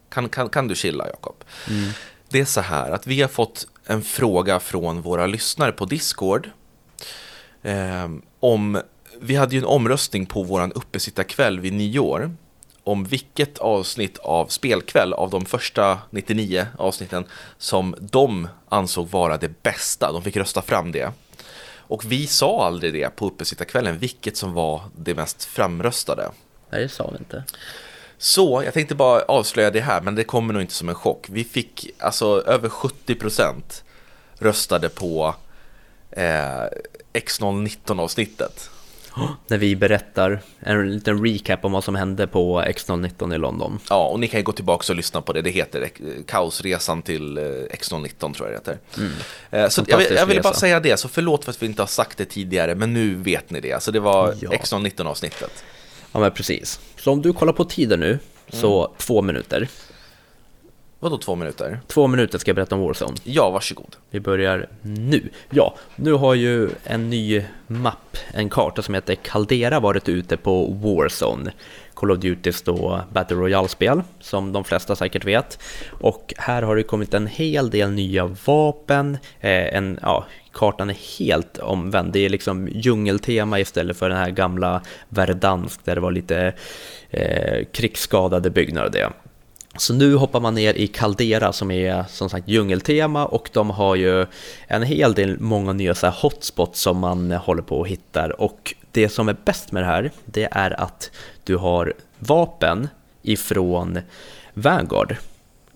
Kan, 0.09 0.29
kan, 0.29 0.49
kan 0.49 0.69
du 0.69 0.75
chilla, 0.75 1.07
Jakob? 1.07 1.35
Det 2.29 2.41
är 2.41 2.45
så 2.45 2.61
här 2.61 2.91
att 2.91 3.07
vi 3.07 3.21
har 3.21 3.29
fått 3.29 3.67
en 3.87 4.03
fråga 4.03 4.61
från 4.61 5.03
våra 5.03 5.27
lyssnare 5.27 5.73
på 5.73 5.85
Discord. 5.85 6.51
Eh, 7.63 8.09
om, 8.41 8.81
vi 9.21 9.35
hade 9.37 9.55
ju 9.55 9.59
en 9.59 9.65
omröstning 9.67 10.27
på 10.27 10.43
våran 10.43 10.73
uppesittarkväll 10.73 11.61
vid 11.61 11.73
nyår. 11.73 12.37
Om 12.87 13.05
vilket 13.05 13.59
avsnitt 13.59 14.19
av 14.19 14.47
Spelkväll 14.47 15.13
av 15.13 15.31
de 15.31 15.45
första 15.45 15.99
99 16.11 16.67
avsnitten 16.79 17.25
som 17.59 17.95
de 18.01 18.49
ansåg 18.69 19.09
vara 19.09 19.37
det 19.37 19.63
bästa. 19.63 20.13
De 20.13 20.23
fick 20.23 20.37
rösta 20.37 20.63
fram 20.63 20.93
det. 20.93 21.13
Och 21.89 22.05
vi 22.05 22.27
sa 22.27 22.67
aldrig 22.67 22.93
det 22.93 23.17
på 23.17 23.27
uppesittarkvällen, 23.27 23.99
vilket 23.99 24.37
som 24.37 24.53
var 24.53 24.83
det 24.97 25.15
mest 25.15 25.45
framröstade. 25.45 26.31
Nej, 26.71 26.83
det 26.83 26.89
sa 26.89 27.11
vi 27.11 27.19
inte. 27.19 27.45
Så, 28.19 28.63
jag 28.65 28.75
tänkte 28.75 28.95
bara 28.95 29.23
avslöja 29.23 29.71
det 29.71 29.81
här, 29.81 30.01
men 30.01 30.15
det 30.15 30.25
kommer 30.25 30.53
nog 30.53 30.63
inte 30.63 30.75
som 30.75 30.89
en 30.89 30.95
chock. 30.95 31.27
Vi 31.31 31.45
fick, 31.45 31.91
alltså 31.99 32.43
över 32.47 32.69
70% 32.69 33.63
röstade 34.39 34.89
på 34.89 35.35
eh, 36.11 36.65
X019 37.13 38.01
avsnittet. 38.01 38.71
När 39.49 39.59
vi 39.59 39.77
berättar 39.77 40.41
en 40.61 40.93
liten 40.95 41.25
recap 41.27 41.65
om 41.65 41.73
vad 41.73 41.85
som 41.85 41.95
hände 41.95 42.27
på 42.27 42.61
X019 42.63 43.35
i 43.35 43.39
London. 43.39 43.79
Ja, 43.91 44.07
och 44.09 44.21
ni 44.21 44.29
kan 44.29 44.41
ju 44.41 44.45
gå 44.45 44.53
tillbaka 44.53 44.93
och 44.93 44.97
lyssna 44.97 45.21
på 45.21 45.33
det. 45.33 45.43
Det 45.43 45.51
heter 45.51 45.83
eh, 45.83 45.89
Kaosresan 46.27 47.03
till 47.03 47.39
eh, 47.39 47.43
X019 47.43 48.35
tror 48.35 48.35
jag 48.53 48.61
det 48.65 48.71
heter. 48.73 48.79
Eh, 49.51 49.69
Så 49.69 49.85
jag, 49.89 50.03
jag 50.13 50.27
ville 50.27 50.41
bara 50.43 50.55
säga 50.55 50.81
det, 50.81 50.97
så 50.97 51.09
förlåt 51.09 51.45
för 51.45 51.51
att 51.53 51.63
vi 51.63 51.67
inte 51.67 51.83
har 51.83 51.87
sagt 51.87 52.19
det 52.19 52.25
tidigare, 52.25 52.75
men 52.75 52.95
nu 52.95 53.15
vet 53.15 53.51
ni 53.51 53.61
det. 53.61 53.73
Alltså 53.73 53.93
det 53.93 54.01
var 54.01 54.35
Ja. 54.41 54.51
X019 54.51 55.07
avsnittet. 55.07 55.65
Ja, 56.13 56.21
men 56.21 56.31
precis. 56.31 56.81
Så 56.99 57.13
om 57.13 57.23
du 57.23 57.33
kollar 57.33 57.53
på 57.53 57.65
tiden 57.65 58.01
nu, 58.01 58.19
så 58.49 58.95
två 58.99 59.23
minuter. 59.23 59.69
Vadå 61.07 61.19
två 61.19 61.35
minuter? 61.35 61.81
Två 61.87 62.07
minuter 62.07 62.39
ska 62.39 62.49
jag 62.49 62.57
berätta 62.57 62.75
om 62.75 62.81
Warzone. 62.81 63.17
Ja, 63.25 63.51
varsågod. 63.51 63.97
Vi 64.11 64.21
börjar 64.21 64.69
nu. 64.83 65.29
Ja, 65.51 65.75
nu 65.97 66.13
har 66.13 66.35
ju 66.35 66.69
en 66.85 67.11
ny 67.11 67.45
mapp, 67.67 68.17
en 68.33 68.49
karta 68.49 68.83
som 68.83 68.95
heter 68.95 69.15
Caldera 69.15 69.81
varit 69.81 70.09
ute 70.09 70.37
på 70.37 70.67
Warzone. 70.67 71.53
Call 71.95 72.11
of 72.11 72.19
Dutys 72.19 72.63
då 72.63 73.01
Battle 73.13 73.37
Royale-spel, 73.37 74.03
som 74.21 74.53
de 74.53 74.65
flesta 74.65 74.97
säkert 74.97 75.25
vet. 75.25 75.59
Och 75.91 76.35
här 76.37 76.63
har 76.63 76.77
det 76.77 76.83
kommit 76.83 77.15
en 77.15 77.27
hel 77.27 77.71
del 77.71 77.91
nya 77.91 78.37
vapen. 78.47 79.19
Eh, 79.41 79.77
en, 79.77 79.99
ja, 80.03 80.27
kartan 80.53 80.91
är 80.91 81.19
helt 81.19 81.59
omvänd. 81.59 82.13
Det 82.13 82.25
är 82.25 82.29
liksom 82.29 82.69
djungeltema 82.73 83.61
istället 83.61 83.97
för 83.97 84.09
den 84.09 84.19
här 84.19 84.31
gamla 84.31 84.83
Verdansk 85.09 85.85
där 85.85 85.95
det 85.95 86.01
var 86.01 86.13
lite 86.13 86.53
eh, 87.11 87.65
krigsskadade 87.73 88.51
byggnader 88.51 88.87
och 88.87 88.93
det. 88.93 89.13
Så 89.79 89.95
nu 89.95 90.15
hoppar 90.15 90.41
man 90.41 90.55
ner 90.55 90.75
i 90.75 90.87
Caldera 90.87 91.53
som 91.53 91.71
är 91.71 92.05
som 92.09 92.31
sagt 92.31 92.49
djungeltema 92.49 93.27
och 93.27 93.51
de 93.53 93.71
har 93.71 93.95
ju 93.95 94.27
en 94.67 94.83
hel 94.83 95.15
del 95.15 95.41
många 95.41 95.73
nya 95.73 95.95
så 95.95 96.07
här 96.07 96.15
hotspots 96.23 96.81
som 96.81 96.99
man 96.99 97.31
håller 97.31 97.63
på 97.63 97.79
och 97.79 97.89
hittar. 97.89 98.41
Och 98.41 98.75
det 98.93 99.09
som 99.09 99.29
är 99.29 99.37
bäst 99.45 99.73
med 99.73 99.83
det 99.83 99.87
här 99.87 100.11
det 100.25 100.49
är 100.51 100.81
att 100.81 101.11
du 101.45 101.57
har 101.57 101.95
vapen 102.19 102.89
ifrån 103.23 103.99
Vanguard. 104.55 105.17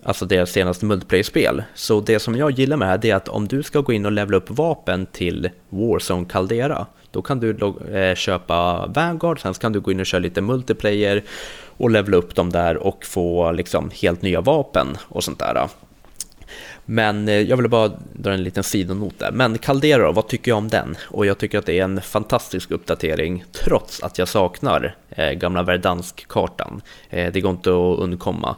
Alltså 0.03 0.25
deras 0.25 0.51
senaste 0.51 0.85
multiplayer-spel. 0.85 1.63
Så 1.73 2.01
det 2.01 2.19
som 2.19 2.35
jag 2.35 2.51
gillar 2.51 2.77
med 2.77 2.99
det 2.99 3.07
här 3.07 3.13
är 3.13 3.17
att 3.17 3.27
om 3.27 3.47
du 3.47 3.63
ska 3.63 3.81
gå 3.81 3.93
in 3.93 4.05
och 4.05 4.11
levla 4.11 4.37
upp 4.37 4.49
vapen 4.49 5.05
till 5.05 5.49
Warzone 5.69 6.25
Caldera 6.25 6.85
då 7.11 7.21
kan 7.21 7.39
du 7.39 7.73
eh, 7.93 8.15
köpa 8.15 8.87
Vanguard, 8.87 9.41
sen 9.41 9.53
kan 9.53 9.73
du 9.73 9.79
gå 9.79 9.91
in 9.91 9.99
och 9.99 10.05
köra 10.05 10.19
lite 10.19 10.41
multiplayer 10.41 11.23
och 11.77 11.89
levla 11.89 12.17
upp 12.17 12.35
dem 12.35 12.49
där 12.49 12.77
och 12.77 13.05
få 13.05 13.51
liksom 13.51 13.91
helt 14.01 14.21
nya 14.21 14.41
vapen 14.41 14.97
och 15.07 15.23
sånt 15.23 15.39
där. 15.39 15.67
Men 16.85 17.27
eh, 17.27 17.35
jag 17.35 17.57
vill 17.57 17.69
bara 17.69 17.91
dra 18.13 18.33
en 18.33 18.43
liten 18.43 18.63
sidonot 18.63 19.19
där. 19.19 19.31
Men 19.31 19.57
Caldera 19.57 20.05
då, 20.05 20.11
vad 20.11 20.27
tycker 20.27 20.51
jag 20.51 20.57
om 20.57 20.67
den? 20.67 20.97
Och 21.07 21.25
jag 21.25 21.37
tycker 21.37 21.59
att 21.59 21.65
det 21.65 21.79
är 21.79 21.83
en 21.83 22.01
fantastisk 22.01 22.71
uppdatering 22.71 23.43
trots 23.51 24.03
att 24.03 24.17
jag 24.17 24.27
saknar 24.27 24.95
eh, 25.09 25.31
gamla 25.31 25.63
Verdansk-kartan. 25.63 26.81
Eh, 27.09 27.31
det 27.33 27.41
går 27.41 27.51
inte 27.51 27.69
att 27.69 27.99
undkomma. 27.99 28.55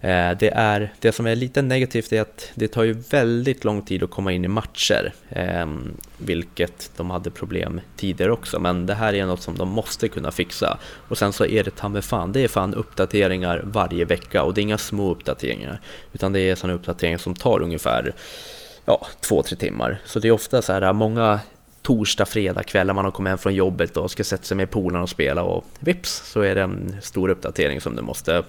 Eh, 0.00 0.30
det, 0.38 0.50
är, 0.54 0.92
det 1.00 1.12
som 1.12 1.26
är 1.26 1.36
lite 1.36 1.62
negativt 1.62 2.12
är 2.12 2.20
att 2.20 2.50
det 2.54 2.68
tar 2.68 2.82
ju 2.82 2.92
väldigt 2.92 3.64
lång 3.64 3.82
tid 3.82 4.02
att 4.02 4.10
komma 4.10 4.32
in 4.32 4.44
i 4.44 4.48
matcher. 4.48 5.12
Ehm, 5.28 5.96
vilket 6.18 6.90
de 6.96 7.10
hade 7.10 7.30
problem 7.30 7.80
tidigare 7.96 8.32
också. 8.32 8.60
Men 8.60 8.86
det 8.86 8.94
här 8.94 9.14
är 9.14 9.26
något 9.26 9.42
som 9.42 9.56
de 9.56 9.68
måste 9.68 10.08
kunna 10.08 10.30
fixa. 10.30 10.78
Och 11.08 11.18
sen 11.18 11.32
så 11.32 11.46
är 11.46 11.64
det 11.64 11.70
ta 11.70 12.02
fan, 12.02 12.32
det 12.32 12.40
är 12.40 12.48
fan 12.48 12.74
uppdateringar 12.74 13.62
varje 13.64 14.04
vecka 14.04 14.42
och 14.42 14.54
det 14.54 14.60
är 14.60 14.62
inga 14.62 14.78
små 14.78 15.10
uppdateringar. 15.10 15.80
Utan 16.12 16.32
det 16.32 16.40
är 16.40 16.54
sådana 16.54 16.74
uppdateringar 16.74 17.18
som 17.18 17.34
tar 17.34 17.62
ungefär 17.62 18.14
ja, 18.84 19.06
två, 19.20 19.42
tre 19.42 19.56
timmar. 19.56 19.98
Så 20.04 20.18
det 20.18 20.28
är 20.28 20.32
ofta 20.32 20.62
så 20.62 20.72
här 20.72 20.82
äh, 20.82 20.92
många 20.92 21.40
torsdag, 21.82 22.26
fredag 22.26 22.62
kvällar 22.62 22.94
man 22.94 23.04
har 23.04 23.12
kommit 23.12 23.28
hem 23.28 23.38
från 23.38 23.54
jobbet 23.54 23.96
och 23.96 24.10
ska 24.10 24.24
sätta 24.24 24.42
sig 24.42 24.56
med 24.56 24.70
polarna 24.70 25.02
och 25.02 25.10
spela 25.10 25.42
och 25.42 25.64
vips 25.78 26.30
så 26.32 26.40
är 26.40 26.54
det 26.54 26.62
en 26.62 26.96
stor 27.02 27.28
uppdatering 27.28 27.80
som 27.80 27.96
du 27.96 28.02
måste 28.02 28.42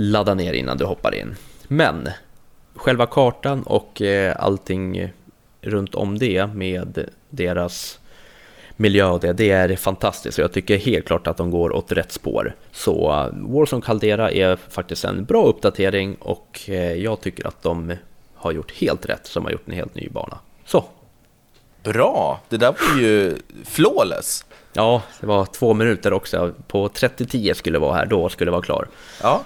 ladda 0.00 0.34
ner 0.34 0.52
innan 0.52 0.78
du 0.78 0.84
hoppar 0.84 1.14
in. 1.14 1.36
Men 1.68 2.08
själva 2.74 3.06
kartan 3.06 3.62
och 3.62 4.02
eh, 4.02 4.36
allting 4.38 5.12
runt 5.60 5.94
om 5.94 6.18
det 6.18 6.46
med 6.46 7.08
deras 7.30 7.98
miljö 8.76 9.06
och 9.06 9.20
det, 9.20 9.32
det 9.32 9.50
är 9.50 9.76
fantastiskt 9.76 10.38
och 10.38 10.44
jag 10.44 10.52
tycker 10.52 10.76
helt 10.76 11.06
klart 11.06 11.26
att 11.26 11.36
de 11.36 11.50
går 11.50 11.72
åt 11.72 11.92
rätt 11.92 12.12
spår. 12.12 12.54
Så 12.72 13.12
uh, 13.12 13.52
Warzone 13.54 13.82
Caldera 13.82 14.30
är 14.30 14.56
faktiskt 14.56 15.04
en 15.04 15.24
bra 15.24 15.44
uppdatering 15.46 16.14
och 16.14 16.60
eh, 16.66 16.92
jag 16.92 17.20
tycker 17.20 17.46
att 17.46 17.62
de 17.62 17.94
har 18.34 18.52
gjort 18.52 18.72
helt 18.72 19.06
rätt 19.06 19.26
som 19.26 19.44
har 19.44 19.50
gjort 19.50 19.66
en 19.68 19.74
helt 19.74 19.94
ny 19.94 20.08
bana. 20.08 20.38
Så. 20.64 20.84
Bra, 21.82 22.40
det 22.48 22.56
där 22.56 22.74
var 22.80 23.00
ju 23.00 23.36
flawless. 23.64 24.44
Ja, 24.72 25.02
det 25.20 25.26
var 25.26 25.44
två 25.44 25.74
minuter 25.74 26.12
också. 26.12 26.52
På 26.66 26.88
30-10 26.88 27.54
skulle 27.54 27.74
det 27.76 27.80
vara 27.80 27.94
här, 27.94 28.06
då 28.06 28.28
skulle 28.28 28.48
det 28.48 28.52
vara 28.52 28.62
klar. 28.62 28.88
Ja, 29.22 29.42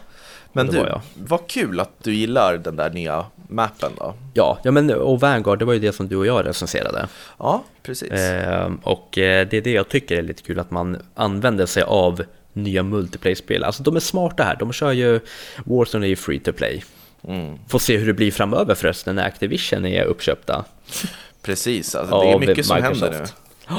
men 0.53 0.67
du, 0.67 1.01
vad 1.15 1.47
kul 1.47 1.81
att 1.81 1.91
du 2.03 2.15
gillar 2.15 2.57
den 2.57 2.77
där 2.77 2.91
nya 2.91 3.27
mappen 3.49 3.93
då. 3.99 4.15
Ja, 4.35 4.59
ja 4.65 4.71
men 4.71 4.91
och 4.91 5.21
Vanguard, 5.21 5.59
det 5.59 5.65
var 5.65 5.73
ju 5.73 5.79
det 5.79 5.93
som 5.93 6.09
du 6.09 6.17
och 6.17 6.27
jag 6.27 6.47
recenserade. 6.47 7.09
Ja, 7.39 7.65
precis. 7.83 8.11
Eh, 8.11 8.73
och 8.83 9.19
eh, 9.19 9.49
det 9.49 9.57
är 9.57 9.61
det 9.61 9.73
jag 9.73 9.89
tycker 9.89 10.17
är 10.17 10.23
lite 10.23 10.43
kul, 10.43 10.59
att 10.59 10.71
man 10.71 11.03
använder 11.15 11.67
sig 11.67 11.83
av 11.83 12.23
nya 12.53 12.83
multiplayer-spel. 12.83 13.65
Alltså 13.65 13.83
de 13.83 13.97
är 13.97 14.01
smarta 14.01 14.45
här, 14.45 14.57
de 14.57 14.73
kör 14.73 14.93
ju 14.93 15.21
Warzone 15.65 16.07
är 16.07 16.09
ju 16.09 16.17
free 16.17 16.39
to 16.39 16.53
play. 16.53 16.85
Mm. 17.29 17.59
Får 17.69 17.79
se 17.79 17.97
hur 17.97 18.07
det 18.07 18.13
blir 18.13 18.31
framöver 18.31 18.75
förresten 18.75 19.17
när 19.17 19.27
Activision 19.27 19.87
är 19.87 20.05
uppköpta. 20.05 20.65
Precis, 21.43 21.95
alltså, 21.95 22.21
det 22.23 22.31
är 22.31 22.39
mycket 22.39 22.67
som 22.67 22.77
Microsoft. 22.77 23.03
händer 23.03 23.19
nu. 23.21 23.27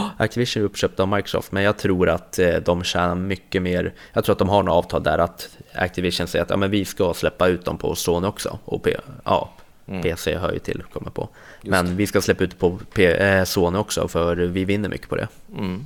Activision 0.17 0.63
är 0.63 0.65
uppköpt 0.65 0.99
av 0.99 1.08
Microsoft, 1.08 1.51
men 1.51 1.63
jag 1.63 1.77
tror 1.77 2.10
att 2.10 2.39
eh, 2.39 2.56
de 2.56 2.84
tjänar 2.84 3.15
mycket 3.15 3.62
mer. 3.62 3.93
Jag 4.13 4.23
tror 4.23 4.34
att 4.34 4.39
de 4.39 4.49
har 4.49 4.63
något 4.63 4.86
avtal 4.86 5.03
där 5.03 5.17
att 5.17 5.49
Activision 5.73 6.27
säger 6.27 6.43
att 6.43 6.49
ja, 6.49 6.58
men 6.58 6.71
vi 6.71 6.86
ska 6.86 7.13
släppa 7.13 7.47
ut 7.47 7.65
dem 7.65 7.77
på 7.77 7.95
Sony 7.95 8.27
också. 8.27 8.60
Och 8.65 8.84
P 8.84 8.97
ja, 9.23 9.53
mm. 9.88 10.01
PC 10.01 10.38
hör 10.38 10.53
ju 10.53 10.60
till, 10.60 10.84
kommer 10.93 11.12
på. 11.12 11.29
Just. 11.62 11.71
Men 11.71 11.97
vi 11.97 12.08
ska 12.08 12.21
släppa 12.21 12.43
ut 12.43 12.60
på 12.60 12.79
P 12.93 13.06
eh, 13.06 13.43
Sony 13.43 13.77
också, 13.77 14.08
för 14.08 14.36
vi 14.36 14.65
vinner 14.65 14.89
mycket 14.89 15.10
på 15.10 15.15
det. 15.15 15.27
Mm. 15.58 15.86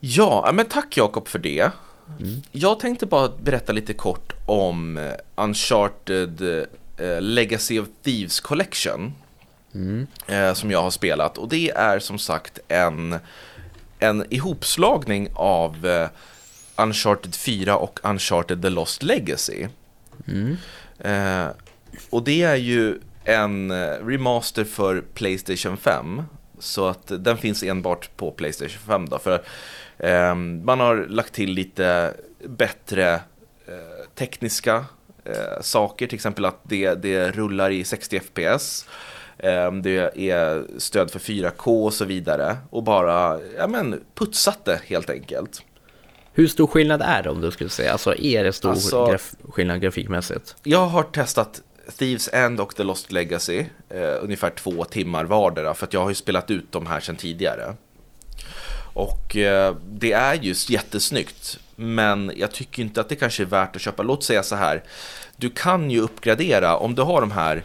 Ja, 0.00 0.50
men 0.54 0.66
tack 0.66 0.96
Jakob 0.96 1.28
för 1.28 1.38
det. 1.38 1.70
Mm. 2.20 2.42
Jag 2.52 2.80
tänkte 2.80 3.06
bara 3.06 3.28
berätta 3.42 3.72
lite 3.72 3.94
kort 3.94 4.32
om 4.46 4.96
eh, 4.96 5.12
Uncharted 5.36 6.66
Legacy 7.20 7.80
of 7.80 7.86
Thieves 8.02 8.40
Collection. 8.40 9.12
Mm. 9.74 10.06
Eh, 10.26 10.54
som 10.54 10.70
jag 10.70 10.82
har 10.82 10.90
spelat. 10.90 11.38
Och 11.38 11.48
det 11.48 11.70
är 11.70 11.98
som 11.98 12.18
sagt 12.18 12.58
en, 12.68 13.18
en 13.98 14.24
ihopslagning 14.30 15.28
av 15.34 15.86
eh, 15.86 16.08
Uncharted 16.76 17.34
4 17.34 17.76
och 17.76 18.00
Uncharted 18.02 18.62
The 18.62 18.70
Lost 18.70 19.02
Legacy. 19.02 19.66
Mm. 20.28 20.56
Eh, 20.98 21.48
och 22.10 22.24
det 22.24 22.42
är 22.42 22.56
ju 22.56 22.98
en 23.24 23.70
eh, 23.70 24.06
remaster 24.06 24.64
för 24.64 25.00
Playstation 25.14 25.76
5. 25.76 26.22
Så 26.58 26.86
att 26.86 27.12
den 27.24 27.36
finns 27.36 27.62
enbart 27.62 28.16
på 28.16 28.30
Playstation 28.30 28.80
5 28.86 29.08
då. 29.08 29.18
För 29.18 29.42
eh, 29.98 30.34
man 30.64 30.80
har 30.80 31.06
lagt 31.08 31.32
till 31.32 31.52
lite 31.52 32.14
bättre 32.44 33.14
eh, 33.66 34.08
tekniska 34.14 34.84
saker. 35.60 36.06
Till 36.06 36.14
exempel 36.14 36.44
att 36.44 36.60
det, 36.62 36.94
det 36.94 37.30
rullar 37.30 37.70
i 37.70 37.84
60 37.84 38.20
FPS. 38.20 38.86
Ehm, 39.38 39.82
det 39.82 40.30
är 40.30 40.64
stöd 40.78 41.10
för 41.10 41.18
4K 41.18 41.84
och 41.84 41.94
så 41.94 42.04
vidare. 42.04 42.56
Och 42.70 42.82
bara 42.82 43.38
ja, 43.56 43.66
men, 43.66 44.00
putsat 44.14 44.64
det 44.64 44.80
helt 44.86 45.10
enkelt. 45.10 45.62
Hur 46.32 46.46
stor 46.46 46.66
skillnad 46.66 47.02
är 47.02 47.22
det 47.22 47.30
om 47.30 47.40
du 47.40 47.50
skulle 47.50 47.70
säga? 47.70 47.92
Alltså 47.92 48.16
är 48.16 48.44
det 48.44 48.52
stor 48.52 48.70
alltså, 48.70 49.06
graf 49.06 49.34
skillnad 49.48 49.80
grafikmässigt? 49.80 50.56
Jag 50.62 50.86
har 50.86 51.02
testat 51.02 51.62
Thieves 51.98 52.28
End 52.32 52.60
och 52.60 52.76
The 52.76 52.82
Lost 52.82 53.12
Legacy 53.12 53.64
eh, 53.88 54.14
ungefär 54.22 54.50
två 54.50 54.84
timmar 54.84 55.24
vardera 55.24 55.74
för 55.74 55.86
att 55.86 55.92
jag 55.92 56.00
har 56.00 56.08
ju 56.08 56.14
spelat 56.14 56.50
ut 56.50 56.72
de 56.72 56.86
här 56.86 57.00
sedan 57.00 57.16
tidigare. 57.16 57.74
Och 58.94 59.36
eh, 59.36 59.76
det 59.86 60.12
är 60.12 60.34
just 60.34 60.70
jättesnyggt 60.70 61.58
men 61.76 62.32
jag 62.36 62.52
tycker 62.52 62.82
inte 62.82 63.00
att 63.00 63.08
det 63.08 63.16
kanske 63.16 63.42
är 63.42 63.46
värt 63.46 63.76
att 63.76 63.82
köpa. 63.82 64.02
Låt 64.02 64.24
säga 64.24 64.42
så 64.42 64.56
här, 64.56 64.82
du 65.36 65.50
kan 65.50 65.90
ju 65.90 66.00
uppgradera 66.00 66.76
om 66.76 66.94
du 66.94 67.02
har 67.02 67.20
de 67.20 67.30
här 67.30 67.62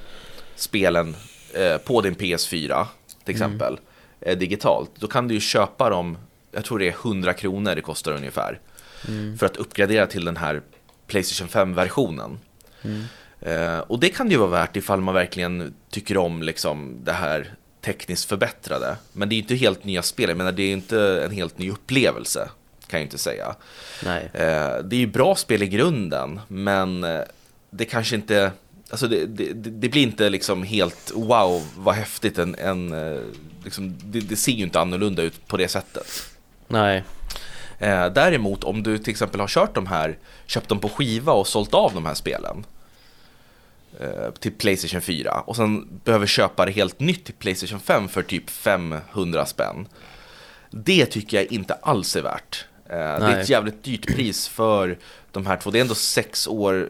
spelen 0.55 1.15
Eh, 1.55 1.77
på 1.77 2.01
din 2.01 2.15
PS4 2.15 2.47
till 2.55 2.65
mm. 2.71 2.85
exempel 3.25 3.79
mm. 4.21 4.39
digitalt, 4.39 4.91
då 4.99 5.07
kan 5.07 5.27
du 5.27 5.33
ju 5.33 5.39
köpa 5.39 5.89
dem, 5.89 6.17
jag 6.51 6.65
tror 6.65 6.79
det 6.79 6.87
är 6.87 6.95
100 7.05 7.33
kronor 7.33 7.75
det 7.75 7.81
kostar 7.81 8.11
ungefär, 8.11 8.59
mm. 9.07 9.37
för 9.37 9.45
att 9.45 9.57
uppgradera 9.57 10.07
till 10.07 10.25
den 10.25 10.37
här 10.37 10.61
Playstation 11.07 11.47
5-versionen. 11.47 12.39
Mm. 12.81 13.03
Eh, 13.39 13.79
och 13.79 13.99
det 13.99 14.09
kan 14.09 14.31
ju 14.31 14.37
vara 14.37 14.49
värt 14.49 14.75
ifall 14.75 15.01
man 15.01 15.13
verkligen 15.13 15.73
tycker 15.89 16.17
om 16.17 16.43
liksom, 16.43 16.99
det 17.03 17.13
här 17.13 17.53
tekniskt 17.81 18.29
förbättrade. 18.29 18.95
Men 19.13 19.29
det 19.29 19.35
är 19.35 19.37
inte 19.37 19.55
helt 19.55 19.83
nya 19.83 20.01
spel, 20.01 20.29
jag 20.29 20.37
menar 20.37 20.51
det 20.51 20.63
är 20.63 20.73
inte 20.73 21.23
en 21.25 21.31
helt 21.31 21.57
ny 21.57 21.71
upplevelse, 21.71 22.49
kan 22.87 22.99
jag 22.99 23.05
inte 23.05 23.17
säga. 23.17 23.55
Nej. 24.03 24.29
det 24.83 24.95
är 24.95 24.99
ju 24.99 25.07
bra 25.07 25.35
spel 25.35 25.63
i 25.63 25.67
grunden, 25.67 26.39
men 26.47 27.05
det 27.69 27.85
kanske 27.85 28.15
inte 28.15 28.51
Alltså 28.93 29.08
det, 29.08 29.25
det, 29.25 29.53
det, 29.53 29.89
blir 29.89 30.03
inte 30.03 30.29
liksom 30.29 30.63
helt 30.63 31.12
wow 31.15 31.67
vad 31.77 31.95
häftigt 31.95 32.38
en, 32.38 32.56
en 32.56 32.93
eh, 32.93 33.21
liksom, 33.63 33.97
det, 34.03 34.19
det, 34.19 34.36
ser 34.36 34.51
ju 34.51 34.63
inte 34.63 34.79
annorlunda 34.79 35.21
ut 35.21 35.47
på 35.47 35.58
det 35.58 35.67
sättet. 35.67 36.29
Nej. 36.67 37.03
Eh, 37.79 38.06
däremot 38.06 38.63
om 38.63 38.84
du 38.84 38.97
till 38.97 39.12
exempel 39.12 39.39
har 39.39 39.47
kört 39.47 39.75
de 39.75 39.88
här, 39.88 40.17
köpt 40.45 40.69
dem 40.69 40.79
på 40.79 40.89
skiva 40.89 41.32
och 41.32 41.47
sålt 41.47 41.73
av 41.73 41.93
de 41.93 42.06
här 42.06 42.13
spelen 42.13 42.65
eh, 43.99 44.32
till 44.39 44.51
Playstation 44.51 45.01
4 45.01 45.39
och 45.39 45.56
sen 45.56 45.99
behöver 46.03 46.27
köpa 46.27 46.65
det 46.65 46.71
helt 46.71 46.99
nytt 46.99 47.25
till 47.25 47.34
Playstation 47.34 47.79
5 47.79 48.10
för 48.10 48.23
typ 48.23 48.49
500 48.49 49.45
spänn. 49.45 49.88
Det 50.71 51.06
tycker 51.06 51.38
jag 51.38 51.51
inte 51.51 51.73
alls 51.73 52.15
är 52.15 52.21
värt. 52.21 52.65
Eh, 52.93 53.19
det 53.19 53.34
är 53.34 53.39
ett 53.41 53.49
jävligt 53.49 53.84
dyrt 53.84 54.15
pris 54.15 54.47
för 54.47 54.97
de 55.32 55.45
här 55.45 55.58
två. 55.58 55.71
Det 55.71 55.79
är 55.79 55.82
ändå 55.82 55.95
sex 55.95 56.47
år. 56.47 56.89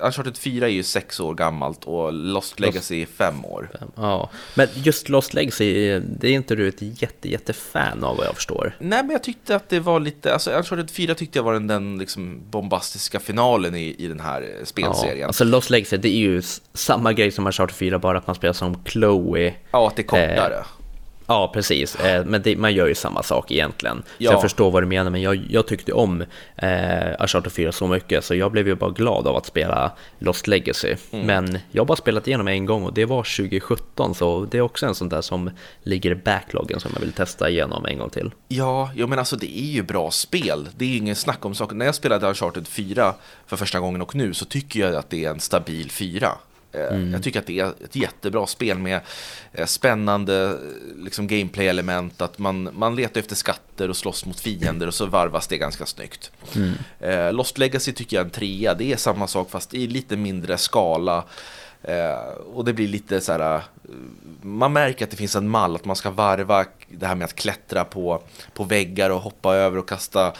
Uncharted 0.00 0.36
4 0.36 0.66
är 0.66 0.70
ju 0.70 0.82
sex 0.82 1.20
år 1.20 1.34
gammalt 1.34 1.84
och 1.84 2.12
Lost 2.12 2.60
Legacy 2.60 3.02
är 3.02 3.06
fem 3.06 3.44
år. 3.44 3.70
Ja, 3.94 4.30
men 4.54 4.68
just 4.74 5.08
Lost 5.08 5.34
Legacy, 5.34 5.98
det 6.00 6.28
är 6.28 6.32
inte 6.32 6.54
du 6.54 6.68
ett 6.68 7.02
jätte, 7.02 7.28
jättefan 7.28 8.04
av 8.04 8.16
vad 8.16 8.26
jag 8.26 8.34
förstår. 8.34 8.76
Nej, 8.78 9.02
men 9.02 9.10
jag 9.10 9.22
tyckte 9.22 9.56
att 9.56 9.68
det 9.68 9.80
var 9.80 10.00
lite, 10.00 10.32
alltså 10.32 10.50
Uncharted 10.50 10.90
4 10.90 11.14
tyckte 11.14 11.38
jag 11.38 11.44
var 11.44 11.52
den, 11.52 11.66
den 11.66 11.98
liksom 11.98 12.40
bombastiska 12.50 13.20
finalen 13.20 13.74
i, 13.74 13.94
i 13.98 14.08
den 14.08 14.20
här 14.20 14.42
eh, 14.42 14.64
spelserien. 14.64 15.18
Ja, 15.18 15.26
alltså 15.26 15.44
Lost 15.44 15.70
Legacy, 15.70 15.96
det 15.96 16.08
är 16.08 16.18
ju 16.18 16.42
samma 16.74 17.12
grej 17.12 17.30
som 17.30 17.46
Uncharted 17.46 17.76
4, 17.76 17.98
bara 17.98 18.18
att 18.18 18.26
man 18.26 18.36
spelar 18.36 18.52
som 18.52 18.84
Chloe. 18.84 19.54
Ja, 19.70 19.86
att 19.86 19.96
det 19.96 20.02
är 20.02 20.06
kortare. 20.06 20.56
Eh, 20.56 20.64
Ja, 21.30 21.50
precis. 21.54 21.96
Eh, 21.96 22.24
men 22.24 22.42
det, 22.42 22.56
man 22.56 22.74
gör 22.74 22.86
ju 22.86 22.94
samma 22.94 23.22
sak 23.22 23.50
egentligen. 23.50 24.02
Ja. 24.18 24.30
Så 24.30 24.34
jag 24.34 24.42
förstår 24.42 24.70
vad 24.70 24.82
du 24.82 24.86
menar, 24.86 25.10
men 25.10 25.22
jag, 25.22 25.40
jag 25.50 25.66
tyckte 25.66 25.92
om 25.92 26.24
eh, 26.56 26.68
Uncharted 27.20 27.52
4 27.52 27.72
så 27.72 27.86
mycket 27.86 28.24
så 28.24 28.34
jag 28.34 28.52
blev 28.52 28.68
ju 28.68 28.74
bara 28.74 28.90
glad 28.90 29.26
av 29.26 29.36
att 29.36 29.46
spela 29.46 29.92
Lost 30.18 30.46
Legacy. 30.46 30.96
Mm. 31.10 31.26
Men 31.26 31.58
jag 31.70 31.80
har 31.80 31.86
bara 31.86 31.96
spelat 31.96 32.26
igenom 32.26 32.48
en 32.48 32.66
gång 32.66 32.84
och 32.84 32.92
det 32.92 33.04
var 33.04 33.22
2017 33.22 34.14
så 34.14 34.46
det 34.50 34.58
är 34.58 34.62
också 34.62 34.86
en 34.86 34.94
sån 34.94 35.08
där 35.08 35.20
som 35.20 35.50
ligger 35.82 36.10
i 36.10 36.14
backloggen 36.14 36.80
som 36.80 36.90
jag 36.94 37.00
vill 37.00 37.12
testa 37.12 37.50
igenom 37.50 37.86
en 37.86 37.98
gång 37.98 38.10
till. 38.10 38.30
Ja, 38.48 38.90
jo, 38.94 39.06
men 39.06 39.18
alltså 39.18 39.36
det 39.36 39.58
är 39.58 39.70
ju 39.70 39.82
bra 39.82 40.10
spel. 40.10 40.68
Det 40.76 40.84
är 40.84 40.88
ju 40.88 40.96
ingen 40.96 41.16
snack 41.16 41.44
om 41.44 41.54
saker. 41.54 41.76
När 41.76 41.86
jag 41.86 41.94
spelade 41.94 42.26
Uncharted 42.26 42.68
4 42.68 43.14
för 43.46 43.56
första 43.56 43.80
gången 43.80 44.02
och 44.02 44.14
nu 44.14 44.34
så 44.34 44.44
tycker 44.44 44.80
jag 44.80 44.94
att 44.94 45.10
det 45.10 45.24
är 45.24 45.30
en 45.30 45.40
stabil 45.40 45.90
4. 45.90 46.28
Eh, 46.72 46.94
mm. 46.94 47.12
Jag 47.12 47.22
tycker 47.22 47.38
att 47.38 47.46
det 47.46 47.60
är 47.60 47.72
ett 47.84 47.96
jättebra 47.96 48.46
spel 48.46 48.78
med 48.78 49.00
eh, 49.52 49.66
spännande 49.66 50.58
liksom, 50.96 51.26
gameplay-element. 51.26 52.20
Att 52.20 52.38
man, 52.38 52.70
man 52.72 52.96
letar 52.96 53.20
efter 53.20 53.36
skatter 53.36 53.88
och 53.88 53.96
slåss 53.96 54.26
mot 54.26 54.40
fiender 54.40 54.86
och 54.86 54.94
så 54.94 55.06
varvas 55.06 55.46
det 55.46 55.58
ganska 55.58 55.86
snyggt. 55.86 56.30
Mm. 56.56 56.72
Eh, 57.00 57.32
Lost 57.32 57.58
Legacy 57.58 57.92
tycker 57.92 58.16
jag 58.16 58.20
är 58.20 58.24
en 58.24 58.30
trea. 58.30 58.74
Det 58.74 58.92
är 58.92 58.96
samma 58.96 59.26
sak 59.26 59.50
fast 59.50 59.74
i 59.74 59.86
lite 59.86 60.16
mindre 60.16 60.58
skala. 60.58 61.24
Eh, 61.82 62.32
och 62.54 62.64
det 62.64 62.72
blir 62.72 62.88
lite 62.88 63.20
så 63.20 63.32
här, 63.32 63.54
eh, 63.56 63.62
man 64.42 64.72
märker 64.72 65.04
att 65.04 65.10
det 65.10 65.16
finns 65.16 65.36
en 65.36 65.48
mall, 65.48 65.76
att 65.76 65.84
man 65.84 65.96
ska 65.96 66.10
varva 66.10 66.64
det 66.88 67.06
här 67.06 67.14
med 67.14 67.24
att 67.24 67.34
klättra 67.34 67.84
på, 67.84 68.22
på 68.54 68.64
väggar 68.64 69.10
och 69.10 69.20
hoppa 69.20 69.54
över 69.54 69.78
och 69.78 69.88
kasta 69.88 70.32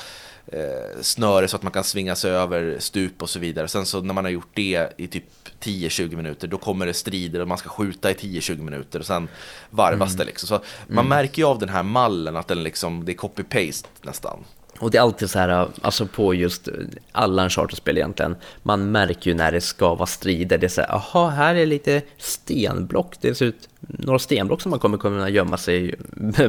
eh, 0.52 1.00
snöre 1.00 1.48
så 1.48 1.56
att 1.56 1.62
man 1.62 1.72
kan 1.72 1.84
svinga 1.84 2.14
sig 2.14 2.30
över 2.30 2.76
stup 2.78 3.22
och 3.22 3.30
så 3.30 3.38
vidare. 3.38 3.68
Sen 3.68 3.86
så 3.86 4.00
när 4.00 4.14
man 4.14 4.24
har 4.24 4.32
gjort 4.32 4.50
det 4.54 4.92
i 4.96 5.06
typ 5.06 5.24
10-20 5.60 6.16
minuter, 6.16 6.48
då 6.48 6.58
kommer 6.58 6.86
det 6.86 6.94
strider 6.94 7.40
och 7.40 7.48
man 7.48 7.58
ska 7.58 7.68
skjuta 7.68 8.10
i 8.10 8.14
10-20 8.14 8.62
minuter 8.62 8.98
och 8.98 9.06
sen 9.06 9.28
varvas 9.70 10.08
mm. 10.08 10.18
det 10.18 10.24
liksom. 10.24 10.46
Så 10.46 10.54
man 10.86 11.06
mm. 11.06 11.08
märker 11.08 11.42
ju 11.42 11.48
av 11.48 11.58
den 11.58 11.68
här 11.68 11.82
mallen 11.82 12.36
att 12.36 12.48
den 12.48 12.62
liksom, 12.62 13.04
det 13.04 13.12
är 13.12 13.16
copy-paste 13.16 13.86
nästan. 14.02 14.44
Och 14.78 14.90
det 14.90 14.98
är 14.98 15.02
alltid 15.02 15.30
så 15.30 15.38
här, 15.38 15.68
alltså 15.82 16.06
på 16.06 16.34
just 16.34 16.68
alla 17.12 17.44
Uncharted-spel 17.44 17.98
egentligen, 17.98 18.36
man 18.62 18.90
märker 18.90 19.30
ju 19.30 19.36
när 19.36 19.52
det 19.52 19.60
ska 19.60 19.94
vara 19.94 20.06
strider. 20.06 20.58
Det 20.58 20.66
är 20.66 20.68
så 20.68 20.80
här, 20.80 20.94
aha, 20.94 21.28
här 21.28 21.54
är 21.54 21.66
lite 21.66 22.02
stenblock, 22.18 23.14
det 23.20 23.34
ser 23.34 23.46
ut 23.46 23.68
några 23.80 24.18
stenblock 24.18 24.60
som 24.60 24.70
man 24.70 24.78
kommer 24.78 24.98
kunna 24.98 25.28
gömma 25.28 25.56
sig 25.56 25.94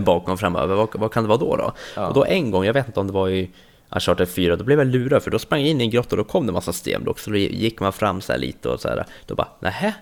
bakom 0.01 0.37
framöver. 0.37 0.75
Vad, 0.75 0.89
vad 0.93 1.11
kan 1.11 1.23
det 1.23 1.29
vara 1.29 1.39
då? 1.39 1.55
då? 1.55 1.73
Ja. 1.95 2.07
Och 2.07 2.13
då 2.13 2.25
en 2.25 2.51
gång, 2.51 2.65
jag 2.65 2.73
vet 2.73 2.87
inte 2.87 2.99
om 2.99 3.07
det 3.07 3.13
var 3.13 3.29
i 3.29 3.49
Uncharted 3.91 4.29
4, 4.29 4.55
då 4.55 4.63
blev 4.63 4.79
jag 4.79 4.87
lurad 4.87 5.23
för 5.23 5.31
då 5.31 5.39
sprang 5.39 5.61
jag 5.61 5.69
in 5.69 5.81
i 5.81 5.83
en 5.83 5.89
grotta 5.89 6.09
och 6.09 6.17
då 6.17 6.23
kom 6.23 6.45
det 6.45 6.49
en 6.49 6.53
massa 6.53 6.73
stenblock. 6.73 7.19
Så 7.19 7.29
då 7.29 7.37
gick 7.37 7.79
man 7.79 7.93
fram 7.93 8.21
så 8.21 8.31
här 8.31 8.39
lite 8.39 8.69
och 8.69 8.79
så 8.79 8.87
här, 8.87 9.05
då 9.25 9.35
bara, 9.35 9.47
nähä, 9.59 9.93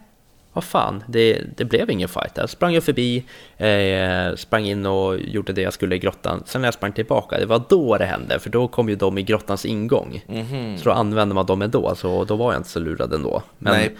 vad 0.53 0.63
fan, 0.63 1.03
det, 1.07 1.41
det 1.57 1.65
blev 1.65 1.91
ingen 1.91 2.09
fight 2.09 2.35
där. 2.35 2.47
Sprang 2.47 2.73
jag 2.73 2.83
förbi, 2.83 3.25
eh, 3.57 4.35
sprang 4.35 4.65
in 4.65 4.85
och 4.85 5.19
gjorde 5.19 5.53
det 5.53 5.61
jag 5.61 5.73
skulle 5.73 5.95
i 5.95 5.99
grottan. 5.99 6.43
Sen 6.45 6.61
när 6.61 6.67
jag 6.67 6.73
sprang 6.73 6.91
tillbaka, 6.91 7.39
det 7.39 7.45
var 7.45 7.63
då 7.69 7.97
det 7.97 8.05
hände, 8.05 8.39
för 8.39 8.49
då 8.49 8.67
kom 8.67 8.89
ju 8.89 8.95
de 8.95 9.17
i 9.17 9.23
grottans 9.23 9.65
ingång. 9.65 10.23
Mm 10.27 10.45
-hmm. 10.45 10.77
Så 10.77 10.89
då 10.89 10.91
använde 10.91 11.35
man 11.35 11.45
dem 11.45 11.61
ändå, 11.61 11.95
så 11.95 12.25
då 12.25 12.35
var 12.35 12.53
jag 12.53 12.59
inte 12.59 12.69
så 12.69 12.79
lurad 12.79 13.13
ändå. 13.13 13.43
Men 13.57 13.73
Nej. 13.73 13.95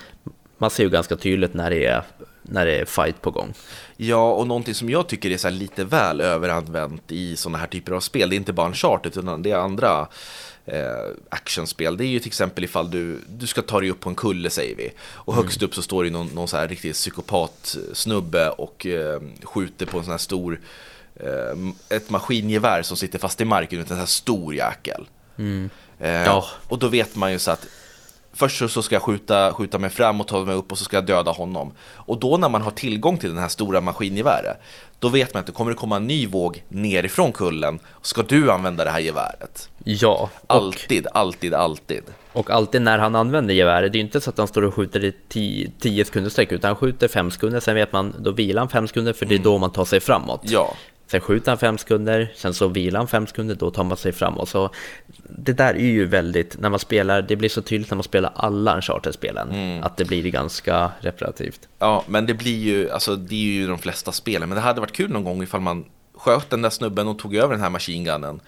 Man 0.60 0.70
ser 0.70 0.84
ju 0.84 0.90
ganska 0.90 1.16
tydligt 1.16 1.54
när 1.54 1.70
det 1.70 1.86
är 1.86 2.04
när 2.42 2.66
det 2.66 2.80
är 2.80 2.86
fight 2.86 3.22
på 3.22 3.32
gång. 3.32 3.54
Ja, 3.98 4.32
och 4.32 4.48
någonting 4.48 4.74
som 4.74 4.90
jag 4.90 5.08
tycker 5.08 5.32
är 5.32 5.38
så 5.38 5.50
lite 5.50 5.84
väl 5.84 6.22
överanvänt 6.22 7.12
i 7.12 7.36
sådana 7.36 7.58
här 7.58 7.68
typer 7.68 7.92
av 7.92 8.00
spel, 8.00 8.30
det 8.30 8.36
är 8.36 8.38
inte 8.38 8.54
bara 8.54 8.68
en 8.68 8.74
charter 8.74 9.10
utan 9.10 9.42
det 9.42 9.52
är 9.52 9.56
andra 9.56 10.08
eh, 10.66 11.16
actionspel. 11.30 11.98
Det 11.98 12.06
är 12.06 12.08
ju 12.08 12.20
till 12.20 12.28
exempel 12.28 12.64
ifall 12.64 12.92
du, 12.92 13.20
du 13.28 13.48
ska 13.48 13.62
ta 13.62 13.80
dig 13.80 13.92
upp 13.92 14.00
på 14.00 14.10
en 14.10 14.16
kulle 14.16 14.50
säger 14.50 14.76
vi. 14.76 14.92
Och 15.00 15.36
högst 15.36 15.58
mm. 15.58 15.68
upp 15.68 15.76
så 15.76 15.82
står 15.82 16.04
det 16.04 16.10
någon, 16.10 16.28
någon 16.28 16.48
så 16.48 16.58
här 16.58 16.68
riktig 16.68 16.94
psykopat 16.94 17.78
snubbe 17.94 18.50
och 18.50 18.86
eh, 18.86 19.22
skjuter 19.44 19.86
på 19.86 19.98
en 19.98 20.04
sån 20.04 20.12
här 20.12 20.18
stor, 20.18 20.60
eh, 21.16 21.98
ett 21.98 22.10
maskingevär 22.10 22.82
som 22.82 22.98
sitter 22.98 23.20
fast 23.20 23.42
i 23.42 23.46
marken, 23.46 23.80
en 23.80 23.86
sån 23.86 23.98
här 23.98 24.06
stor 24.06 24.56
jäkel. 24.56 25.08
Mm. 25.38 25.70
Eh, 26.00 26.10
ja. 26.10 26.46
Och 26.68 26.80
då 26.80 26.88
vet 26.88 27.16
man 27.16 27.32
ju 27.32 27.40
så 27.40 27.52
att 27.52 27.68
Först 28.40 28.70
så 28.70 28.82
ska 28.82 28.96
jag 28.96 29.02
skjuta, 29.02 29.54
skjuta 29.54 29.80
mig 29.80 29.90
fram 29.90 30.22
och 30.22 30.28
ta 30.28 30.46
mig 30.46 30.56
upp 30.56 30.72
och 30.72 30.78
så 30.78 30.84
ska 30.84 30.98
jag 30.98 31.06
döda 31.06 31.32
honom. 31.32 31.72
Och 31.96 32.20
då 32.20 32.38
när 32.38 32.50
man 32.50 32.62
har 32.62 32.72
tillgång 32.72 33.18
till 33.18 33.30
den 33.30 33.38
här 33.38 33.48
stora 33.48 33.82
maskingeväret, 33.82 34.58
då 35.00 35.10
vet 35.10 35.34
man 35.34 35.40
att 35.40 35.46
det 35.46 35.52
kommer 35.52 35.74
komma 35.74 35.96
en 35.96 36.08
ny 36.08 36.28
våg 36.28 36.64
nerifrån 36.68 37.32
kullen. 37.32 37.80
Ska 38.02 38.22
du 38.22 38.52
använda 38.52 38.84
det 38.84 38.90
här 38.90 39.00
geväret? 39.00 39.70
Ja. 39.84 40.30
Och, 40.48 40.56
alltid, 40.56 41.08
alltid, 41.14 41.54
alltid. 41.54 42.04
Och 42.34 42.50
alltid 42.50 42.82
när 42.82 42.98
han 42.98 43.16
använder 43.16 43.54
geväret, 43.54 43.92
det 43.92 43.96
är 43.96 44.00
ju 44.00 44.06
inte 44.06 44.22
så 44.22 44.30
att 44.30 44.38
han 44.38 44.48
står 44.48 44.62
och 44.62 44.74
skjuter 44.74 45.14
i 45.34 45.72
10 45.80 46.06
sekunder 46.06 46.30
sträck, 46.30 46.52
utan 46.52 46.68
han 46.68 46.76
skjuter 46.76 47.08
5 47.08 47.32
sekunder, 47.32 47.60
sen 47.60 47.76
vet 47.76 47.92
man, 47.92 48.16
då 48.20 48.32
vilar 48.32 48.62
han 48.62 48.70
5 48.70 48.88
sekunder, 48.88 49.14
för 49.14 49.26
det 49.26 49.34
är 49.34 49.40
mm. 49.40 49.44
då 49.44 49.58
man 49.58 49.72
tar 49.72 49.86
sig 49.86 50.00
framåt. 50.00 50.42
Ja. 50.44 50.74
Sen 51.12 51.22
skjuter 51.22 51.52
han 51.52 51.58
fem 51.58 51.78
sekunder, 51.78 52.32
sen 52.36 52.54
så 52.54 52.68
vilar 52.68 53.00
han 53.00 53.08
fem 53.08 53.28
sekunder, 53.28 53.56
då 53.56 53.72
tar 53.72 53.84
man 53.84 53.98
sig 53.98 54.12
framåt. 54.12 54.50
Så 54.50 54.70
det 55.24 55.54
där 55.54 55.74
är 55.74 55.80
ju 55.80 56.06
väldigt, 56.06 56.60
när 56.60 56.70
man 56.70 56.80
spelar, 56.80 57.22
det 57.22 57.36
blir 57.36 57.50
så 57.50 57.62
tydligt 57.62 57.90
när 57.90 57.96
man 57.96 58.04
spelar 58.04 58.32
alla 58.36 58.76
Uncharted-spelen, 58.76 59.52
mm. 59.52 59.84
att 59.84 59.98
det 59.98 60.06
blir 60.06 60.24
ganska 60.24 60.92
reparativt. 61.00 61.68
Ja, 61.80 62.04
men 62.08 62.26
det 62.26 62.34
blir 62.34 62.58
ju, 62.58 62.90
alltså 62.90 63.16
det 63.16 63.36
är 63.36 63.54
ju 63.54 63.68
de 63.68 63.80
flesta 63.80 64.12
spelen, 64.12 64.50
men 64.50 64.56
det 64.56 64.62
hade 64.62 64.82
varit 64.82 64.92
kul 64.92 65.10
någon 65.10 65.24
gång 65.24 65.44
ifall 65.44 65.62
man 65.62 65.86
sköt 66.18 66.50
den 66.50 66.62
där 66.62 66.70
snubben 66.70 67.08
och 67.08 67.20
tog 67.20 67.36
över 67.36 67.54
den 67.54 67.64
här 67.64 67.70
machine 67.70 68.04
gunnen 68.04 68.42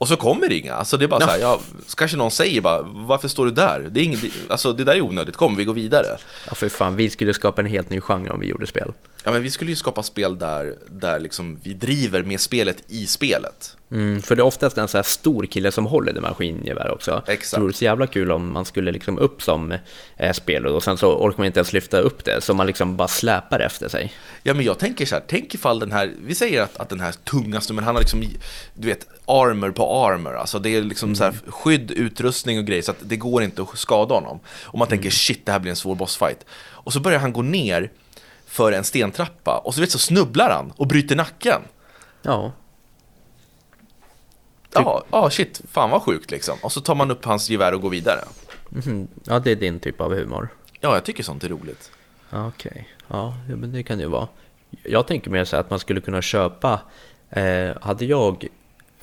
och 0.00 0.08
så 0.08 0.16
kommer 0.16 0.48
det 0.48 0.54
inga. 0.54 0.74
Alltså 0.74 0.96
det 0.96 1.04
är 1.04 1.08
bara 1.08 1.20
ja. 1.20 1.26
så 1.26 1.32
här, 1.32 1.40
ja, 1.40 1.60
kanske 1.96 2.16
någon 2.16 2.30
säger 2.30 2.60
bara, 2.60 2.82
varför 2.82 3.28
står 3.28 3.44
du 3.44 3.50
där? 3.50 3.88
Det, 3.90 4.00
är 4.00 4.04
inget, 4.04 4.20
alltså, 4.48 4.72
det 4.72 4.84
där 4.84 4.94
är 4.94 5.00
onödigt, 5.00 5.36
kom 5.36 5.56
vi 5.56 5.64
går 5.64 5.74
vidare. 5.74 6.06
Ja 6.48 6.54
för 6.54 6.68
fan, 6.68 6.96
vi 6.96 7.10
skulle 7.10 7.34
skapa 7.34 7.60
en 7.62 7.66
helt 7.66 7.90
ny 7.90 8.00
genre 8.00 8.30
om 8.30 8.40
vi 8.40 8.46
gjorde 8.46 8.66
spel. 8.66 8.92
Ja 9.24 9.30
men 9.32 9.42
vi 9.42 9.50
skulle 9.50 9.70
ju 9.70 9.76
skapa 9.76 10.02
spel 10.02 10.38
där, 10.38 10.74
där 10.90 11.20
liksom 11.20 11.58
vi 11.62 11.74
driver 11.74 12.22
med 12.22 12.40
spelet 12.40 12.82
i 12.88 13.06
spelet. 13.06 13.76
Mm, 13.92 14.22
för 14.22 14.36
det 14.36 14.42
är 14.42 14.46
oftast 14.46 14.78
en 14.78 14.88
så 14.88 14.98
här 14.98 15.02
stor 15.02 15.46
kille 15.46 15.72
som 15.72 15.86
håller 15.86 16.12
det 16.12 16.20
maskingevär 16.20 16.90
också. 16.90 17.22
Exakt. 17.26 17.54
Det 17.54 17.60
vore 17.60 17.72
så 17.72 17.84
jävla 17.84 18.06
kul 18.06 18.30
om 18.30 18.52
man 18.52 18.64
skulle 18.64 18.92
liksom 18.92 19.18
upp 19.18 19.42
som 19.42 19.74
eh, 20.16 20.32
spelare 20.32 20.72
och 20.72 20.82
sen 20.82 20.96
så 20.96 21.14
orkar 21.14 21.38
man 21.38 21.46
inte 21.46 21.60
ens 21.60 21.72
lyfta 21.72 21.98
upp 21.98 22.24
det, 22.24 22.40
så 22.40 22.54
man 22.54 22.66
liksom 22.66 22.96
bara 22.96 23.08
släpar 23.08 23.60
efter 23.60 23.88
sig. 23.88 24.12
Ja 24.42 24.54
men 24.54 24.64
jag 24.64 24.78
tänker 24.78 25.06
så 25.06 25.14
här, 25.14 25.22
tänk 25.26 25.54
ifall 25.54 25.78
den 25.78 25.92
här, 25.92 26.12
vi 26.24 26.34
säger 26.34 26.62
att, 26.62 26.76
att 26.76 26.88
den 26.88 27.00
här 27.00 27.12
tungaste, 27.12 27.72
men 27.72 27.84
han 27.84 27.94
har 27.94 28.02
liksom, 28.02 28.24
du 28.74 28.88
vet, 28.88 29.06
armor 29.26 29.70
på 29.70 30.04
armor, 30.06 30.36
alltså 30.36 30.58
det 30.58 30.76
är 30.76 30.82
liksom 30.82 31.08
mm. 31.08 31.16
så 31.16 31.24
här 31.24 31.34
skydd, 31.46 31.90
utrustning 31.90 32.58
och 32.58 32.64
grejer 32.64 32.82
så 32.82 32.90
att 32.90 32.98
det 33.00 33.16
går 33.16 33.42
inte 33.42 33.62
att 33.62 33.78
skada 33.78 34.14
honom. 34.14 34.40
Och 34.62 34.78
man 34.78 34.88
tänker 34.88 35.04
mm. 35.04 35.12
shit, 35.12 35.46
det 35.46 35.52
här 35.52 35.58
blir 35.58 35.70
en 35.70 35.76
svår 35.76 35.94
bossfight. 35.94 36.46
Och 36.52 36.92
så 36.92 37.00
börjar 37.00 37.18
han 37.18 37.32
gå 37.32 37.42
ner 37.42 37.90
för 38.50 38.72
en 38.72 38.84
stentrappa 38.84 39.58
och 39.58 39.74
så 39.74 39.80
vet 39.80 39.90
så 39.90 39.98
snubblar 39.98 40.50
han 40.50 40.72
och 40.76 40.86
bryter 40.86 41.16
nacken. 41.16 41.62
Ja. 42.22 42.52
Ja, 44.72 45.04
ja, 45.10 45.30
shit, 45.30 45.62
fan 45.70 45.90
vad 45.90 46.02
sjukt 46.02 46.30
liksom. 46.30 46.58
Och 46.62 46.72
så 46.72 46.80
tar 46.80 46.94
man 46.94 47.10
upp 47.10 47.24
hans 47.24 47.50
gevär 47.50 47.74
och 47.74 47.80
går 47.80 47.90
vidare. 47.90 48.20
Mm, 48.86 49.08
ja, 49.24 49.38
det 49.38 49.50
är 49.50 49.56
din 49.56 49.80
typ 49.80 50.00
av 50.00 50.14
humor. 50.14 50.48
Ja, 50.80 50.94
jag 50.94 51.04
tycker 51.04 51.22
sånt 51.22 51.44
är 51.44 51.48
roligt. 51.48 51.90
Okej, 52.30 52.70
okay. 52.70 52.84
ja, 53.08 53.34
men 53.56 53.72
det 53.72 53.82
kan 53.82 53.98
det 53.98 54.04
ju 54.04 54.10
vara. 54.10 54.28
Jag 54.82 55.06
tänker 55.06 55.30
mer 55.30 55.44
så 55.44 55.56
att 55.56 55.70
man 55.70 55.78
skulle 55.78 56.00
kunna 56.00 56.22
köpa, 56.22 56.80
eh, 57.30 57.76
hade 57.80 58.04
jag 58.04 58.46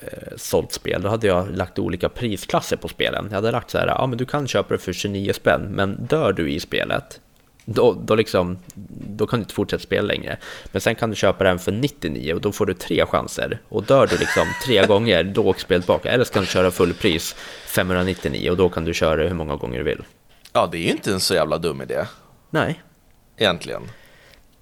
eh, 0.00 0.36
sålt 0.36 0.72
spel, 0.72 1.02
då 1.02 1.08
hade 1.08 1.26
jag 1.26 1.56
lagt 1.56 1.78
olika 1.78 2.08
prisklasser 2.08 2.76
på 2.76 2.88
spelen. 2.88 3.26
Jag 3.30 3.34
hade 3.34 3.50
lagt 3.50 3.70
så 3.70 3.78
här, 3.78 3.86
ja 3.86 4.06
men 4.06 4.18
du 4.18 4.26
kan 4.26 4.48
köpa 4.48 4.74
det 4.74 4.78
för 4.78 4.92
29 4.92 5.32
spänn, 5.32 5.62
men 5.62 6.06
dör 6.06 6.32
du 6.32 6.50
i 6.50 6.60
spelet, 6.60 7.20
då, 7.74 7.92
då, 7.92 8.14
liksom, 8.14 8.58
då 9.08 9.26
kan 9.26 9.38
du 9.38 9.42
inte 9.42 9.54
fortsätta 9.54 9.82
spela 9.82 10.06
längre. 10.06 10.38
Men 10.72 10.80
sen 10.80 10.94
kan 10.94 11.10
du 11.10 11.16
köpa 11.16 11.44
den 11.44 11.58
för 11.58 11.72
99 11.72 12.34
och 12.34 12.40
då 12.40 12.52
får 12.52 12.66
du 12.66 12.74
tre 12.74 13.06
chanser. 13.06 13.58
Och 13.68 13.84
dör 13.84 14.06
du 14.06 14.16
liksom 14.16 14.46
tre 14.64 14.86
gånger, 14.86 15.24
då 15.24 15.44
åker 15.44 15.60
spelet 15.60 15.82
tillbaka. 15.84 16.10
Eller 16.10 16.24
så 16.24 16.32
kan 16.32 16.42
du 16.42 16.48
köra 16.48 16.70
fullpris 16.70 17.36
599 17.66 18.50
och 18.50 18.56
då 18.56 18.68
kan 18.68 18.84
du 18.84 18.94
köra 18.94 19.22
hur 19.22 19.34
många 19.34 19.56
gånger 19.56 19.78
du 19.78 19.84
vill. 19.84 20.02
Ja, 20.52 20.68
det 20.72 20.78
är 20.78 20.82
ju 20.82 20.90
inte 20.90 21.12
en 21.12 21.20
så 21.20 21.34
jävla 21.34 21.58
dum 21.58 21.82
idé. 21.82 22.04
Nej. 22.50 22.82
Egentligen. 23.36 23.82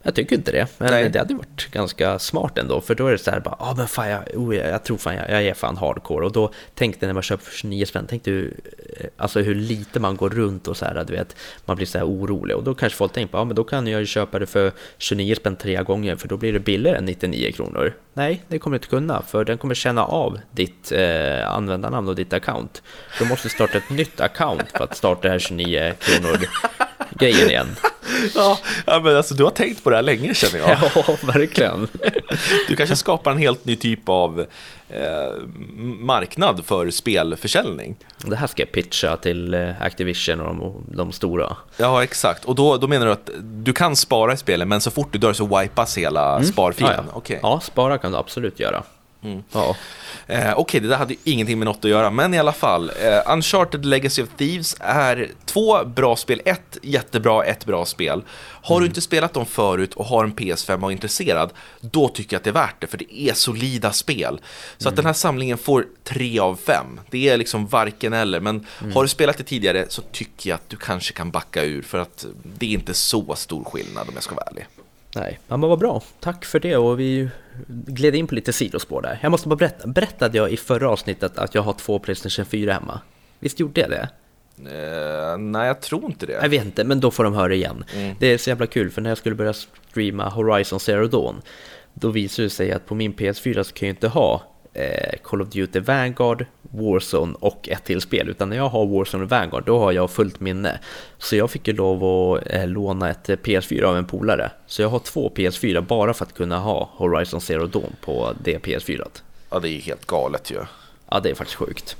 Jag 0.06 0.14
tycker 0.14 0.36
inte 0.36 0.52
det, 0.52 0.66
men 0.78 0.90
Nej. 0.90 1.10
det 1.10 1.18
hade 1.18 1.34
varit 1.34 1.70
ganska 1.70 2.18
smart 2.18 2.58
ändå, 2.58 2.80
för 2.80 2.94
då 2.94 3.06
är 3.06 3.12
det 3.12 3.18
så 3.18 3.30
här 3.30 3.40
bara, 3.40 3.56
ja 3.58 3.70
ah, 3.70 3.74
men 3.74 3.88
fan 3.88 4.08
jag, 4.08 4.22
oh, 4.34 4.56
jag, 4.56 4.68
jag 4.68 4.84
tror 4.84 4.96
fan 4.96 5.14
jag, 5.14 5.30
jag 5.30 5.44
är 5.44 5.54
fan 5.54 5.76
hardcore, 5.76 6.26
och 6.26 6.32
då 6.32 6.52
tänkte 6.74 7.06
när 7.06 7.14
man 7.14 7.22
köper 7.22 7.44
för 7.44 7.52
29 7.52 7.84
spänn, 7.84 8.06
tänkte 8.06 8.30
du, 8.30 8.54
eh, 9.00 9.06
alltså 9.16 9.40
hur 9.40 9.54
lite 9.54 10.00
man 10.00 10.16
går 10.16 10.30
runt 10.30 10.68
och 10.68 10.76
så 10.76 10.84
här, 10.84 11.04
du 11.04 11.12
vet, 11.12 11.36
man 11.64 11.76
blir 11.76 11.86
så 11.86 11.98
här 11.98 12.06
orolig, 12.06 12.56
och 12.56 12.64
då 12.64 12.74
kanske 12.74 12.96
folk 12.96 13.12
tänker, 13.12 13.38
ja 13.38 13.42
ah, 13.42 13.44
men 13.44 13.56
då 13.56 13.64
kan 13.64 13.86
jag 13.86 14.00
ju 14.00 14.06
köpa 14.06 14.38
det 14.38 14.46
för 14.46 14.72
29 14.98 15.34
spänn 15.34 15.56
tre 15.56 15.82
gånger, 15.82 16.16
för 16.16 16.28
då 16.28 16.36
blir 16.36 16.52
det 16.52 16.60
billigare 16.60 16.98
än 16.98 17.04
99 17.04 17.52
kronor. 17.52 17.94
Nej, 18.14 18.42
det 18.48 18.58
kommer 18.58 18.74
du 18.74 18.78
inte 18.78 18.88
kunna, 18.88 19.22
för 19.22 19.44
den 19.44 19.58
kommer 19.58 19.74
känna 19.74 20.04
av 20.04 20.40
ditt 20.50 20.92
eh, 20.92 21.52
användarnamn 21.52 22.08
och 22.08 22.14
ditt 22.14 22.32
account. 22.32 22.82
Du 23.18 23.24
måste 23.24 23.48
starta 23.48 23.78
ett 23.78 23.90
nytt 23.90 24.20
account 24.20 24.64
för 24.74 24.84
att 24.84 24.96
starta 24.96 25.22
det 25.22 25.30
här 25.30 25.38
29 25.38 25.92
kronor 25.98 26.38
grejen 27.18 27.50
igen. 27.50 27.76
Ja, 28.34 28.58
men 29.04 29.16
alltså 29.16 29.34
du 29.34 29.44
har 29.44 29.50
tänkt 29.50 29.84
på 29.84 29.90
det 29.90 29.96
här 29.96 30.02
länge 30.02 30.34
känner 30.34 30.58
jag. 30.58 30.78
Ja, 30.94 31.16
verkligen. 31.22 31.88
Du 32.68 32.76
kanske 32.76 32.96
skapar 32.96 33.30
en 33.30 33.38
helt 33.38 33.64
ny 33.64 33.76
typ 33.76 34.08
av 34.08 34.40
eh, 34.88 35.32
marknad 36.00 36.64
för 36.64 36.90
spelförsäljning. 36.90 37.96
Det 38.18 38.36
här 38.36 38.46
ska 38.46 38.62
jag 38.62 38.72
pitcha 38.72 39.16
till 39.16 39.54
eh, 39.54 39.82
Activision 39.82 40.40
och 40.40 40.56
de, 40.56 40.96
de 40.96 41.12
stora. 41.12 41.56
Ja, 41.76 42.02
exakt. 42.02 42.44
Och 42.44 42.54
då, 42.54 42.76
då 42.76 42.88
menar 42.88 43.06
du 43.06 43.12
att 43.12 43.30
du 43.42 43.72
kan 43.72 43.96
spara 43.96 44.32
i 44.32 44.36
spelet, 44.36 44.68
men 44.68 44.80
så 44.80 44.90
fort 44.90 45.12
du 45.12 45.18
dör 45.18 45.32
så 45.32 45.60
wipas 45.60 45.98
hela 45.98 46.32
mm. 46.32 46.44
sparfilen? 46.44 46.94
Ja, 46.96 47.04
ja. 47.12 47.18
Okay. 47.18 47.38
ja, 47.42 47.60
spara 47.60 47.98
kan 47.98 48.12
du 48.12 48.18
absolut 48.18 48.60
göra. 48.60 48.82
Mm. 49.26 49.42
Ja. 49.52 49.76
Eh, 50.26 50.38
Okej, 50.38 50.54
okay, 50.54 50.80
det 50.80 50.88
där 50.88 50.96
hade 50.96 51.14
ju 51.14 51.18
ingenting 51.24 51.58
med 51.58 51.66
något 51.66 51.84
att 51.84 51.90
göra, 51.90 52.10
men 52.10 52.34
i 52.34 52.38
alla 52.38 52.52
fall. 52.52 52.90
Eh, 53.02 53.32
Uncharted 53.32 53.84
Legacy 53.84 54.22
of 54.22 54.28
Thieves 54.36 54.76
är 54.80 55.30
två 55.44 55.84
bra 55.84 56.16
spel, 56.16 56.42
ett 56.44 56.78
jättebra, 56.82 57.44
ett 57.44 57.64
bra 57.64 57.84
spel. 57.84 58.22
Har 58.38 58.76
mm. 58.76 58.82
du 58.82 58.86
inte 58.86 59.00
spelat 59.00 59.32
dem 59.32 59.46
förut 59.46 59.94
och 59.94 60.04
har 60.04 60.24
en 60.24 60.34
PS5 60.34 60.82
och 60.82 60.90
är 60.90 60.92
intresserad, 60.92 61.50
då 61.80 62.08
tycker 62.08 62.34
jag 62.34 62.38
att 62.38 62.44
det 62.44 62.50
är 62.50 62.54
värt 62.54 62.80
det, 62.80 62.86
för 62.86 62.98
det 62.98 63.20
är 63.20 63.34
solida 63.34 63.92
spel. 63.92 64.40
Så 64.78 64.88
mm. 64.88 64.92
att 64.92 64.96
den 64.96 65.06
här 65.06 65.12
samlingen 65.12 65.58
får 65.58 65.86
tre 66.04 66.38
av 66.38 66.56
fem. 66.56 67.00
Det 67.10 67.28
är 67.28 67.36
liksom 67.36 67.66
varken 67.66 68.12
eller, 68.12 68.40
men 68.40 68.66
mm. 68.80 68.92
har 68.92 69.02
du 69.02 69.08
spelat 69.08 69.38
det 69.38 69.44
tidigare 69.44 69.86
så 69.88 70.02
tycker 70.02 70.50
jag 70.50 70.54
att 70.54 70.70
du 70.70 70.76
kanske 70.76 71.12
kan 71.12 71.30
backa 71.30 71.64
ur, 71.64 71.82
för 71.82 71.98
att 71.98 72.26
det 72.58 72.66
är 72.66 72.70
inte 72.70 72.94
så 72.94 73.34
stor 73.34 73.64
skillnad 73.64 74.08
om 74.08 74.14
jag 74.14 74.22
ska 74.22 74.34
vara 74.34 74.46
ärlig. 74.46 74.66
Nej, 75.14 75.38
men 75.46 75.60
vad 75.60 75.78
bra. 75.78 76.02
Tack 76.20 76.44
för 76.44 76.60
det 76.60 76.76
och 76.76 77.00
vi 77.00 77.28
gled 77.68 78.14
in 78.14 78.26
på 78.26 78.34
lite 78.34 78.52
sidospår 78.52 79.02
där. 79.02 79.18
Jag 79.22 79.30
måste 79.30 79.48
bara 79.48 79.56
berätta, 79.56 79.88
berättade 79.88 80.38
jag 80.38 80.50
i 80.50 80.56
förra 80.56 80.90
avsnittet 80.90 81.38
att 81.38 81.54
jag 81.54 81.62
har 81.62 81.72
två 81.72 81.98
Playstation 81.98 82.44
4 82.44 82.72
hemma? 82.72 83.00
Visst 83.38 83.60
gjorde 83.60 83.80
jag 83.80 83.90
det? 83.90 84.08
Eh, 84.58 85.38
nej, 85.38 85.66
jag 85.66 85.80
tror 85.80 86.04
inte 86.04 86.26
det. 86.26 86.32
Jag 86.32 86.48
vet 86.48 86.64
inte, 86.64 86.84
men 86.84 87.00
då 87.00 87.10
får 87.10 87.24
de 87.24 87.34
höra 87.34 87.54
igen. 87.54 87.84
Mm. 87.94 88.16
Det 88.20 88.26
är 88.26 88.38
så 88.38 88.50
jävla 88.50 88.66
kul, 88.66 88.90
för 88.90 89.02
när 89.02 89.10
jag 89.10 89.18
skulle 89.18 89.34
börja 89.34 89.52
streama 89.52 90.28
Horizon 90.28 90.80
Zero 90.80 91.06
Dawn, 91.06 91.42
då 91.94 92.10
visade 92.10 92.46
det 92.46 92.50
sig 92.50 92.72
att 92.72 92.86
på 92.86 92.94
min 92.94 93.14
PS4 93.14 93.62
så 93.62 93.74
kan 93.74 93.88
jag 93.88 93.94
inte 93.94 94.08
ha 94.08 94.42
eh, 94.76 95.18
Call 95.22 95.42
of 95.42 95.48
Duty 95.48 95.80
Vanguard, 95.80 96.46
Warzone 96.62 97.34
och 97.40 97.68
ett 97.68 97.84
till 97.84 98.00
spel, 98.00 98.28
utan 98.28 98.48
när 98.48 98.56
jag 98.56 98.68
har 98.68 98.86
Warzone 98.86 99.24
och 99.24 99.30
Vanguard, 99.30 99.64
då 99.66 99.78
har 99.78 99.92
jag 99.92 100.10
fullt 100.10 100.40
minne. 100.40 100.80
Så 101.18 101.36
jag 101.36 101.50
fick 101.50 101.68
ju 101.68 101.74
lov 101.74 102.04
att 102.04 102.42
eh, 102.46 102.66
låna 102.66 103.10
ett 103.10 103.28
PS4 103.28 103.82
av 103.82 103.96
en 103.96 104.04
polare. 104.04 104.50
Så 104.66 104.82
jag 104.82 104.88
har 104.88 104.98
två 104.98 105.32
PS4 105.36 105.80
bara 105.80 106.14
för 106.14 106.24
att 106.24 106.34
kunna 106.34 106.58
ha 106.58 106.90
Horizon 106.92 107.40
Zero 107.40 107.66
Dawn 107.66 107.96
på 108.00 108.32
det 108.44 108.58
PS4. 108.58 109.06
Ja, 109.50 109.58
det 109.58 109.68
är 109.68 109.72
ju 109.72 109.80
helt 109.80 110.06
galet 110.06 110.50
ju. 110.50 110.58
Ja, 111.10 111.20
det 111.20 111.30
är 111.30 111.34
faktiskt 111.34 111.58
sjukt. 111.58 111.96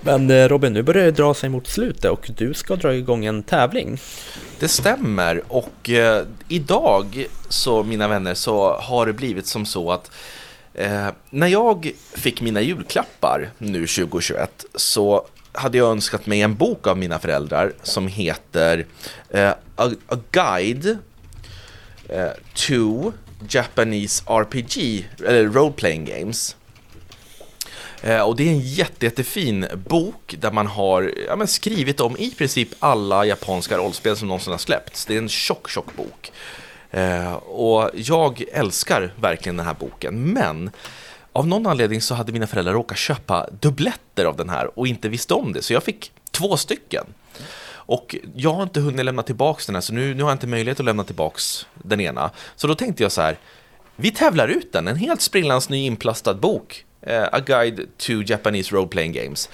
Men 0.00 0.30
eh, 0.30 0.48
Robin, 0.48 0.72
nu 0.72 0.82
börjar 0.82 1.04
det 1.04 1.10
dra 1.10 1.34
sig 1.34 1.48
mot 1.48 1.66
slutet 1.66 2.10
och 2.10 2.30
du 2.36 2.54
ska 2.54 2.76
dra 2.76 2.94
igång 2.94 3.24
en 3.24 3.42
tävling. 3.42 3.98
Det 4.58 4.68
stämmer 4.68 5.42
och 5.48 5.90
eh, 5.90 6.24
idag 6.48 7.26
så 7.48 7.82
mina 7.82 8.08
vänner 8.08 8.34
så 8.34 8.76
har 8.76 9.06
det 9.06 9.12
blivit 9.12 9.46
som 9.46 9.66
så 9.66 9.92
att 9.92 10.10
eh, 10.74 11.08
när 11.30 11.46
jag 11.46 11.92
fick 12.12 12.40
mina 12.40 12.60
julklappar 12.60 13.50
nu 13.58 13.86
2021 13.86 14.64
så 14.74 15.26
hade 15.52 15.78
jag 15.78 15.90
önskat 15.90 16.26
mig 16.26 16.40
en 16.42 16.54
bok 16.54 16.86
av 16.86 16.98
mina 16.98 17.18
föräldrar 17.18 17.72
som 17.82 18.08
heter 18.08 18.86
eh, 19.30 19.50
a, 19.76 19.90
a 20.08 20.16
Guide 20.30 20.98
eh, 22.08 22.30
to 22.54 23.12
Japanese 23.48 24.22
RPG, 24.26 25.08
eller 25.26 25.44
Role 25.44 25.72
Playing 25.72 26.04
Games. 26.04 26.56
Eh, 28.02 28.20
och 28.20 28.36
det 28.36 28.48
är 28.48 28.52
en 28.52 28.60
jätte, 28.60 29.06
jättefin 29.06 29.66
bok 29.88 30.34
där 30.38 30.52
man 30.52 30.66
har 30.66 31.12
ja, 31.26 31.36
men 31.36 31.46
skrivit 31.46 32.00
om 32.00 32.16
i 32.16 32.30
princip 32.30 32.68
alla 32.78 33.24
japanska 33.24 33.76
rollspel 33.76 34.16
som 34.16 34.28
någonsin 34.28 34.50
har 34.50 34.58
släppts. 34.58 35.06
Det 35.06 35.14
är 35.14 35.18
en 35.18 35.28
tjock, 35.28 35.70
tjock 35.70 35.96
bok. 35.96 36.32
Eh, 36.92 37.32
och 37.34 37.90
jag 37.94 38.44
älskar 38.52 39.12
verkligen 39.20 39.56
den 39.56 39.66
här 39.66 39.76
boken, 39.80 40.32
men 40.32 40.70
av 41.32 41.46
någon 41.46 41.66
anledning 41.66 42.00
så 42.00 42.14
hade 42.14 42.32
mina 42.32 42.46
föräldrar 42.46 42.72
råkat 42.72 42.98
köpa 42.98 43.48
dubbletter 43.60 44.24
av 44.24 44.36
den 44.36 44.48
här 44.48 44.78
och 44.78 44.86
inte 44.86 45.08
visste 45.08 45.34
om 45.34 45.52
det, 45.52 45.62
så 45.62 45.72
jag 45.72 45.82
fick 45.82 46.12
två 46.30 46.56
stycken. 46.56 47.04
Och 47.84 48.16
jag 48.34 48.54
har 48.54 48.62
inte 48.62 48.80
hunnit 48.80 49.04
lämna 49.04 49.22
tillbaks 49.22 49.66
den 49.66 49.74
här, 49.74 49.80
så 49.80 49.92
nu, 49.92 50.14
nu 50.14 50.22
har 50.22 50.30
jag 50.30 50.34
inte 50.34 50.46
möjlighet 50.46 50.80
att 50.80 50.86
lämna 50.86 51.04
tillbaks 51.04 51.66
den 51.74 52.00
ena. 52.00 52.30
Så 52.56 52.66
då 52.66 52.74
tänkte 52.74 53.02
jag 53.02 53.12
så 53.12 53.20
här, 53.20 53.38
vi 53.96 54.10
tävlar 54.10 54.48
ut 54.48 54.72
den, 54.72 54.88
en 54.88 54.96
helt 54.96 55.20
sprillans 55.20 55.68
ny 55.68 55.86
inplastad 55.86 56.34
bok. 56.34 56.84
Eh, 57.02 57.22
A 57.32 57.40
Guide 57.46 57.80
to 57.96 58.12
Japanese 58.12 58.74
Role 58.74 58.88
Playing 58.88 59.12
Games. 59.12 59.48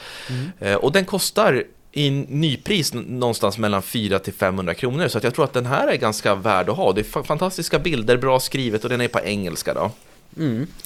Eh, 0.61 0.75
och 0.75 0.93
den 0.93 1.05
kostar 1.05 1.65
i 1.93 2.11
nypris 2.11 2.95
någonstans 2.95 3.59
mellan 3.59 3.83
400 3.83 4.19
till 4.19 4.33
500 4.33 4.75
kronor. 4.75 5.09
Så 5.09 5.21
jag 5.23 5.35
tror 5.35 5.45
att 5.45 5.53
den 5.53 5.67
här 5.67 5.89
är 5.89 5.97
ganska 5.97 6.35
värd 6.35 6.69
att 6.69 6.77
ha. 6.77 6.93
Det 6.93 7.01
är 7.01 7.05
fa- 7.05 7.25
fantastiska 7.25 7.79
bilder, 7.79 8.17
bra 8.17 8.41
skrivet 8.41 8.85
och 8.85 8.91
den 8.91 9.01
är 9.01 9.09
på 9.09 9.21
engelska 9.21 9.75
då. 9.75 9.91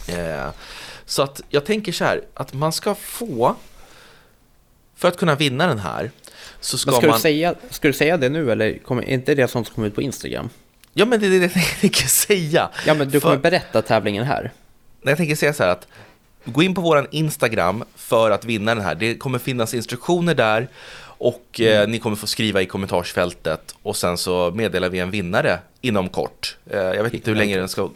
Eh, 0.08 0.50
så 1.04 1.22
att 1.22 1.40
jag 1.48 1.64
tänker 1.64 1.92
så 1.92 2.04
här, 2.04 2.20
att 2.34 2.52
man 2.52 2.72
ska 2.72 2.94
få, 2.94 3.56
för 4.96 5.08
att 5.08 5.16
kunna 5.16 5.34
vinna 5.34 5.66
den 5.66 5.78
här, 5.78 6.10
så 6.60 6.78
ska, 6.78 6.90
Men 6.90 7.00
ska, 7.00 7.06
man... 7.06 7.16
du 7.16 7.20
säga, 7.22 7.54
ska 7.70 7.88
du 7.88 7.94
säga 7.94 8.16
det 8.16 8.28
nu 8.28 8.52
eller 8.52 8.78
kommer, 8.78 9.02
är 9.02 9.14
inte 9.14 9.34
det 9.34 9.48
sånt 9.48 9.66
som 9.66 9.74
kommer 9.74 9.88
ut 9.88 9.94
på 9.94 10.02
Instagram? 10.02 10.48
Ja 10.92 11.04
men 11.04 11.20
det 11.20 11.26
är 11.26 11.30
det 11.30 11.36
jag 11.36 11.80
tänker 11.80 12.06
säga. 12.06 12.70
Ja 12.86 12.94
men 12.94 13.08
du 13.08 13.20
För- 13.20 13.28
kommer 13.28 13.36
berätta 13.42 13.82
tävlingen 13.82 14.24
här. 14.24 14.52
Jag 15.02 15.16
tänker 15.16 15.36
säga 15.36 15.52
så 15.54 15.62
här 15.62 15.70
att 15.70 15.86
gå 16.44 16.62
in 16.62 16.74
på 16.74 16.80
våran 16.80 17.06
Instagram 17.10 17.84
för 17.96 18.30
att 18.30 18.44
vinna 18.44 18.74
den 18.74 18.84
här. 18.84 18.94
Det 18.94 19.14
kommer 19.14 19.38
finnas 19.38 19.74
instruktioner 19.74 20.34
där 20.34 20.68
och 21.04 21.60
eh, 21.60 21.88
ni 21.88 21.98
kommer 21.98 22.16
få 22.16 22.26
skriva 22.26 22.62
i 22.62 22.66
kommentarsfältet 22.66 23.74
och 23.82 23.96
sen 23.96 24.18
så 24.18 24.50
meddelar 24.54 24.88
vi 24.88 24.98
en 24.98 25.10
vinnare 25.10 25.58
inom 25.80 26.08
kort. 26.08 26.56
Eh, 26.70 26.78
jag 26.78 27.02
vet 27.04 27.14
inte 27.14 27.30
hur 27.30 27.38
länge 27.38 27.58
den 27.58 27.68
ska 27.68 27.90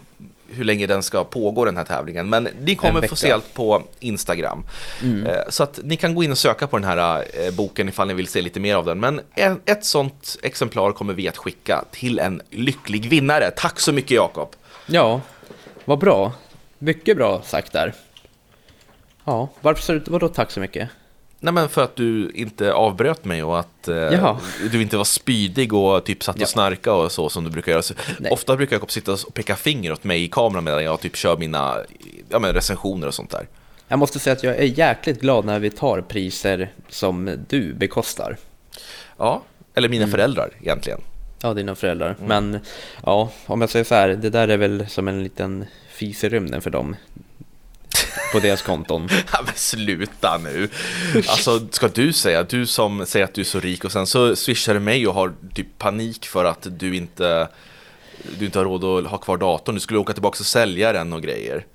hur 0.50 0.64
länge 0.64 0.86
den 0.86 1.02
ska 1.02 1.24
pågå 1.24 1.64
den 1.64 1.76
här 1.76 1.84
tävlingen. 1.84 2.28
Men 2.28 2.48
ni 2.60 2.74
kommer 2.74 3.08
få 3.08 3.16
se 3.16 3.30
allt 3.32 3.54
på 3.54 3.82
Instagram. 4.00 4.64
Eh, 5.02 5.36
Så 5.48 5.62
att 5.62 5.80
ni 5.84 5.96
kan 5.96 6.14
gå 6.14 6.24
in 6.24 6.30
och 6.30 6.38
söka 6.38 6.66
på 6.66 6.76
den 6.78 6.84
här 6.88 7.24
eh, 7.34 7.54
boken 7.54 7.88
ifall 7.88 8.08
ni 8.08 8.14
vill 8.14 8.26
se 8.26 8.42
lite 8.42 8.60
mer 8.60 8.74
av 8.74 8.84
den. 8.84 9.00
Men 9.00 9.20
en, 9.34 9.60
ett 9.64 9.84
sånt 9.84 10.36
exemplar 10.42 10.92
kommer 10.92 11.14
vi 11.14 11.28
att 11.28 11.36
skicka 11.36 11.84
till 11.90 12.18
en 12.18 12.42
lycklig 12.50 13.08
vinnare. 13.08 13.50
Tack 13.50 13.80
så 13.80 13.92
mycket 13.92 14.10
Jakob! 14.10 14.48
Ja, 14.86 15.20
vad 15.84 15.98
bra. 15.98 16.32
Mycket 16.78 17.16
bra 17.16 17.42
sagt 17.42 17.72
där. 17.72 17.94
Ja, 19.26 19.48
varför 19.60 19.82
sa 19.82 19.92
du 19.92 20.00
vadå 20.06 20.28
tack 20.28 20.50
så 20.50 20.60
mycket? 20.60 20.88
Nej 21.40 21.52
men 21.54 21.68
för 21.68 21.84
att 21.84 21.96
du 21.96 22.30
inte 22.34 22.72
avbröt 22.72 23.24
mig 23.24 23.42
och 23.42 23.58
att 23.58 23.88
eh, 23.88 24.38
du 24.72 24.82
inte 24.82 24.96
var 24.96 25.04
spydig 25.04 25.72
och 25.72 26.04
typ 26.04 26.22
satt 26.24 26.36
och 26.36 26.42
Ja. 26.42 26.46
snarka 26.46 26.92
och 26.92 27.12
så 27.12 27.28
som 27.28 27.44
du 27.44 27.50
brukar 27.50 27.72
göra. 27.72 27.82
Så 27.82 27.94
ofta 28.30 28.56
brukar 28.56 28.76
Jakob 28.76 28.90
sitta 28.90 29.12
och 29.12 29.34
peka 29.34 29.56
finger 29.56 29.92
åt 29.92 30.04
mig 30.04 30.22
i 30.24 30.28
kameran 30.28 30.64
medan 30.64 30.84
jag 30.84 31.00
typ 31.00 31.16
kör 31.16 31.36
mina 31.36 31.76
ja, 32.28 32.38
men 32.38 32.52
recensioner 32.54 33.06
och 33.06 33.14
sånt 33.14 33.30
där. 33.30 33.46
Jag 33.88 33.98
måste 33.98 34.18
säga 34.18 34.32
att 34.36 34.42
jag 34.42 34.56
är 34.56 34.78
jäkligt 34.78 35.20
glad 35.20 35.44
när 35.44 35.58
vi 35.58 35.70
tar 35.70 36.00
priser 36.00 36.72
som 36.88 37.44
du 37.48 37.74
bekostar. 37.74 38.36
Ja, 39.18 39.42
eller 39.74 39.88
Mm. 39.88 39.98
mina 40.00 40.10
föräldrar 40.12 40.50
egentligen. 40.60 41.00
Ja, 41.42 41.54
dina 41.54 41.74
föräldrar. 41.74 42.16
Men 42.26 42.58
ja, 43.04 43.30
om 43.46 43.60
jag 43.60 43.70
säger 43.70 43.84
så 43.84 43.94
här, 43.94 44.08
det 44.08 44.30
där 44.30 44.48
är 44.48 44.56
väl 44.56 44.86
som 44.88 45.08
en 45.08 45.22
liten 45.22 45.64
fis 45.90 46.24
i 46.24 46.28
rymden 46.28 46.60
för 46.62 46.70
dem. 46.70 46.96
På 48.32 48.38
deras 48.38 48.62
konton. 48.62 49.08
Ja, 49.32 49.38
men 49.44 49.54
sluta 49.54 50.38
nu. 50.38 50.68
Alltså, 51.14 51.60
ska 51.70 51.88
du 51.88 52.12
säga, 52.12 52.42
du 52.42 52.66
som 52.66 53.06
säger 53.06 53.24
att 53.24 53.34
du 53.34 53.40
är 53.40 53.44
så 53.44 53.60
rik 53.60 53.84
och 53.84 53.92
sen 53.92 54.06
så 54.06 54.36
swishar 54.36 54.74
du 54.74 54.80
mig 54.80 55.06
och 55.06 55.14
har 55.14 55.32
typ 55.54 55.78
panik 55.78 56.26
för 56.26 56.44
att 56.44 56.66
du 56.70 56.96
inte, 56.96 57.48
du 58.38 58.44
inte 58.44 58.58
har 58.58 58.64
råd 58.64 58.84
att 58.84 59.10
ha 59.10 59.18
kvar 59.18 59.36
datorn. 59.36 59.74
Du 59.74 59.80
skulle 59.80 60.00
åka 60.00 60.12
tillbaka 60.12 60.36
och 60.40 60.46
sälja 60.46 60.92
den 60.92 61.12
och 61.12 61.22
grejer. 61.22 61.66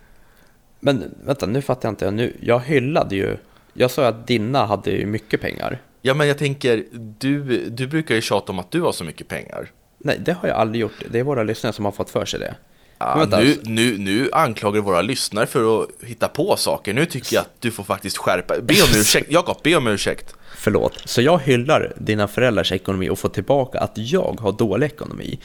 Men 0.79 1.15
vänta, 1.25 1.45
nu 1.45 1.61
fattar 1.61 1.87
jag 1.87 1.91
inte. 1.91 2.11
Nu, 2.11 2.37
jag 2.41 2.59
hyllade 2.59 3.15
ju. 3.15 3.37
Jag 3.73 3.91
sa 3.91 4.07
att 4.07 4.27
dina 4.27 4.65
hade 4.65 4.91
ju 4.91 5.05
mycket 5.05 5.41
pengar. 5.41 5.81
Ja, 6.01 6.13
men 6.13 6.27
jag 6.27 6.37
tänker, 6.37 6.85
du, 7.19 7.69
du 7.69 7.87
brukar 7.87 8.15
ju 8.15 8.21
tjata 8.21 8.51
om 8.51 8.59
att 8.59 8.71
du 8.71 8.81
har 8.81 8.91
så 8.91 9.03
mycket 9.03 9.27
pengar. 9.27 9.71
Nej, 9.97 10.17
det 10.25 10.33
har 10.33 10.47
jag 10.47 10.57
aldrig 10.57 10.81
gjort. 10.81 11.03
Det 11.11 11.19
är 11.19 11.23
våra 11.23 11.43
lyssnare 11.43 11.73
som 11.73 11.85
har 11.85 11.91
fått 11.91 12.09
för 12.09 12.25
sig 12.25 12.39
det. 12.39 12.55
Ja, 13.01 13.39
nu, 13.39 13.57
nu, 13.63 13.97
nu 13.97 14.29
anklagar 14.31 14.75
du 14.75 14.81
våra 14.81 15.01
lyssnare 15.01 15.47
för 15.47 15.83
att 15.83 15.89
hitta 16.01 16.27
på 16.27 16.55
saker. 16.57 16.93
Nu 16.93 17.05
tycker 17.05 17.35
jag 17.35 17.41
att 17.41 17.55
du 17.59 17.71
får 17.71 17.83
faktiskt 17.83 18.17
skärpa 18.17 18.53
Be 18.61 18.73
om 18.73 18.99
ursäkt. 18.99 19.27
Jakob, 19.31 19.57
be 19.63 19.75
om 19.75 19.87
ursäkt. 19.87 20.35
Förlåt. 20.57 21.01
Så 21.05 21.21
jag 21.21 21.39
hyllar 21.39 21.93
dina 21.97 22.27
föräldrars 22.27 22.71
ekonomi 22.71 23.09
och 23.09 23.19
får 23.19 23.29
tillbaka 23.29 23.79
att 23.79 23.91
jag 23.95 24.39
har 24.41 24.51
dålig 24.51 24.87
ekonomi. 24.87 25.39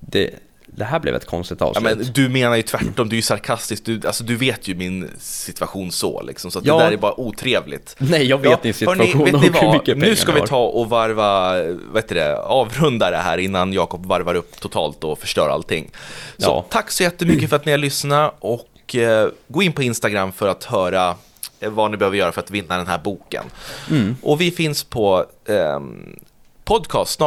Det, 0.00 0.30
det 0.66 0.84
här 0.84 0.98
blev 1.00 1.14
ett 1.14 1.26
konstigt 1.26 1.60
Ja, 1.60 1.66
avslut. 1.66 1.84
men 1.98 2.12
du 2.12 2.28
menar 2.28 2.56
ju 2.56 2.62
tvärtom, 2.62 3.08
du 3.08 3.14
är 3.14 3.18
ju 3.18 3.22
sarkastisk. 3.22 3.84
Du, 3.84 4.00
alltså, 4.06 4.24
du 4.24 4.36
vet 4.36 4.68
ju 4.68 4.74
min 4.74 5.10
situation 5.18 5.92
så, 5.92 6.22
liksom, 6.22 6.50
så 6.50 6.58
att 6.58 6.64
Ja. 6.64 6.78
det 6.78 6.84
där 6.84 6.92
är 6.92 6.96
bara 6.96 7.20
otrevligt. 7.20 7.96
Nej, 7.98 8.24
jag 8.26 8.38
vet 8.38 8.62
din 8.62 8.74
situation 8.74 9.06
hörni, 9.18 9.32
och 9.32 9.40
hur 9.42 9.50
vad? 9.50 9.72
mycket 9.72 9.94
pengar 9.94 10.06
Nu 10.08 10.16
ska 10.16 10.32
vi 10.32 10.40
ta 10.40 10.64
och 10.64 10.88
varva, 10.88 11.62
vet 11.92 12.08
du 12.08 12.14
det, 12.14 12.38
avrunda 12.38 13.10
det 13.10 13.16
här 13.16 13.38
innan 13.38 13.72
Jakob 13.72 14.06
varvar 14.06 14.34
upp 14.34 14.60
totalt 14.60 15.04
och 15.04 15.18
förstör 15.18 15.48
allting. 15.48 15.90
Så 16.38 16.46
Ja. 16.48 16.66
tack 16.70 16.90
så 16.90 17.02
jättemycket 17.02 17.48
för 17.50 17.56
att 17.56 17.64
ni 17.64 17.72
har 17.72 17.78
lyssnat 17.78 18.34
och 18.38 18.94
eh, 18.94 19.28
gå 19.48 19.62
in 19.62 19.72
på 19.72 19.82
Instagram 19.82 20.32
för 20.32 20.48
att 20.48 20.64
höra 20.64 21.14
eh, 21.60 21.70
vad 21.70 21.90
ni 21.90 21.96
behöver 21.96 22.16
göra 22.16 22.32
för 22.32 22.40
att 22.40 22.50
vinna 22.50 22.76
den 22.76 22.86
här 22.86 22.98
boken. 22.98 23.44
Mm. 23.90 24.16
Och 24.22 24.40
vi 24.40 24.50
finns 24.50 24.84
på 24.84 25.26
ehm, 25.48 26.16
podcast 26.64 27.20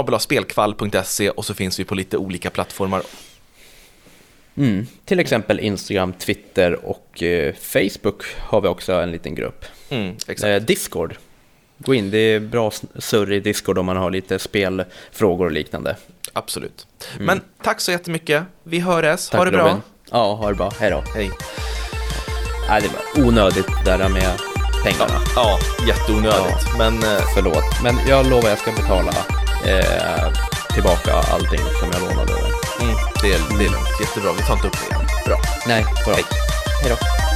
och 1.36 1.46
så 1.46 1.54
finns 1.54 1.80
vi 1.80 1.84
på 1.86 1.96
lite 1.96 2.18
olika 2.18 2.50
plattformar 2.50 3.02
Mm. 4.60 4.88
Till 5.06 5.20
exempel 5.20 5.60
Instagram, 5.60 6.14
Twitter 6.14 6.86
och 6.86 7.24
eh, 7.24 7.54
Facebook 7.56 8.24
har 8.40 8.62
vi 8.62 8.68
också 8.68 8.94
en 8.94 9.12
liten 9.12 9.36
grupp. 9.36 9.66
Mm. 9.90 10.16
Eh, 10.44 10.56
Discord. 10.62 11.16
Gå 11.78 11.94
in, 11.94 12.12
det 12.12 12.18
är 12.18 12.40
bra 12.40 12.72
surr 13.00 13.32
i 13.32 13.40
Discord 13.40 13.78
om 13.78 13.86
man 13.86 13.98
har 13.98 14.12
lite 14.12 14.40
spelfrågor 14.40 15.46
och 15.46 15.52
liknande. 15.52 15.96
Absolut. 16.34 16.88
Men 17.20 17.42
tack 17.64 17.82
så 17.82 17.92
jättemycket. 17.92 18.44
Vi 18.64 18.80
hörs. 18.80 19.30
ha 19.30 19.46
det 19.46 19.50
Mm. 19.50 19.54
Bra. 19.54 19.68
Robin. 19.70 19.82
Ja, 20.12 20.34
ha 20.34 20.50
det 20.50 20.56
bra. 20.56 20.72
Hej 20.80 20.90
då. 20.92 21.04
Hej. 21.16 21.30
Nej, 22.70 22.82
det 22.82 22.88
var 22.88 23.28
onödigt 23.28 23.68
det 23.86 23.98
där 23.98 24.10
med 24.10 24.40
pengarna. 24.84 25.20
Ja, 25.36 25.60
jätteonödigt. 25.88 26.78
Men 26.78 26.94
eh, 26.94 27.22
Förlåt, 27.36 27.84
men 27.84 27.96
jag 28.08 28.30
lovar 28.30 28.50
jag 28.50 28.58
ska 28.60 28.72
betala 28.72 29.12
eh, 29.66 30.34
tillbaka 30.74 31.14
allting 31.14 31.60
som 31.80 31.90
jag 31.94 32.02
lånade. 32.02 32.49
Det, 33.22 33.34
är, 33.34 33.58
det 33.58 33.66
är 33.66 33.70
lugnt. 33.70 34.00
Jättebra. 34.00 34.34
Vi 34.38 34.44
tar 34.44 34.54
inte 34.54 34.68
upp 34.68 34.78
det 34.80 34.96
igen. 34.96 35.08
Bra. 35.26 35.40
Nej, 35.68 35.86
bra. 36.06 36.14
Hej. 36.14 36.24
Hej 36.82 36.90
då. 36.90 37.29